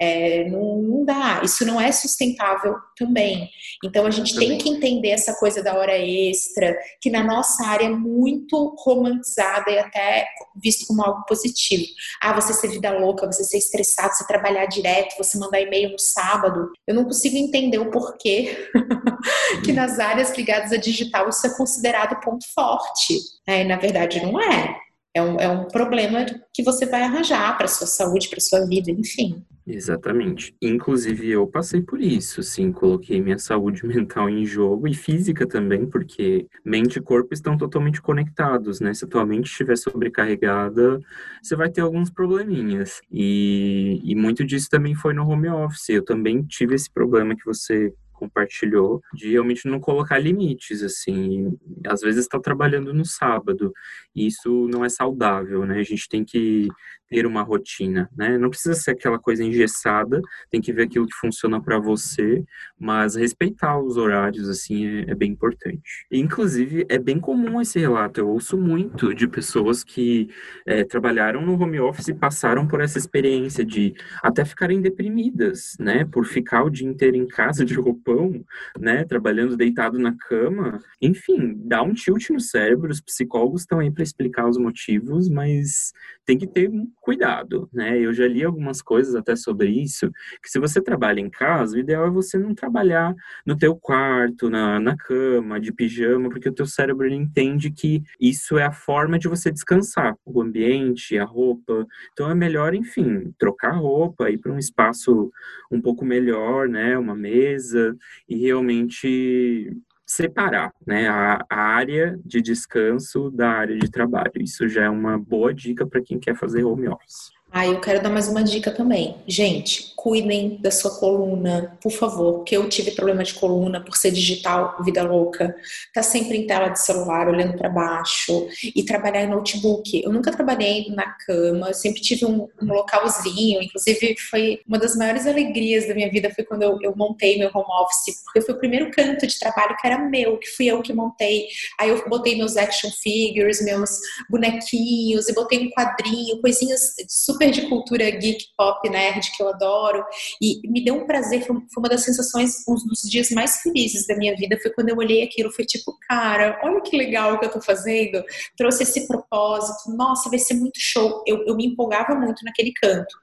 é, 0.00 0.48
não, 0.48 0.82
não, 0.82 1.04
dá. 1.04 1.40
Isso 1.44 1.64
não 1.64 1.80
é 1.80 1.90
sustentável 1.92 2.76
também. 2.96 3.48
Então 3.84 4.06
a 4.06 4.10
gente 4.10 4.34
também. 4.34 4.50
tem 4.50 4.58
que 4.58 4.68
entender 4.68 5.10
essa 5.10 5.34
coisa 5.34 5.62
da 5.62 5.74
hora 5.76 5.96
extra, 5.98 6.76
que 7.00 7.10
na 7.10 7.22
nossa 7.22 7.66
área 7.66 7.86
é 7.86 7.90
muito 7.90 8.74
romantizada 8.78 9.70
e 9.70 9.78
até 9.78 10.26
visto 10.62 10.86
como 10.86 11.02
algo 11.02 11.24
positivo. 11.26 11.84
Ah, 12.20 12.32
você 12.32 12.52
ser 12.52 12.68
vida 12.68 12.90
louca, 12.90 13.26
você 13.26 13.44
ser 13.44 13.58
estressado, 13.58 14.14
você 14.14 14.26
trabalhar 14.26 14.66
direto, 14.66 15.16
você 15.18 15.38
mandar 15.38 15.60
e-mail 15.60 15.90
no 15.90 15.98
sábado. 15.98 16.72
Eu 16.86 16.94
não 16.94 17.04
consigo 17.04 17.36
entender 17.36 17.78
o 17.78 17.90
porquê 17.90 18.70
que 19.64 19.72
nas 19.72 19.98
áreas 19.98 20.36
ligadas 20.36 20.72
digital 20.78 21.28
isso 21.28 21.46
é 21.46 21.56
considerado 21.56 22.20
ponto 22.20 22.44
forte. 22.54 23.18
É, 23.46 23.64
na 23.64 23.76
verdade, 23.76 24.20
não 24.20 24.40
é. 24.40 24.76
É 25.14 25.22
um, 25.22 25.40
é 25.40 25.48
um 25.48 25.66
problema 25.68 26.26
que 26.52 26.62
você 26.62 26.84
vai 26.84 27.02
arranjar 27.02 27.56
para 27.56 27.66
sua 27.66 27.86
saúde, 27.86 28.28
para 28.28 28.38
sua 28.38 28.66
vida, 28.66 28.90
enfim. 28.90 29.42
Exatamente. 29.66 30.54
Inclusive, 30.62 31.28
eu 31.28 31.44
passei 31.46 31.80
por 31.80 32.00
isso, 32.00 32.40
sim. 32.42 32.70
Coloquei 32.70 33.20
minha 33.20 33.38
saúde 33.38 33.84
mental 33.86 34.28
em 34.30 34.44
jogo 34.46 34.86
e 34.86 34.94
física 34.94 35.46
também, 35.46 35.86
porque 35.86 36.46
mente 36.64 36.96
e 36.96 37.02
corpo 37.02 37.34
estão 37.34 37.56
totalmente 37.56 38.00
conectados, 38.00 38.78
né? 38.78 38.94
Se 38.94 39.04
a 39.04 39.08
tua 39.08 39.26
mente 39.26 39.46
estiver 39.46 39.76
sobrecarregada, 39.76 41.00
você 41.42 41.56
vai 41.56 41.68
ter 41.68 41.80
alguns 41.80 42.10
probleminhas. 42.10 43.00
E, 43.10 44.00
e 44.04 44.14
muito 44.14 44.44
disso 44.44 44.68
também 44.70 44.94
foi 44.94 45.14
no 45.14 45.26
home 45.26 45.48
office. 45.48 45.88
Eu 45.88 46.04
também 46.04 46.42
tive 46.44 46.74
esse 46.74 46.90
problema 46.90 47.34
que 47.34 47.44
você 47.44 47.92
compartilhou, 48.16 49.02
de 49.14 49.30
realmente 49.30 49.68
não 49.68 49.78
colocar 49.78 50.18
limites, 50.18 50.82
assim. 50.82 51.56
Às 51.86 52.00
vezes 52.00 52.24
está 52.24 52.40
trabalhando 52.40 52.92
no 52.92 53.04
sábado, 53.04 53.72
e 54.14 54.26
isso 54.26 54.68
não 54.68 54.84
é 54.84 54.88
saudável, 54.88 55.64
né? 55.64 55.78
A 55.78 55.84
gente 55.84 56.08
tem 56.08 56.24
que 56.24 56.68
ter 57.08 57.26
uma 57.26 57.42
rotina, 57.42 58.08
né? 58.16 58.36
Não 58.36 58.50
precisa 58.50 58.74
ser 58.74 58.92
aquela 58.92 59.18
coisa 59.18 59.42
engessada, 59.42 60.20
tem 60.50 60.60
que 60.60 60.72
ver 60.72 60.84
aquilo 60.84 61.06
que 61.06 61.14
funciona 61.14 61.60
para 61.62 61.78
você, 61.78 62.44
mas 62.78 63.14
respeitar 63.14 63.78
os 63.78 63.96
horários, 63.96 64.48
assim, 64.48 64.86
é, 64.86 65.10
é, 65.10 65.14
bem 65.14 65.32
importante. 65.32 66.06
Inclusive, 66.10 66.84
é 66.88 66.98
bem 66.98 67.20
comum 67.20 67.60
esse 67.60 67.78
relato, 67.78 68.20
eu 68.20 68.28
ouço 68.28 68.58
muito 68.58 69.14
de 69.14 69.28
pessoas 69.28 69.84
que 69.84 70.28
é, 70.66 70.84
trabalharam 70.84 71.42
no 71.42 71.60
home 71.60 71.78
office 71.80 72.08
e 72.08 72.14
passaram 72.14 72.66
por 72.66 72.80
essa 72.80 72.98
experiência 72.98 73.64
de 73.64 73.94
até 74.22 74.44
ficarem 74.44 74.80
deprimidas, 74.80 75.76
né? 75.78 76.04
Por 76.04 76.26
ficar 76.26 76.64
o 76.64 76.70
dia 76.70 76.88
inteiro 76.88 77.16
em 77.16 77.26
casa 77.26 77.64
de 77.64 77.74
roupão, 77.74 78.44
né? 78.78 79.04
Trabalhando 79.04 79.56
deitado 79.56 79.98
na 79.98 80.16
cama. 80.16 80.80
Enfim, 81.00 81.54
dá 81.64 81.82
um 81.82 81.94
tilt 81.94 82.30
no 82.30 82.40
cérebro, 82.40 82.90
os 82.90 83.00
psicólogos 83.00 83.62
estão 83.62 83.78
aí 83.78 83.90
para 83.90 84.02
explicar 84.02 84.48
os 84.48 84.58
motivos, 84.58 85.28
mas 85.28 85.92
tem 86.24 86.36
que 86.36 86.46
ter 86.46 86.70
cuidado, 87.06 87.70
né? 87.72 88.00
Eu 88.00 88.12
já 88.12 88.26
li 88.26 88.42
algumas 88.42 88.82
coisas 88.82 89.14
até 89.14 89.36
sobre 89.36 89.70
isso, 89.70 90.10
que 90.42 90.50
se 90.50 90.58
você 90.58 90.82
trabalha 90.82 91.20
em 91.20 91.30
casa, 91.30 91.76
o 91.76 91.78
ideal 91.78 92.04
é 92.04 92.10
você 92.10 92.36
não 92.36 92.52
trabalhar 92.52 93.14
no 93.46 93.56
teu 93.56 93.76
quarto, 93.76 94.50
na, 94.50 94.80
na 94.80 94.96
cama, 94.96 95.60
de 95.60 95.72
pijama, 95.72 96.28
porque 96.28 96.48
o 96.48 96.52
teu 96.52 96.66
cérebro 96.66 97.06
entende 97.06 97.70
que 97.70 98.02
isso 98.20 98.58
é 98.58 98.64
a 98.64 98.72
forma 98.72 99.20
de 99.20 99.28
você 99.28 99.52
descansar, 99.52 100.16
o 100.24 100.42
ambiente, 100.42 101.16
a 101.16 101.24
roupa. 101.24 101.86
Então 102.12 102.28
é 102.28 102.34
melhor, 102.34 102.74
enfim, 102.74 103.32
trocar 103.38 103.76
roupa, 103.76 104.28
ir 104.28 104.38
para 104.38 104.50
um 104.50 104.58
espaço 104.58 105.30
um 105.70 105.80
pouco 105.80 106.04
melhor, 106.04 106.68
né? 106.68 106.98
Uma 106.98 107.14
mesa 107.14 107.96
e 108.28 108.36
realmente 108.36 109.72
separar 110.06 110.72
né, 110.86 111.08
a, 111.08 111.44
a, 111.50 111.58
área 111.58 112.18
de 112.24 112.40
descanso 112.40 113.30
da 113.30 113.48
área 113.48 113.76
de 113.76 113.90
trabalho. 113.90 114.30
Isso 114.36 114.68
já 114.68 114.84
é 114.84 114.88
uma 114.88 115.18
boa 115.18 115.52
dica 115.52 115.84
para 115.84 116.00
quem 116.00 116.18
quer 116.18 116.36
fazer 116.36 116.64
home 116.64 116.88
office. 116.88 117.34
Ah, 117.50 117.66
eu 117.66 117.80
quero 117.80 118.02
dar 118.02 118.10
mais 118.10 118.28
uma 118.28 118.44
dica 118.44 118.70
também. 118.70 119.16
Gente, 119.26 119.94
cuidem 120.06 120.56
da 120.60 120.70
sua 120.70 121.00
coluna, 121.00 121.76
por 121.82 121.90
favor, 121.90 122.34
porque 122.34 122.56
eu 122.56 122.68
tive 122.68 122.92
problema 122.92 123.24
de 123.24 123.34
coluna 123.34 123.80
por 123.80 123.96
ser 123.96 124.12
digital, 124.12 124.76
vida 124.84 125.02
louca. 125.02 125.52
Tá 125.92 126.00
sempre 126.00 126.36
em 126.36 126.46
tela 126.46 126.68
de 126.68 126.80
celular, 126.80 127.28
olhando 127.28 127.58
para 127.58 127.68
baixo 127.68 128.46
e 128.62 128.84
trabalhar 128.84 129.24
em 129.24 129.28
notebook. 129.28 130.00
Eu 130.04 130.12
nunca 130.12 130.30
trabalhei 130.30 130.86
na 130.90 131.10
cama, 131.26 131.70
eu 131.70 131.74
sempre 131.74 132.00
tive 132.00 132.24
um, 132.24 132.46
um, 132.62 132.66
localzinho. 132.72 133.60
Inclusive, 133.60 134.14
foi 134.30 134.60
uma 134.64 134.78
das 134.78 134.94
maiores 134.94 135.26
alegrias 135.26 135.88
da 135.88 135.94
minha 135.94 136.08
vida 136.08 136.30
foi 136.32 136.44
quando 136.44 136.62
eu, 136.62 136.78
eu 136.82 136.94
montei 136.94 137.36
meu 137.36 137.50
home 137.52 137.66
office, 137.82 138.22
porque 138.22 138.42
foi 138.42 138.54
o 138.54 138.58
primeiro 138.58 138.92
canto 138.92 139.26
de 139.26 139.36
trabalho 139.40 139.76
que 139.76 139.88
era 139.88 139.98
meu, 139.98 140.38
que 140.38 140.46
fui 140.50 140.66
eu 140.66 140.80
que 140.82 140.92
montei. 140.92 141.48
Aí 141.80 141.88
eu 141.88 142.08
botei 142.08 142.36
meus 142.36 142.56
action 142.56 142.90
figures, 143.02 143.60
meus 143.60 143.98
bonequinhos, 144.30 145.28
e 145.28 145.34
botei 145.34 145.66
um 145.66 145.70
quadrinho, 145.70 146.40
coisinhas 146.40 146.94
super 147.08 147.50
de 147.50 147.62
cultura 147.62 148.08
geek, 148.08 148.44
pop, 148.56 148.88
nerd, 148.88 149.32
que 149.36 149.42
eu 149.42 149.48
adoro. 149.48 149.95
E 150.40 150.60
me 150.68 150.84
deu 150.84 150.94
um 150.94 151.06
prazer, 151.06 151.44
foi 151.44 151.56
uma 151.78 151.88
das 151.88 152.02
sensações, 152.02 152.64
um 152.68 152.74
dos 152.74 153.02
dias 153.08 153.30
mais 153.30 153.58
felizes 153.62 154.06
da 154.06 154.16
minha 154.16 154.34
vida, 154.36 154.58
foi 154.60 154.70
quando 154.72 154.88
eu 154.88 154.96
olhei 154.96 155.22
aquilo, 155.22 155.52
foi 155.52 155.64
tipo, 155.64 155.96
cara, 156.08 156.60
olha 156.62 156.80
que 156.80 156.96
legal 156.96 157.38
que 157.38 157.46
eu 157.46 157.50
tô 157.50 157.60
fazendo. 157.60 158.22
Trouxe 158.56 158.82
esse 158.82 159.06
propósito, 159.06 159.96
nossa, 159.96 160.28
vai 160.28 160.38
ser 160.38 160.54
muito 160.54 160.78
show. 160.78 161.22
Eu, 161.26 161.44
eu 161.46 161.56
me 161.56 161.66
empolgava 161.66 162.14
muito 162.14 162.44
naquele 162.44 162.72
canto. 162.72 163.14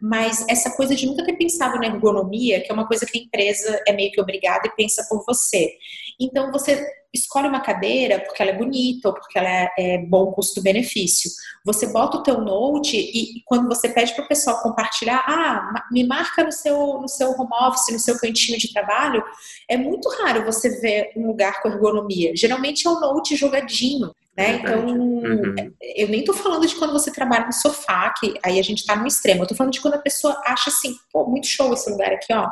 Mas 0.00 0.44
essa 0.48 0.70
coisa 0.76 0.94
de 0.94 1.06
nunca 1.06 1.24
ter 1.24 1.36
pensado 1.36 1.78
na 1.78 1.86
ergonomia, 1.86 2.60
que 2.60 2.70
é 2.70 2.74
uma 2.74 2.86
coisa 2.86 3.06
que 3.06 3.18
a 3.18 3.22
empresa 3.22 3.82
é 3.86 3.92
meio 3.92 4.10
que 4.10 4.20
obrigada 4.20 4.66
e 4.66 4.76
pensa 4.76 5.06
por 5.08 5.24
você. 5.26 5.72
Então, 6.20 6.52
você 6.52 6.86
escolhe 7.12 7.48
uma 7.48 7.60
cadeira 7.60 8.20
porque 8.20 8.42
ela 8.42 8.52
é 8.52 8.56
bonita 8.56 9.08
ou 9.08 9.14
porque 9.14 9.38
ela 9.38 9.48
é, 9.48 9.70
é 9.78 9.98
bom 9.98 10.32
custo-benefício. 10.32 11.30
Você 11.64 11.88
bota 11.92 12.18
o 12.18 12.22
teu 12.22 12.40
note 12.40 12.96
e, 12.96 13.38
e 13.38 13.42
quando 13.44 13.68
você 13.68 13.88
pede 13.88 14.14
para 14.14 14.24
o 14.24 14.28
pessoal 14.28 14.62
compartilhar, 14.62 15.22
ah, 15.26 15.86
me 15.90 16.06
marca 16.06 16.44
no 16.44 16.52
seu, 16.52 16.98
no 17.00 17.08
seu 17.08 17.32
home 17.32 17.50
office, 17.60 17.92
no 17.92 17.98
seu 17.98 18.18
cantinho 18.18 18.58
de 18.58 18.72
trabalho, 18.72 19.22
é 19.68 19.76
muito 19.76 20.08
raro 20.08 20.44
você 20.44 20.80
ver 20.80 21.12
um 21.16 21.26
lugar 21.26 21.60
com 21.60 21.68
ergonomia. 21.68 22.32
Geralmente 22.36 22.86
é 22.86 22.90
um 22.90 23.00
note 23.00 23.36
jogadinho. 23.36 24.14
Né? 24.36 24.54
Então, 24.54 24.86
uhum. 24.86 25.74
eu 25.96 26.08
nem 26.08 26.24
tô 26.24 26.32
falando 26.32 26.66
de 26.66 26.74
quando 26.76 26.92
você 26.92 27.10
trabalha 27.10 27.46
no 27.46 27.52
sofá, 27.52 28.14
que 28.18 28.34
aí 28.42 28.58
a 28.58 28.62
gente 28.62 28.86
tá 28.86 28.96
no 28.96 29.06
extremo. 29.06 29.42
Eu 29.42 29.46
tô 29.46 29.54
falando 29.54 29.72
de 29.72 29.80
quando 29.80 29.94
a 29.94 29.98
pessoa 29.98 30.40
acha 30.46 30.70
assim, 30.70 30.96
pô, 31.12 31.26
muito 31.26 31.46
show 31.46 31.72
esse 31.74 31.90
lugar 31.90 32.12
aqui, 32.12 32.32
ó. 32.32 32.48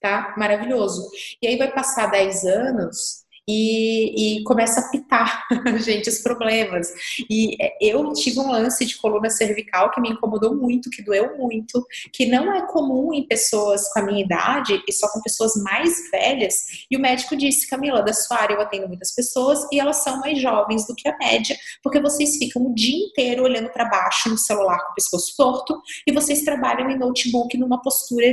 Tá? 0.00 0.34
Maravilhoso. 0.36 1.08
E 1.40 1.46
aí 1.46 1.56
vai 1.56 1.72
passar 1.72 2.10
10 2.10 2.44
anos 2.44 3.19
e, 3.50 4.38
e, 4.38 4.44
começa 4.44 4.80
a 4.80 4.88
pitar, 4.90 5.44
gente, 5.82 6.08
os 6.08 6.18
problemas. 6.20 6.92
E 7.28 7.56
é, 7.60 7.76
eu 7.80 8.12
tive 8.12 8.38
um 8.38 8.50
lance 8.50 8.86
de 8.86 8.96
coluna 8.96 9.28
cervical 9.28 9.90
que 9.90 10.00
me 10.00 10.10
incomodou 10.10 10.54
muito, 10.54 10.88
que 10.88 11.02
doeu 11.02 11.36
muito, 11.36 11.84
que 12.12 12.26
não 12.26 12.54
é 12.54 12.64
comum 12.68 13.12
em 13.12 13.26
pessoas 13.26 13.92
com 13.92 13.98
a 13.98 14.02
minha 14.02 14.24
idade 14.24 14.80
e 14.86 14.92
só 14.92 15.08
com 15.12 15.20
pessoas 15.20 15.54
mais 15.56 16.10
velhas. 16.12 16.86
E 16.88 16.96
o 16.96 17.00
médico 17.00 17.36
disse: 17.36 17.68
Camila, 17.68 18.02
da 18.02 18.12
sua 18.12 18.38
área 18.38 18.54
eu 18.54 18.60
atendo 18.60 18.86
muitas 18.86 19.12
pessoas 19.12 19.66
e 19.72 19.80
elas 19.80 19.96
são 19.96 20.20
mais 20.20 20.40
jovens 20.40 20.86
do 20.86 20.94
que 20.94 21.08
a 21.08 21.16
média, 21.18 21.56
porque 21.82 22.00
vocês 22.00 22.36
ficam 22.36 22.62
o 22.66 22.74
dia 22.74 23.06
inteiro 23.06 23.42
olhando 23.42 23.70
para 23.70 23.84
baixo 23.86 24.28
no 24.28 24.38
celular 24.38 24.78
com 24.84 24.92
o 24.92 24.94
pescoço 24.94 25.34
torto 25.36 25.80
e 26.06 26.12
vocês 26.12 26.42
trabalham 26.42 26.88
em 26.88 26.98
notebook 26.98 27.56
numa 27.58 27.82
postura 27.82 28.26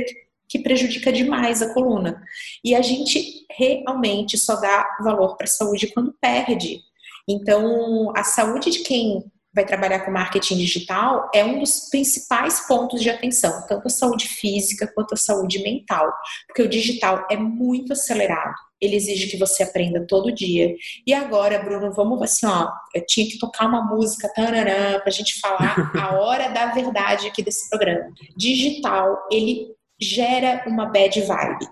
que 0.48 0.58
prejudica 0.58 1.12
demais 1.12 1.62
a 1.62 1.72
coluna. 1.72 2.22
E 2.64 2.74
a 2.74 2.82
gente 2.82 3.46
realmente 3.56 4.38
só 4.38 4.56
dá 4.56 4.86
valor 5.02 5.36
para 5.36 5.44
a 5.44 5.50
saúde 5.50 5.92
quando 5.92 6.14
perde. 6.20 6.80
Então, 7.28 8.12
a 8.16 8.24
saúde 8.24 8.70
de 8.70 8.78
quem 8.80 9.22
vai 9.54 9.64
trabalhar 9.64 10.00
com 10.00 10.10
marketing 10.10 10.56
digital 10.56 11.28
é 11.34 11.44
um 11.44 11.58
dos 11.58 11.88
principais 11.90 12.66
pontos 12.66 13.02
de 13.02 13.10
atenção, 13.10 13.66
tanto 13.66 13.88
a 13.88 13.90
saúde 13.90 14.28
física 14.28 14.90
quanto 14.94 15.14
a 15.14 15.16
saúde 15.16 15.62
mental, 15.62 16.12
porque 16.46 16.62
o 16.62 16.68
digital 16.68 17.26
é 17.30 17.36
muito 17.36 17.92
acelerado. 17.92 18.54
Ele 18.80 18.94
exige 18.94 19.26
que 19.26 19.36
você 19.36 19.64
aprenda 19.64 20.06
todo 20.06 20.32
dia. 20.32 20.72
E 21.04 21.12
agora, 21.12 21.58
Bruno, 21.58 21.92
vamos 21.92 22.22
assim, 22.22 22.46
ó, 22.46 22.70
eu 22.94 23.04
tinha 23.04 23.26
que 23.28 23.38
tocar 23.38 23.66
uma 23.66 23.82
música 23.82 24.30
para 24.32 25.02
a 25.04 25.10
gente 25.10 25.40
falar 25.40 25.90
a 26.00 26.14
hora 26.20 26.48
da 26.48 26.66
verdade 26.66 27.26
aqui 27.26 27.42
desse 27.42 27.68
programa. 27.68 28.12
Digital, 28.36 29.26
ele 29.32 29.77
gera 30.00 30.64
uma 30.66 30.86
bad 30.86 31.20
vibe. 31.20 31.66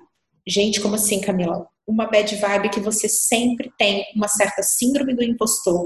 Gente, 0.46 0.80
como 0.80 0.94
assim, 0.94 1.20
Camila? 1.20 1.66
Uma 1.86 2.06
bad 2.06 2.34
vibe 2.34 2.70
que 2.70 2.80
você 2.80 3.08
sempre 3.08 3.72
tem 3.78 4.04
uma 4.14 4.28
certa 4.28 4.62
síndrome 4.62 5.14
do 5.14 5.22
impostor, 5.22 5.84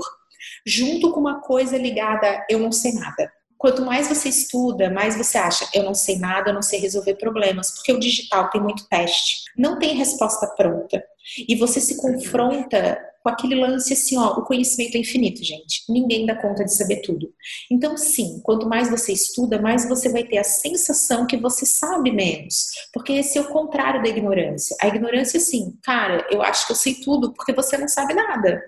junto 0.67 1.13
com 1.13 1.21
uma 1.21 1.41
coisa 1.41 1.77
ligada 1.77 2.45
eu 2.49 2.59
não 2.59 2.73
sei 2.73 2.93
nada. 2.93 3.31
Quanto 3.59 3.85
mais 3.85 4.09
você 4.09 4.31
estuda, 4.31 4.89
mais 4.89 5.17
você 5.17 5.37
acha, 5.37 5.69
eu 5.75 5.83
não 5.83 5.93
sei 5.93 6.19
nada, 6.19 6.49
eu 6.49 6.55
não 6.55 6.63
sei 6.63 6.81
resolver 6.81 7.17
problemas, 7.17 7.71
porque 7.73 7.93
o 7.93 8.01
digital 8.01 8.49
tem 8.49 8.59
muito 8.59 8.89
teste. 8.89 9.43
Não 9.55 9.79
tem 9.79 9.95
resposta 9.95 10.47
pronta. 10.57 11.05
E 11.49 11.55
você 11.57 11.81
se 11.81 11.97
confronta 11.97 12.99
com 13.23 13.29
aquele 13.29 13.55
lance 13.55 13.93
assim, 13.93 14.17
ó, 14.17 14.39
o 14.39 14.45
conhecimento 14.45 14.97
é 14.97 15.01
infinito, 15.01 15.45
gente. 15.45 15.85
Ninguém 15.89 16.25
dá 16.25 16.35
conta 16.35 16.65
de 16.65 16.75
saber 16.75 17.03
tudo. 17.03 17.33
Então, 17.71 17.97
sim, 17.97 18.41
quanto 18.43 18.67
mais 18.67 18.89
você 18.89 19.13
estuda, 19.13 19.61
mais 19.61 19.87
você 19.89 20.09
vai 20.09 20.25
ter 20.25 20.39
a 20.39 20.45
sensação 20.45 21.27
que 21.27 21.37
você 21.37 21.67
sabe 21.67 22.11
menos. 22.11 22.71
Porque 22.93 23.13
esse 23.13 23.37
é 23.37 23.41
o 23.41 23.49
contrário 23.49 24.03
da 24.03 24.09
ignorância. 24.09 24.75
A 24.81 24.89
ignorância, 24.89 25.37
assim, 25.37 25.79
cara, 25.83 26.27
eu 26.31 26.43
acho 26.43 26.67
que 26.67 26.73
eu 26.73 26.77
sei 26.77 26.95
tudo 26.95 27.35
porque 27.35 27.53
você 27.53 27.77
não 27.77 27.89
sabe 27.89 28.15
nada. 28.15 28.61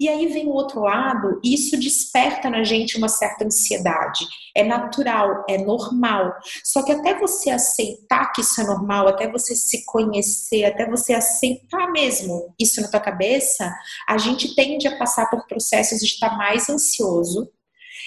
E 0.00 0.08
aí 0.08 0.26
vem 0.26 0.48
o 0.48 0.52
outro 0.52 0.80
lado, 0.80 1.40
e 1.42 1.54
isso 1.54 1.78
desperta 1.78 2.50
na 2.50 2.64
gente 2.64 2.98
uma 2.98 3.08
certa 3.08 3.44
ansiedade. 3.44 4.26
É 4.54 4.64
natural, 4.64 5.44
é 5.48 5.58
normal. 5.58 6.34
Só 6.64 6.82
que 6.82 6.92
até 6.92 7.18
você 7.18 7.50
aceitar 7.50 8.32
que 8.32 8.40
isso 8.40 8.60
é 8.60 8.64
normal, 8.64 9.08
até 9.08 9.30
você 9.30 9.54
se 9.54 9.84
conhecer, 9.86 10.64
até 10.64 10.88
você 10.88 11.14
aceitar 11.14 11.90
mesmo 11.92 12.54
isso 12.58 12.80
na 12.80 12.88
tua 12.88 13.00
cabeça, 13.00 13.72
a 14.08 14.18
gente 14.18 14.54
tende 14.54 14.88
a 14.88 14.96
passar 14.96 15.30
por 15.30 15.46
processos 15.46 16.00
de 16.00 16.06
estar 16.06 16.36
mais 16.36 16.68
ansioso. 16.68 17.48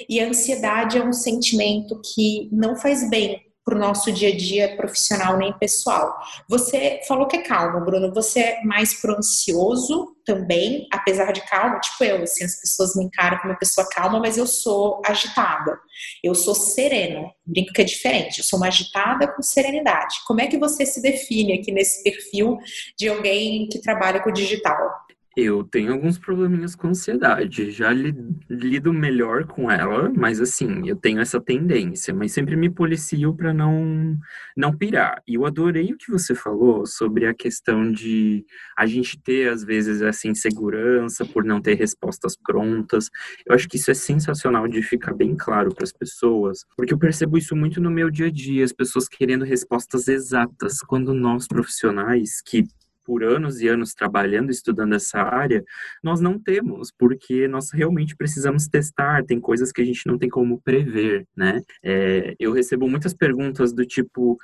E 0.09 0.19
a 0.19 0.27
ansiedade 0.27 0.97
é 0.97 1.03
um 1.03 1.13
sentimento 1.13 2.01
que 2.13 2.49
não 2.51 2.75
faz 2.75 3.09
bem 3.09 3.41
para 3.65 3.75
o 3.75 3.79
nosso 3.79 4.11
dia 4.11 4.29
a 4.29 4.37
dia 4.37 4.77
profissional 4.77 5.37
nem 5.37 5.51
pessoal. 5.57 6.15
Você 6.47 7.01
falou 7.07 7.27
que 7.27 7.37
é 7.37 7.41
calmo, 7.41 7.83
Bruno. 7.83 8.13
Você 8.13 8.39
é 8.39 8.63
mais 8.63 8.93
pro 8.93 9.17
ansioso 9.17 10.15
também, 10.23 10.87
apesar 10.91 11.31
de 11.31 11.41
calmo, 11.47 11.79
tipo 11.79 12.03
eu, 12.03 12.21
assim, 12.21 12.43
as 12.43 12.61
pessoas 12.61 12.95
me 12.95 13.05
encaram 13.05 13.37
como 13.39 13.51
uma 13.51 13.59
pessoa 13.59 13.87
calma, 13.89 14.19
mas 14.19 14.37
eu 14.37 14.45
sou 14.45 15.01
agitada. 15.03 15.79
Eu 16.23 16.35
sou 16.35 16.53
serena. 16.53 17.27
Brinco 17.43 17.73
que 17.73 17.81
é 17.81 17.85
diferente. 17.85 18.37
Eu 18.37 18.43
sou 18.43 18.57
uma 18.57 18.67
agitada 18.67 19.27
com 19.27 19.41
serenidade. 19.41 20.17
Como 20.27 20.41
é 20.41 20.47
que 20.47 20.59
você 20.59 20.85
se 20.85 21.01
define 21.01 21.53
aqui 21.53 21.71
nesse 21.71 22.03
perfil 22.03 22.57
de 22.97 23.09
alguém 23.09 23.67
que 23.67 23.81
trabalha 23.81 24.21
com 24.21 24.31
digital? 24.31 24.77
Eu 25.37 25.65
tenho 25.65 25.91
alguns 25.91 26.17
probleminhas 26.17 26.75
com 26.77 26.87
ansiedade. 26.87 27.69
Já 27.69 27.91
lido 27.91 28.93
melhor 28.93 29.45
com 29.45 29.69
ela, 29.69 30.09
mas 30.15 30.39
assim, 30.39 30.87
eu 30.87 30.95
tenho 30.95 31.19
essa 31.19 31.41
tendência, 31.41 32.13
mas 32.13 32.31
sempre 32.31 32.55
me 32.55 32.69
policio 32.69 33.35
para 33.35 33.53
não 33.53 34.17
não 34.55 34.75
pirar. 34.75 35.21
E 35.27 35.33
eu 35.35 35.45
adorei 35.45 35.91
o 35.91 35.97
que 35.97 36.09
você 36.09 36.33
falou 36.33 36.85
sobre 36.85 37.27
a 37.27 37.33
questão 37.33 37.91
de 37.91 38.45
a 38.77 38.85
gente 38.85 39.21
ter 39.21 39.49
às 39.49 39.61
vezes 39.61 40.01
essa 40.01 40.25
insegurança 40.27 41.25
por 41.25 41.43
não 41.43 41.61
ter 41.61 41.73
respostas 41.75 42.37
prontas. 42.37 43.09
Eu 43.45 43.53
acho 43.53 43.67
que 43.67 43.75
isso 43.75 43.91
é 43.91 43.93
sensacional 43.93 44.69
de 44.69 44.81
ficar 44.81 45.13
bem 45.13 45.35
claro 45.35 45.75
para 45.75 45.83
as 45.83 45.91
pessoas, 45.91 46.65
porque 46.77 46.93
eu 46.93 46.97
percebo 46.97 47.37
isso 47.37 47.55
muito 47.57 47.81
no 47.81 47.91
meu 47.91 48.09
dia 48.09 48.27
a 48.27 48.31
dia, 48.31 48.63
as 48.63 48.71
pessoas 48.71 49.07
querendo 49.09 49.43
respostas 49.43 50.07
exatas, 50.07 50.79
quando 50.79 51.13
nós 51.13 51.45
profissionais 51.45 52.41
que 52.41 52.63
por 53.05 53.23
anos 53.23 53.61
e 53.61 53.67
anos 53.67 53.93
trabalhando, 53.93 54.49
estudando 54.49 54.95
essa 54.95 55.19
área, 55.19 55.63
nós 56.03 56.19
não 56.19 56.39
temos, 56.39 56.91
porque 56.91 57.47
nós 57.47 57.71
realmente 57.71 58.15
precisamos 58.15 58.67
testar, 58.67 59.23
tem 59.23 59.39
coisas 59.39 59.71
que 59.71 59.81
a 59.81 59.85
gente 59.85 60.05
não 60.07 60.17
tem 60.17 60.27
como 60.27 60.59
prever, 60.61 61.27
né? 61.35 61.61
É, 61.83 62.35
eu 62.39 62.51
recebo 62.51 62.89
muitas 62.89 63.13
perguntas 63.13 63.71
do 63.71 63.85
tipo, 63.85 64.37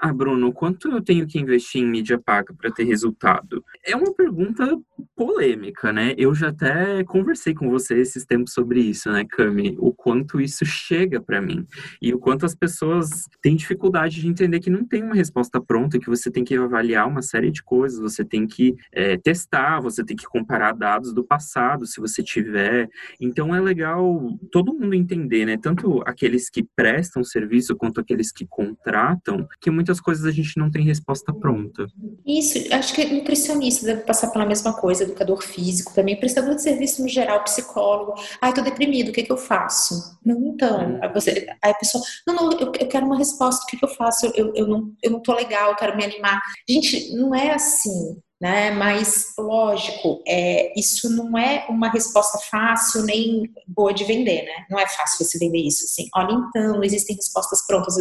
ah, 0.00 0.12
Bruno, 0.12 0.52
quanto 0.52 0.88
eu 0.90 1.02
tenho 1.02 1.26
que 1.26 1.38
investir 1.38 1.82
em 1.82 1.86
mídia 1.86 2.18
paga 2.18 2.54
para 2.54 2.70
ter 2.70 2.84
resultado? 2.84 3.64
É 3.84 3.96
uma 3.96 4.12
pergunta 4.14 4.78
polêmica, 5.16 5.92
né? 5.92 6.14
Eu 6.16 6.34
já 6.34 6.48
até 6.48 7.02
conversei 7.04 7.54
com 7.54 7.68
você 7.70 7.98
esses 7.98 8.24
tempos 8.24 8.52
sobre 8.52 8.80
isso, 8.80 9.10
né, 9.10 9.24
Cami? 9.24 9.76
O 9.78 9.92
quanto 9.92 10.40
isso 10.40 10.64
chega 10.64 11.20
para 11.20 11.40
mim 11.40 11.66
e 12.00 12.14
o 12.14 12.18
quanto 12.18 12.46
as 12.46 12.54
pessoas 12.54 13.24
têm 13.42 13.56
dificuldade 13.56 14.20
de 14.20 14.28
entender 14.28 14.60
que 14.60 14.70
não 14.70 14.84
tem 14.84 15.02
uma 15.02 15.14
resposta 15.14 15.60
pronta, 15.60 15.98
que 15.98 16.08
você 16.08 16.30
tem 16.30 16.44
que 16.44 16.56
avaliar 16.56 17.08
uma 17.08 17.22
série 17.22 17.50
de 17.50 17.62
coisas, 17.62 17.98
você 17.98 18.24
tem 18.24 18.46
que 18.46 18.76
é, 18.92 19.16
testar, 19.16 19.80
você 19.80 20.04
tem 20.04 20.16
que 20.16 20.26
comparar 20.26 20.72
dados 20.72 21.12
do 21.12 21.24
passado, 21.24 21.86
se 21.86 22.00
você 22.00 22.22
tiver. 22.22 22.88
Então 23.20 23.54
é 23.54 23.60
legal 23.60 24.38
todo 24.52 24.74
mundo 24.74 24.94
entender, 24.94 25.44
né? 25.44 25.56
Tanto 25.60 26.02
aqueles 26.06 26.48
que 26.48 26.62
prestam 26.76 27.24
serviço 27.24 27.76
quanto 27.76 28.00
aqueles 28.00 28.30
que 28.30 28.46
contratam, 28.46 29.46
que 29.60 29.70
muitas 29.70 29.87
coisas 30.00 30.24
a 30.24 30.30
gente 30.30 30.58
não 30.58 30.70
tem 30.70 30.84
resposta 30.84 31.32
pronta. 31.32 31.86
Isso, 32.26 32.58
acho 32.72 32.94
que 32.94 33.04
nutricionista 33.06 33.86
deve 33.86 34.02
passar 34.02 34.28
pela 34.28 34.44
mesma 34.44 34.72
coisa, 34.74 35.04
educador 35.04 35.42
físico 35.42 35.94
também, 35.94 36.18
prestador 36.18 36.54
de 36.54 36.62
serviço 36.62 37.02
no 37.02 37.08
geral, 37.08 37.42
psicólogo. 37.44 38.14
Ai, 38.40 38.52
tô 38.52 38.60
deprimido, 38.60 39.08
o 39.08 39.12
que, 39.12 39.22
que 39.22 39.32
eu 39.32 39.38
faço? 39.38 40.18
Não, 40.24 40.38
então. 40.48 40.80
É. 40.80 41.06
Aí, 41.06 41.12
você, 41.12 41.46
aí 41.62 41.70
a 41.70 41.74
pessoa, 41.74 42.04
não, 42.26 42.34
não, 42.34 42.52
eu, 42.52 42.72
eu 42.80 42.88
quero 42.88 43.06
uma 43.06 43.16
resposta, 43.16 43.64
o 43.64 43.66
que, 43.66 43.76
que 43.76 43.84
eu 43.84 43.88
faço? 43.88 44.26
Eu, 44.26 44.32
eu, 44.34 44.52
eu, 44.54 44.66
não, 44.66 44.92
eu 45.02 45.10
não 45.10 45.20
tô 45.20 45.34
legal, 45.34 45.70
eu 45.70 45.76
quero 45.76 45.96
me 45.96 46.04
animar. 46.04 46.40
Gente, 46.68 47.14
não 47.14 47.34
é 47.34 47.52
assim 47.52 48.18
né? 48.40 48.70
Mas, 48.70 49.32
lógico, 49.36 50.22
é, 50.26 50.72
isso 50.78 51.10
não 51.10 51.36
é 51.36 51.66
uma 51.68 51.90
resposta 51.90 52.38
fácil 52.50 53.02
nem 53.02 53.52
boa 53.66 53.92
de 53.92 54.04
vender, 54.04 54.44
né? 54.44 54.66
Não 54.70 54.78
é 54.78 54.86
fácil 54.86 55.24
você 55.24 55.38
vender 55.38 55.58
isso, 55.58 55.84
assim. 55.84 56.08
Olha, 56.14 56.32
então, 56.32 56.82
existem 56.84 57.16
respostas 57.16 57.66
prontas. 57.66 57.96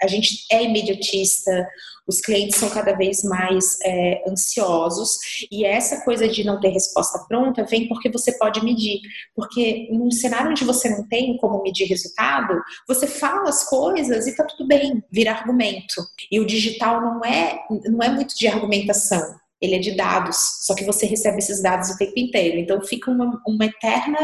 A 0.00 0.06
gente 0.06 0.46
é 0.50 0.62
imediatista, 0.62 1.66
os 2.06 2.20
clientes 2.20 2.58
são 2.58 2.70
cada 2.70 2.92
vez 2.92 3.22
mais 3.24 3.78
é, 3.84 4.22
ansiosos 4.28 5.18
e 5.50 5.64
essa 5.64 6.04
coisa 6.04 6.28
de 6.28 6.44
não 6.44 6.60
ter 6.60 6.70
resposta 6.70 7.18
pronta 7.28 7.64
vem 7.64 7.88
porque 7.88 8.10
você 8.10 8.32
pode 8.38 8.64
medir. 8.64 9.00
Porque 9.34 9.88
num 9.90 10.10
cenário 10.10 10.50
onde 10.50 10.64
você 10.64 10.88
não 10.88 11.06
tem 11.08 11.36
como 11.38 11.62
medir 11.62 11.86
resultado, 11.86 12.60
você 12.86 13.06
fala 13.06 13.48
as 13.48 13.68
coisas 13.68 14.26
e 14.26 14.36
tá 14.36 14.44
tudo 14.44 14.66
bem, 14.66 15.02
vira 15.10 15.32
argumento. 15.32 16.02
E 16.30 16.38
o 16.38 16.46
digital 16.46 17.00
não 17.00 17.24
é, 17.24 17.60
não 17.86 18.02
é 18.02 18.08
muito 18.08 18.36
de 18.36 18.46
argumentação 18.46 19.39
ele 19.60 19.76
é 19.76 19.78
de 19.78 19.94
dados, 19.94 20.36
só 20.62 20.74
que 20.74 20.84
você 20.84 21.04
recebe 21.04 21.38
esses 21.38 21.62
dados 21.62 21.90
o 21.90 21.98
tempo 21.98 22.14
inteiro. 22.16 22.58
Então 22.58 22.80
fica 22.80 23.10
uma, 23.10 23.40
uma, 23.46 23.64
eterna 23.64 24.18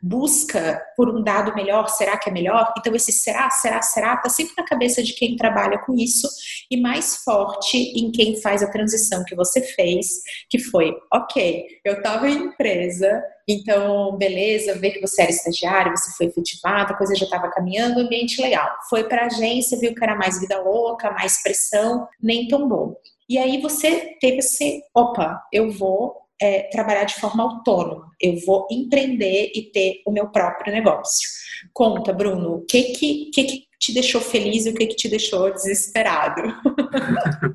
busca 0.00 0.80
por 0.96 1.08
um 1.08 1.22
dado 1.22 1.54
melhor, 1.54 1.88
será 1.88 2.16
que 2.16 2.30
é 2.30 2.32
melhor? 2.32 2.72
Então 2.78 2.94
esse 2.94 3.12
será, 3.12 3.50
será, 3.50 3.82
será, 3.82 4.14
está 4.14 4.28
sempre 4.28 4.54
na 4.56 4.64
cabeça 4.64 5.02
de 5.02 5.14
quem 5.14 5.36
trabalha 5.36 5.78
com 5.78 5.94
isso 5.94 6.28
e 6.70 6.80
mais 6.80 7.16
forte 7.16 7.76
em 7.76 8.12
quem 8.12 8.40
faz 8.40 8.62
a 8.62 8.70
transição 8.70 9.24
que 9.24 9.34
você 9.34 9.60
fez, 9.60 10.06
que 10.48 10.58
foi, 10.58 10.94
ok, 11.12 11.66
eu 11.84 11.94
estava 11.94 12.28
em 12.28 12.36
empresa, 12.36 13.22
então, 13.48 14.16
beleza, 14.16 14.74
ver 14.74 14.90
que 14.90 15.00
você 15.00 15.22
era 15.22 15.30
estagiário, 15.30 15.96
você 15.96 16.10
foi 16.16 16.26
efetivado, 16.26 16.92
a 16.92 16.96
coisa 16.96 17.14
já 17.14 17.24
estava 17.24 17.48
caminhando, 17.48 18.00
ambiente 18.00 18.42
legal. 18.42 18.68
Foi 18.90 19.04
para 19.04 19.26
agência, 19.26 19.78
viu 19.78 19.94
que 19.94 20.02
era 20.02 20.16
mais 20.16 20.40
vida 20.40 20.60
louca, 20.60 21.12
mais 21.12 21.40
pressão, 21.42 22.08
nem 22.20 22.48
tão 22.48 22.68
bom. 22.68 22.96
E 23.28 23.38
aí 23.38 23.60
você 23.60 24.16
teve 24.20 24.38
esse, 24.38 24.82
opa, 24.94 25.42
eu 25.52 25.70
vou 25.70 26.14
é, 26.40 26.62
trabalhar 26.70 27.04
de 27.04 27.14
forma 27.14 27.42
autônoma, 27.42 28.10
eu 28.20 28.36
vou 28.46 28.66
empreender 28.70 29.50
e 29.54 29.70
ter 29.72 30.02
o 30.06 30.12
meu 30.12 30.28
próprio 30.28 30.72
negócio. 30.72 31.28
Conta, 31.72 32.12
Bruno, 32.12 32.56
o 32.56 32.64
que 32.66 32.82
que, 32.92 33.30
que, 33.32 33.44
que 33.44 33.66
te 33.80 33.92
deixou 33.92 34.20
feliz 34.20 34.66
e 34.66 34.70
o 34.70 34.74
que 34.74 34.86
que 34.86 34.96
te 34.96 35.08
deixou 35.08 35.50
desesperado? 35.52 36.42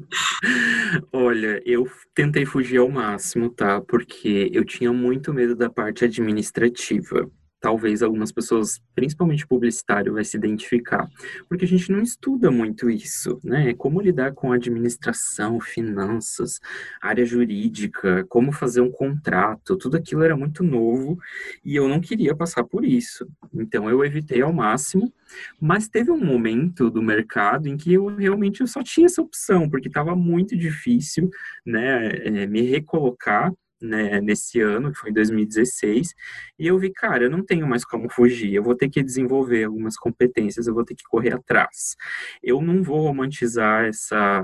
Olha, 1.13 1.61
eu 1.65 1.87
tentei 2.13 2.45
fugir 2.45 2.77
ao 2.77 2.89
máximo, 2.89 3.49
tá? 3.49 3.81
Porque 3.81 4.49
eu 4.53 4.65
tinha 4.65 4.91
muito 4.91 5.33
medo 5.33 5.55
da 5.55 5.69
parte 5.69 6.03
administrativa 6.03 7.29
talvez 7.61 8.01
algumas 8.01 8.31
pessoas, 8.31 8.81
principalmente 8.95 9.45
publicitário, 9.45 10.13
vai 10.13 10.23
se 10.23 10.35
identificar, 10.35 11.07
porque 11.47 11.63
a 11.63 11.67
gente 11.67 11.91
não 11.91 12.01
estuda 12.01 12.49
muito 12.49 12.89
isso, 12.89 13.39
né? 13.43 13.73
Como 13.75 14.01
lidar 14.01 14.33
com 14.33 14.51
administração, 14.51 15.59
finanças, 15.61 16.59
área 16.99 17.23
jurídica, 17.23 18.25
como 18.27 18.51
fazer 18.51 18.81
um 18.81 18.91
contrato, 18.91 19.77
tudo 19.77 19.95
aquilo 19.95 20.23
era 20.23 20.35
muito 20.35 20.63
novo 20.63 21.19
e 21.63 21.75
eu 21.75 21.87
não 21.87 22.01
queria 22.01 22.35
passar 22.35 22.63
por 22.63 22.83
isso. 22.83 23.27
Então 23.53 23.87
eu 23.87 24.03
evitei 24.03 24.41
ao 24.41 24.51
máximo, 24.51 25.13
mas 25.59 25.87
teve 25.87 26.09
um 26.09 26.23
momento 26.23 26.89
do 26.89 27.01
mercado 27.01 27.67
em 27.67 27.77
que 27.77 27.93
eu 27.93 28.07
realmente 28.07 28.61
eu 28.61 28.67
só 28.67 28.81
tinha 28.81 29.05
essa 29.05 29.21
opção, 29.21 29.69
porque 29.69 29.87
estava 29.87 30.15
muito 30.15 30.57
difícil, 30.57 31.29
né, 31.65 32.09
é, 32.09 32.47
me 32.47 32.61
recolocar 32.61 33.53
né, 33.81 34.21
nesse 34.21 34.61
ano, 34.61 34.91
que 34.91 34.99
foi 34.99 35.11
2016, 35.11 36.13
e 36.59 36.67
eu 36.67 36.77
vi, 36.77 36.91
cara, 36.91 37.23
eu 37.23 37.29
não 37.29 37.43
tenho 37.43 37.67
mais 37.67 37.83
como 37.83 38.07
fugir, 38.07 38.53
eu 38.53 38.61
vou 38.61 38.75
ter 38.75 38.87
que 38.87 39.01
desenvolver 39.01 39.63
algumas 39.63 39.97
competências, 39.97 40.67
eu 40.67 40.73
vou 40.73 40.85
ter 40.85 40.93
que 40.93 41.03
correr 41.03 41.33
atrás. 41.33 41.95
Eu 42.43 42.61
não 42.61 42.83
vou 42.83 43.01
romantizar 43.01 43.85
essa, 43.85 44.43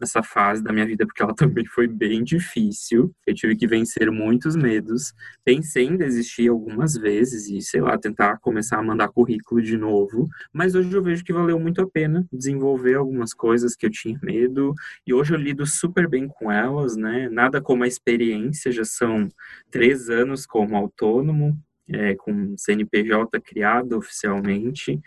essa 0.00 0.22
fase 0.22 0.62
da 0.62 0.72
minha 0.72 0.86
vida, 0.86 1.06
porque 1.06 1.22
ela 1.22 1.34
também 1.34 1.64
foi 1.64 1.88
bem 1.88 2.22
difícil, 2.22 3.14
eu 3.26 3.34
tive 3.34 3.56
que 3.56 3.66
vencer 3.66 4.10
muitos 4.10 4.56
medos, 4.56 5.14
pensei 5.42 5.86
em 5.86 5.96
desistir 5.96 6.48
algumas 6.48 6.94
vezes 6.94 7.48
e, 7.48 7.62
sei 7.62 7.80
lá, 7.80 7.96
tentar 7.96 8.38
começar 8.40 8.78
a 8.78 8.82
mandar 8.82 9.08
currículo 9.08 9.62
de 9.62 9.78
novo, 9.78 10.28
mas 10.52 10.74
hoje 10.74 10.92
eu 10.92 11.02
vejo 11.02 11.24
que 11.24 11.32
valeu 11.32 11.58
muito 11.58 11.80
a 11.80 11.88
pena 11.88 12.26
desenvolver 12.32 12.94
algumas 12.94 13.32
coisas 13.32 13.74
que 13.74 13.86
eu 13.86 13.90
tinha 13.90 14.18
medo, 14.22 14.74
e 15.06 15.14
hoje 15.14 15.32
eu 15.32 15.38
lido 15.38 15.66
super 15.66 16.08
bem 16.08 16.28
com 16.28 16.52
elas, 16.52 16.96
né, 16.96 17.28
nada 17.30 17.60
como 17.60 17.84
a 17.84 17.88
experiência 17.88 18.70
já 18.74 18.84
são 18.84 19.28
três 19.70 20.10
anos 20.10 20.46
como 20.46 20.76
autônomo, 20.76 21.58
é, 21.88 22.14
com 22.14 22.54
CNPJ 22.56 23.40
criado 23.40 23.96
oficialmente, 23.96 25.00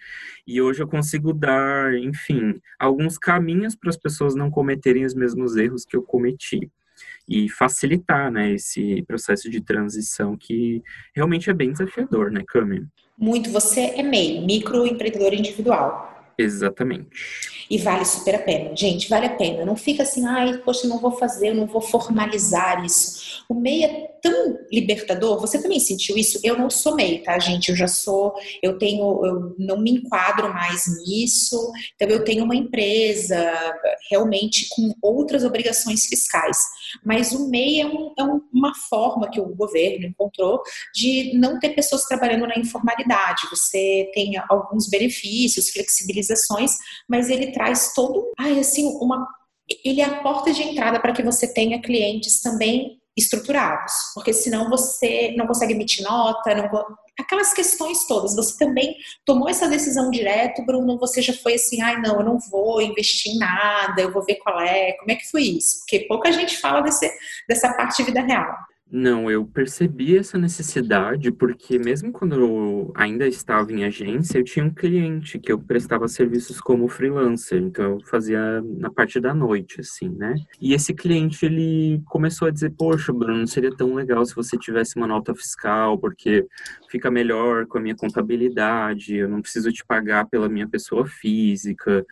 e 0.45 0.61
hoje 0.61 0.82
eu 0.82 0.88
consigo 0.88 1.34
dar, 1.34 1.93
enfim, 1.95 2.53
alguns 2.80 3.18
caminhos 3.18 3.76
para 3.76 3.89
as 3.89 3.97
pessoas 3.97 4.36
não 4.36 4.51
cometerem 4.51 5.03
os 5.05 5.15
mesmos 5.15 5.55
erros 5.55 5.86
que 5.86 5.95
eu 5.97 6.03
cometi. 6.03 6.70
e 7.28 7.49
facilitar, 7.49 8.32
né, 8.32 8.51
esse 8.53 9.03
processo 9.03 9.49
de 9.49 9.61
transição 9.61 10.36
que 10.38 10.82
realmente 11.15 11.49
é 11.49 11.53
bem 11.53 11.72
desafiador, 11.72 12.32
né, 12.32 12.43
Cami? 12.47 12.88
Muito. 13.18 13.51
Você 13.51 13.82
é 13.82 14.03
MEI, 14.03 14.45
microempreendedor 14.45 15.34
individual. 15.34 16.16
Exatamente. 16.38 17.09
E 17.69 17.77
vale 17.77 18.05
super 18.05 18.35
a 18.35 18.39
pena. 18.39 18.75
Gente, 18.75 19.09
vale 19.09 19.25
a 19.25 19.35
pena. 19.35 19.65
Não 19.65 19.75
fica 19.75 20.03
assim, 20.03 20.25
ai, 20.25 20.57
poxa, 20.59 20.88
não 20.88 20.99
vou 20.99 21.11
fazer, 21.11 21.49
eu 21.49 21.55
não 21.55 21.65
vou 21.67 21.81
formalizar 21.81 22.85
isso. 22.85 23.43
O 23.49 23.53
MEI 23.53 23.83
é 23.83 24.07
tão 24.21 24.57
libertador. 24.71 25.39
Você 25.39 25.61
também 25.61 25.79
sentiu 25.79 26.17
isso? 26.17 26.39
Eu 26.43 26.57
não 26.57 26.69
sou 26.69 26.95
MEI, 26.95 27.19
tá, 27.19 27.38
gente? 27.39 27.69
Eu 27.69 27.75
já 27.75 27.88
sou, 27.88 28.33
eu 28.61 28.77
tenho, 28.77 29.25
eu 29.25 29.55
não 29.57 29.79
me 29.79 29.91
enquadro 29.91 30.53
mais 30.53 30.85
nisso. 31.05 31.71
Então, 31.95 32.07
eu 32.07 32.23
tenho 32.23 32.43
uma 32.43 32.55
empresa 32.55 33.38
realmente 34.09 34.67
com 34.69 34.93
outras 35.01 35.43
obrigações 35.43 36.05
fiscais. 36.05 36.57
Mas 37.03 37.31
o 37.31 37.49
MEI 37.49 37.81
é, 37.81 37.85
um, 37.85 38.13
é 38.17 38.23
uma 38.53 38.73
forma 38.89 39.29
que 39.29 39.41
o 39.41 39.55
governo 39.55 40.05
encontrou 40.05 40.61
de 40.93 41.33
não 41.38 41.59
ter 41.59 41.69
pessoas 41.69 42.03
trabalhando 42.05 42.47
na 42.47 42.57
informalidade. 42.57 43.49
Você 43.49 44.09
tem 44.13 44.33
alguns 44.49 44.88
benefícios, 44.88 45.69
flexibilizações, 46.28 46.71
mas 47.07 47.30
ele 47.30 47.51
traz 47.51 47.93
todo, 47.93 48.32
ai, 48.38 48.59
assim, 48.59 48.97
uma 48.99 49.28
ele 49.84 49.99
é 49.99 50.05
a 50.05 50.21
porta 50.21 50.53
de 50.53 50.63
entrada 50.63 50.97
para 50.97 51.11
que 51.11 51.21
você 51.21 51.53
tenha 51.53 51.82
clientes 51.82 52.41
também 52.41 53.01
estruturados, 53.17 53.91
porque 54.13 54.32
senão 54.32 54.69
você 54.69 55.34
não 55.36 55.45
consegue 55.45 55.73
emitir 55.73 56.05
nota, 56.05 56.55
não, 56.55 56.69
aquelas 57.19 57.51
questões 57.51 58.05
todas. 58.07 58.36
Você 58.36 58.57
também 58.63 58.95
tomou 59.25 59.49
essa 59.49 59.67
decisão 59.67 60.09
direto, 60.11 60.63
Bruno? 60.63 60.97
Você 60.99 61.21
já 61.21 61.34
foi 61.34 61.55
assim, 61.55 61.82
ai 61.82 61.99
não, 61.99 62.19
eu 62.19 62.25
não 62.25 62.39
vou 62.49 62.82
investir 62.82 63.34
em 63.34 63.39
nada, 63.39 64.01
eu 64.01 64.13
vou 64.13 64.23
ver 64.23 64.36
qual 64.36 64.61
é. 64.61 64.93
Como 64.93 65.11
é 65.11 65.15
que 65.15 65.30
foi 65.30 65.41
isso? 65.43 65.80
Porque 65.80 66.05
pouca 66.07 66.32
gente 66.32 66.57
fala 66.57 66.80
desse, 66.82 67.11
dessa 67.49 67.73
parte 67.73 67.97
de 67.97 68.03
vida 68.03 68.21
real. 68.21 68.55
Não, 68.89 69.29
eu 69.29 69.45
percebi 69.45 70.17
essa 70.17 70.38
necessidade 70.38 71.29
porque 71.29 71.77
mesmo 71.77 72.09
quando 72.13 72.35
eu 72.35 72.91
ainda 72.95 73.27
estava 73.27 73.73
em 73.73 73.83
agência, 73.83 74.38
eu 74.38 74.45
tinha 74.45 74.63
um 74.63 74.73
cliente 74.73 75.38
que 75.38 75.51
eu 75.51 75.59
prestava 75.59 76.07
serviços 76.07 76.61
como 76.61 76.88
freelancer, 76.88 77.61
então 77.61 77.95
eu 77.95 77.99
fazia 78.05 78.61
na 78.61 78.89
parte 78.89 79.19
da 79.19 79.33
noite, 79.33 79.81
assim, 79.81 80.07
né? 80.09 80.35
E 80.61 80.73
esse 80.73 80.93
cliente, 80.93 81.45
ele 81.45 82.01
começou 82.05 82.47
a 82.47 82.51
dizer, 82.51 82.69
poxa, 82.77 83.11
Bruno, 83.11 83.45
seria 83.45 83.75
tão 83.75 83.93
legal 83.93 84.25
se 84.25 84.33
você 84.33 84.57
tivesse 84.57 84.95
uma 84.95 85.07
nota 85.07 85.35
fiscal, 85.35 85.97
porque 85.97 86.47
fica 86.89 87.11
melhor 87.11 87.65
com 87.67 87.79
a 87.79 87.81
minha 87.81 87.95
contabilidade, 87.95 89.17
eu 89.17 89.27
não 89.27 89.41
preciso 89.41 89.69
te 89.69 89.85
pagar 89.85 90.27
pela 90.27 90.47
minha 90.47 90.67
pessoa 90.67 91.05
física. 91.05 92.05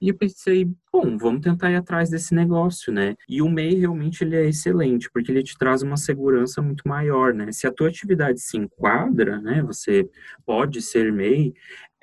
E 0.00 0.08
eu 0.08 0.14
pensei, 0.16 0.68
bom, 0.92 1.16
vamos 1.18 1.40
tentar 1.42 1.70
ir 1.70 1.76
atrás 1.76 2.08
desse 2.10 2.34
negócio, 2.34 2.92
né? 2.92 3.14
E 3.28 3.42
o 3.42 3.48
MEI 3.48 3.80
realmente 3.80 4.22
ele 4.24 4.36
é 4.36 4.46
excelente, 4.48 5.10
porque 5.12 5.30
ele 5.30 5.42
te 5.42 5.56
traz 5.58 5.82
uma 5.82 5.96
segurança 5.96 6.62
muito 6.62 6.86
maior, 6.88 7.34
né? 7.34 7.52
Se 7.52 7.66
a 7.66 7.72
tua 7.72 7.88
atividade 7.88 8.40
se 8.40 8.56
enquadra, 8.56 9.40
né, 9.40 9.62
você 9.62 10.08
pode 10.44 10.80
ser 10.82 11.12
MEI, 11.12 11.54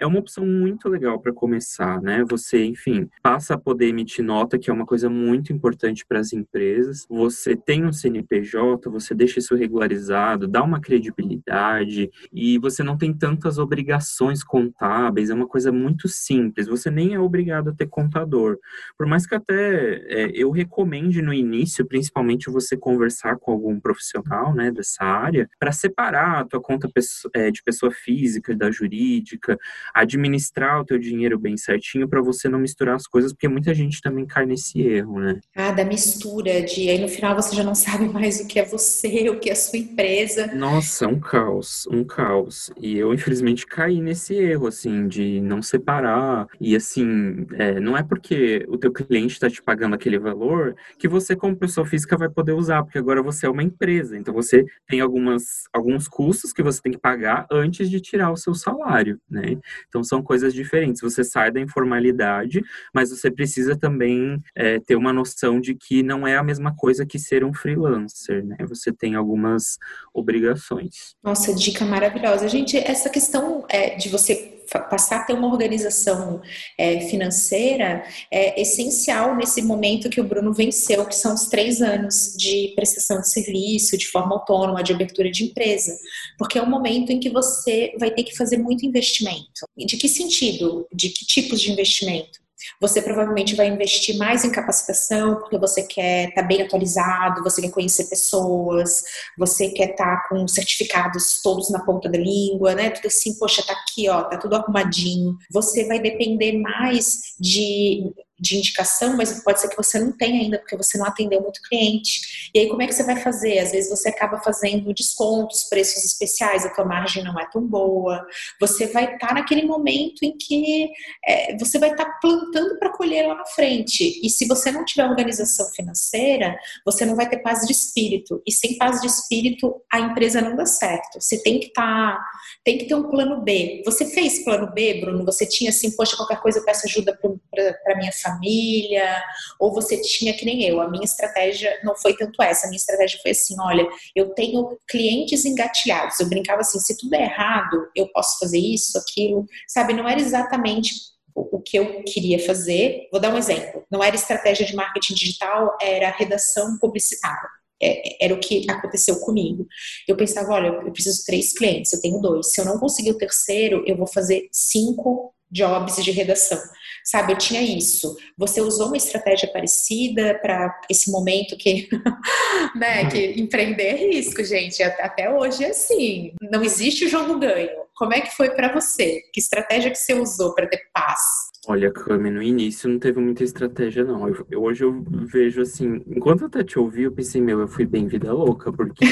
é 0.03 0.07
uma 0.07 0.19
opção 0.19 0.45
muito 0.45 0.89
legal 0.89 1.17
para 1.19 1.31
começar, 1.31 2.01
né? 2.01 2.25
Você, 2.29 2.65
enfim, 2.65 3.09
passa 3.21 3.53
a 3.53 3.57
poder 3.57 3.87
emitir 3.87 4.23
nota, 4.23 4.59
que 4.59 4.69
é 4.69 4.73
uma 4.73 4.85
coisa 4.85 5.09
muito 5.09 5.53
importante 5.53 6.05
para 6.05 6.19
as 6.19 6.33
empresas. 6.33 7.07
Você 7.09 7.55
tem 7.55 7.85
um 7.85 7.93
CNPJ, 7.93 8.89
você 8.89 9.15
deixa 9.15 9.39
isso 9.39 9.55
regularizado, 9.55 10.45
dá 10.45 10.61
uma 10.61 10.81
credibilidade 10.81 12.11
e 12.33 12.57
você 12.57 12.83
não 12.83 12.97
tem 12.97 13.13
tantas 13.13 13.57
obrigações 13.57 14.43
contábeis, 14.43 15.29
é 15.29 15.33
uma 15.33 15.47
coisa 15.47 15.71
muito 15.71 16.09
simples. 16.09 16.67
Você 16.67 16.91
nem 16.91 17.13
é 17.13 17.19
obrigado 17.19 17.69
a 17.69 17.73
ter 17.73 17.87
contador. 17.87 18.57
Por 18.97 19.07
mais 19.07 19.25
que 19.25 19.35
até 19.35 20.03
é, 20.09 20.31
eu 20.33 20.51
recomende 20.51 21.21
no 21.21 21.33
início, 21.33 21.85
principalmente 21.85 22.49
você 22.49 22.75
conversar 22.75 23.37
com 23.37 23.53
algum 23.53 23.79
profissional, 23.79 24.53
né, 24.53 24.69
dessa 24.69 25.05
área, 25.05 25.49
para 25.57 25.71
separar 25.71 26.41
a 26.41 26.45
tua 26.45 26.61
conta 26.61 26.89
é, 27.33 27.49
de 27.49 27.63
pessoa 27.63 27.91
física 27.91 28.53
da 28.53 28.69
jurídica, 28.69 29.57
administrar 29.93 30.81
o 30.81 30.85
teu 30.85 30.97
dinheiro 30.97 31.37
bem 31.37 31.55
certinho 31.55 32.07
para 32.07 32.21
você 32.21 32.49
não 32.49 32.59
misturar 32.59 32.95
as 32.95 33.07
coisas, 33.07 33.31
porque 33.31 33.47
muita 33.47 33.73
gente 33.73 34.01
também 34.01 34.25
cai 34.25 34.45
nesse 34.45 34.81
erro, 34.81 35.19
né? 35.19 35.39
Ah, 35.55 35.71
da 35.71 35.85
mistura, 35.85 36.61
de 36.61 36.89
aí 36.89 36.99
no 36.99 37.07
final 37.07 37.35
você 37.35 37.55
já 37.55 37.63
não 37.63 37.75
sabe 37.75 38.09
mais 38.09 38.39
o 38.39 38.47
que 38.47 38.59
é 38.59 38.65
você, 38.65 39.29
o 39.29 39.39
que 39.39 39.49
é 39.49 39.53
a 39.53 39.55
sua 39.55 39.77
empresa. 39.77 40.53
Nossa, 40.55 41.07
um 41.07 41.19
caos, 41.19 41.87
um 41.91 42.03
caos. 42.03 42.71
E 42.79 42.97
eu, 42.97 43.13
infelizmente, 43.13 43.67
caí 43.67 44.01
nesse 44.01 44.33
erro, 44.33 44.67
assim, 44.67 45.07
de 45.07 45.39
não 45.41 45.61
separar. 45.61 46.47
E, 46.59 46.75
assim, 46.75 47.45
é, 47.53 47.79
não 47.79 47.95
é 47.95 48.03
porque 48.03 48.65
o 48.67 48.77
teu 48.77 48.91
cliente 48.91 49.33
está 49.33 49.49
te 49.49 49.61
pagando 49.61 49.95
aquele 49.95 50.17
valor 50.17 50.75
que 50.97 51.07
você, 51.07 51.35
como 51.35 51.55
pessoa 51.55 51.85
física, 51.85 52.17
vai 52.17 52.29
poder 52.29 52.53
usar, 52.53 52.83
porque 52.83 52.97
agora 52.97 53.21
você 53.21 53.45
é 53.45 53.49
uma 53.49 53.63
empresa. 53.63 54.17
Então, 54.17 54.33
você 54.33 54.65
tem 54.87 55.01
algumas, 55.01 55.63
alguns 55.71 56.07
custos 56.07 56.51
que 56.51 56.63
você 56.63 56.81
tem 56.81 56.91
que 56.91 56.99
pagar 56.99 57.45
antes 57.51 57.89
de 57.89 57.99
tirar 57.99 58.31
o 58.31 58.37
seu 58.37 58.53
salário, 58.53 59.19
né? 59.29 59.57
Então 59.87 60.03
são 60.03 60.21
coisas 60.21 60.53
diferentes. 60.53 61.01
Você 61.01 61.23
sai 61.23 61.51
da 61.51 61.59
informalidade, 61.59 62.63
mas 62.93 63.09
você 63.09 63.29
precisa 63.29 63.75
também 63.75 64.41
é, 64.55 64.79
ter 64.79 64.95
uma 64.95 65.13
noção 65.13 65.59
de 65.59 65.75
que 65.75 66.03
não 66.03 66.27
é 66.27 66.35
a 66.37 66.43
mesma 66.43 66.75
coisa 66.75 67.05
que 67.05 67.19
ser 67.19 67.43
um 67.43 67.53
freelancer, 67.53 68.45
né? 68.45 68.57
Você 68.67 68.91
tem 68.91 69.15
algumas 69.15 69.77
obrigações. 70.13 71.15
Nossa, 71.23 71.53
dica 71.53 71.85
maravilhosa. 71.85 72.47
Gente, 72.47 72.77
essa 72.77 73.09
questão 73.09 73.65
é, 73.69 73.95
de 73.95 74.09
você 74.09 74.52
passar 74.89 75.17
a 75.17 75.23
ter 75.23 75.33
uma 75.33 75.47
organização 75.47 76.41
é, 76.77 77.01
financeira 77.01 78.03
é 78.31 78.61
essencial 78.61 79.35
nesse 79.35 79.61
momento 79.61 80.09
que 80.09 80.21
o 80.21 80.23
Bruno 80.23 80.53
venceu, 80.53 81.05
que 81.05 81.15
são 81.15 81.33
os 81.33 81.47
três 81.47 81.81
anos 81.81 82.35
de 82.37 82.73
prestação 82.75 83.21
de 83.21 83.29
serviço, 83.29 83.97
de 83.97 84.07
forma 84.07 84.35
autônoma, 84.35 84.83
de 84.83 84.93
abertura 84.93 85.29
de 85.31 85.45
empresa, 85.45 85.97
porque 86.37 86.57
é 86.57 86.63
um 86.63 86.69
momento 86.69 87.11
em 87.11 87.19
que 87.19 87.29
você 87.29 87.93
vai 87.99 88.11
ter 88.11 88.23
que 88.23 88.35
fazer 88.35 88.57
muito 88.57 88.85
investimento. 88.85 89.67
De 89.77 89.97
que 89.97 90.07
sentido? 90.07 90.87
De 90.93 91.09
que 91.09 91.25
tipos 91.25 91.61
de 91.61 91.71
investimento? 91.71 92.42
Você 92.79 93.01
provavelmente 93.01 93.55
vai 93.55 93.67
investir 93.67 94.17
mais 94.17 94.43
em 94.43 94.51
capacitação, 94.51 95.35
porque 95.35 95.57
você 95.57 95.83
quer 95.83 96.29
estar 96.29 96.41
tá 96.41 96.47
bem 96.47 96.61
atualizado, 96.61 97.43
você 97.43 97.61
quer 97.61 97.71
conhecer 97.71 98.05
pessoas, 98.05 99.03
você 99.37 99.69
quer 99.69 99.91
estar 99.91 100.17
tá 100.17 100.27
com 100.29 100.47
certificados 100.47 101.41
todos 101.41 101.69
na 101.69 101.83
ponta 101.83 102.09
da 102.09 102.17
língua, 102.17 102.75
né? 102.75 102.89
Tudo 102.89 103.07
assim, 103.07 103.37
poxa, 103.37 103.63
tá 103.65 103.73
aqui, 103.73 104.09
ó, 104.09 104.23
tá 104.23 104.37
tudo 104.37 104.55
arrumadinho. 104.55 105.37
Você 105.51 105.87
vai 105.87 105.99
depender 105.99 106.57
mais 106.59 107.35
de 107.39 108.13
de 108.39 108.57
indicação, 108.57 109.15
mas 109.15 109.43
pode 109.43 109.61
ser 109.61 109.69
que 109.69 109.77
você 109.77 109.99
não 109.99 110.11
tenha 110.11 110.41
ainda, 110.41 110.59
porque 110.59 110.75
você 110.75 110.97
não 110.97 111.05
atendeu 111.05 111.41
muito 111.41 111.61
cliente. 111.61 112.49
E 112.53 112.59
aí, 112.59 112.67
como 112.67 112.81
é 112.81 112.87
que 112.87 112.93
você 112.93 113.03
vai 113.03 113.17
fazer? 113.17 113.59
Às 113.59 113.71
vezes 113.71 113.89
você 113.89 114.09
acaba 114.09 114.41
fazendo 114.41 114.93
descontos, 114.93 115.63
preços 115.65 116.03
especiais, 116.03 116.65
a 116.65 116.73
tua 116.73 116.85
margem 116.85 117.23
não 117.23 117.39
é 117.39 117.47
tão 117.51 117.61
boa. 117.61 118.25
Você 118.59 118.87
vai 118.87 119.05
estar 119.15 119.27
tá 119.27 119.33
naquele 119.33 119.65
momento 119.65 120.23
em 120.23 120.35
que 120.37 120.89
é, 121.25 121.57
você 121.57 121.77
vai 121.77 121.91
estar 121.91 122.05
tá 122.05 122.19
plantando 122.21 122.77
para 122.79 122.91
colher 122.91 123.27
lá 123.27 123.35
na 123.35 123.45
frente. 123.45 124.19
E 124.23 124.29
se 124.29 124.47
você 124.47 124.71
não 124.71 124.83
tiver 124.83 125.07
organização 125.07 125.69
financeira, 125.71 126.57
você 126.85 127.05
não 127.05 127.15
vai 127.15 127.29
ter 127.29 127.37
paz 127.37 127.61
de 127.65 127.71
espírito. 127.71 128.41
E 128.45 128.51
sem 128.51 128.77
paz 128.77 129.01
de 129.01 129.07
espírito, 129.07 129.81
a 129.91 129.99
empresa 129.99 130.41
não 130.41 130.55
dá 130.55 130.65
certo. 130.65 131.21
Você 131.21 131.41
tem 131.41 131.59
que 131.59 131.67
estar, 131.67 132.15
tá, 132.15 132.25
tem 132.63 132.77
que 132.77 132.85
ter 132.85 132.95
um 132.95 133.09
plano 133.09 133.41
B. 133.41 133.81
Você 133.85 134.05
fez 134.05 134.43
plano 134.43 134.71
B, 134.73 135.01
Bruno? 135.01 135.25
Você 135.25 135.45
tinha 135.45 135.69
assim, 135.69 135.91
poxa, 135.95 136.17
qualquer 136.17 136.41
coisa 136.41 136.59
eu 136.59 136.65
peço 136.65 136.85
ajuda 136.85 137.17
para 137.19 137.97
minha 137.97 138.11
família, 138.23 139.21
ou 139.59 139.73
você 139.73 140.01
tinha 140.01 140.33
que 140.33 140.45
nem 140.45 140.63
eu. 140.63 140.81
A 140.81 140.89
minha 140.89 141.03
estratégia 141.03 141.79
não 141.83 141.95
foi 141.95 142.15
tanto 142.15 142.41
essa, 142.41 142.65
a 142.65 142.69
minha 142.69 142.77
estratégia 142.77 143.19
foi 143.21 143.31
assim: 143.31 143.55
olha, 143.59 143.87
eu 144.15 144.33
tenho 144.33 144.77
clientes 144.87 145.45
engatilhados. 145.45 146.19
Eu 146.19 146.29
brincava 146.29 146.61
assim: 146.61 146.79
se 146.79 146.97
tudo 146.97 147.13
é 147.15 147.23
errado, 147.23 147.87
eu 147.95 148.07
posso 148.07 148.39
fazer 148.39 148.59
isso, 148.59 148.97
aquilo, 148.97 149.45
sabe? 149.67 149.93
Não 149.93 150.07
era 150.07 150.19
exatamente 150.19 150.91
o 151.35 151.59
que 151.59 151.77
eu 151.77 152.03
queria 152.03 152.39
fazer. 152.39 153.07
Vou 153.11 153.21
dar 153.21 153.33
um 153.33 153.37
exemplo: 153.37 153.83
não 153.91 154.03
era 154.03 154.15
estratégia 154.15 154.65
de 154.65 154.75
marketing 154.75 155.13
digital, 155.13 155.77
era 155.81 156.09
redação 156.09 156.77
publicitária 156.79 157.49
é, 157.83 158.25
era 158.25 158.33
o 158.33 158.39
que 158.39 158.65
aconteceu 158.69 159.19
comigo. 159.19 159.67
Eu 160.07 160.15
pensava, 160.15 160.53
olha, 160.53 160.67
eu 160.67 160.91
preciso 160.91 161.19
de 161.19 161.25
três 161.25 161.53
clientes, 161.53 161.91
eu 161.91 162.01
tenho 162.01 162.19
dois. 162.21 162.51
Se 162.51 162.61
eu 162.61 162.65
não 162.65 162.79
conseguir 162.79 163.11
o 163.11 163.17
terceiro, 163.17 163.83
eu 163.85 163.97
vou 163.97 164.07
fazer 164.07 164.47
cinco 164.51 165.33
jobs 165.51 166.03
de 166.03 166.11
redação. 166.11 166.59
Sabe, 167.03 167.33
eu 167.33 167.37
tinha 167.37 167.61
isso. 167.61 168.15
Você 168.37 168.61
usou 168.61 168.87
uma 168.87 168.97
estratégia 168.97 169.51
parecida 169.51 170.39
para 170.41 170.79
esse 170.89 171.11
momento 171.11 171.57
que, 171.57 171.89
né, 172.75 173.09
que 173.09 173.39
empreender 173.39 173.83
é 173.83 173.95
risco, 173.95 174.43
gente. 174.43 174.81
Até 174.81 175.29
hoje 175.29 175.65
é 175.65 175.69
assim. 175.69 176.33
Não 176.41 176.63
existe 176.63 177.05
o 177.05 177.09
jogo 177.09 177.37
ganho. 177.37 177.83
Como 177.95 178.13
é 178.13 178.21
que 178.21 178.35
foi 178.35 178.51
para 178.51 178.73
você? 178.73 179.21
Que 179.33 179.39
estratégia 179.39 179.91
que 179.91 179.97
você 179.97 180.13
usou 180.13 180.55
para 180.55 180.67
ter 180.67 180.81
paz? 180.93 181.52
Olha, 181.65 181.89
Cami, 181.93 182.29
no 182.29 182.43
início 182.43 182.89
não 182.89 182.99
teve 182.99 183.21
muita 183.21 183.41
estratégia, 183.41 184.03
não. 184.03 184.27
Eu, 184.27 184.61
hoje 184.61 184.83
eu 184.83 185.01
vejo 185.01 185.61
assim, 185.61 186.03
enquanto 186.07 186.41
eu 186.41 186.47
até 186.47 186.61
te 186.61 186.77
ouvi, 186.77 187.03
eu 187.03 187.11
pensei, 187.13 187.41
meu, 187.41 187.61
eu 187.61 187.69
fui 187.69 187.85
bem 187.85 188.05
vida 188.05 188.33
louca, 188.33 188.71
porque 188.73 189.05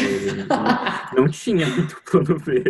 não, 1.14 1.24
não, 1.24 1.30
tinha 1.30 1.66
muito 1.66 1.96
plano 2.04 2.38
B. 2.42 2.62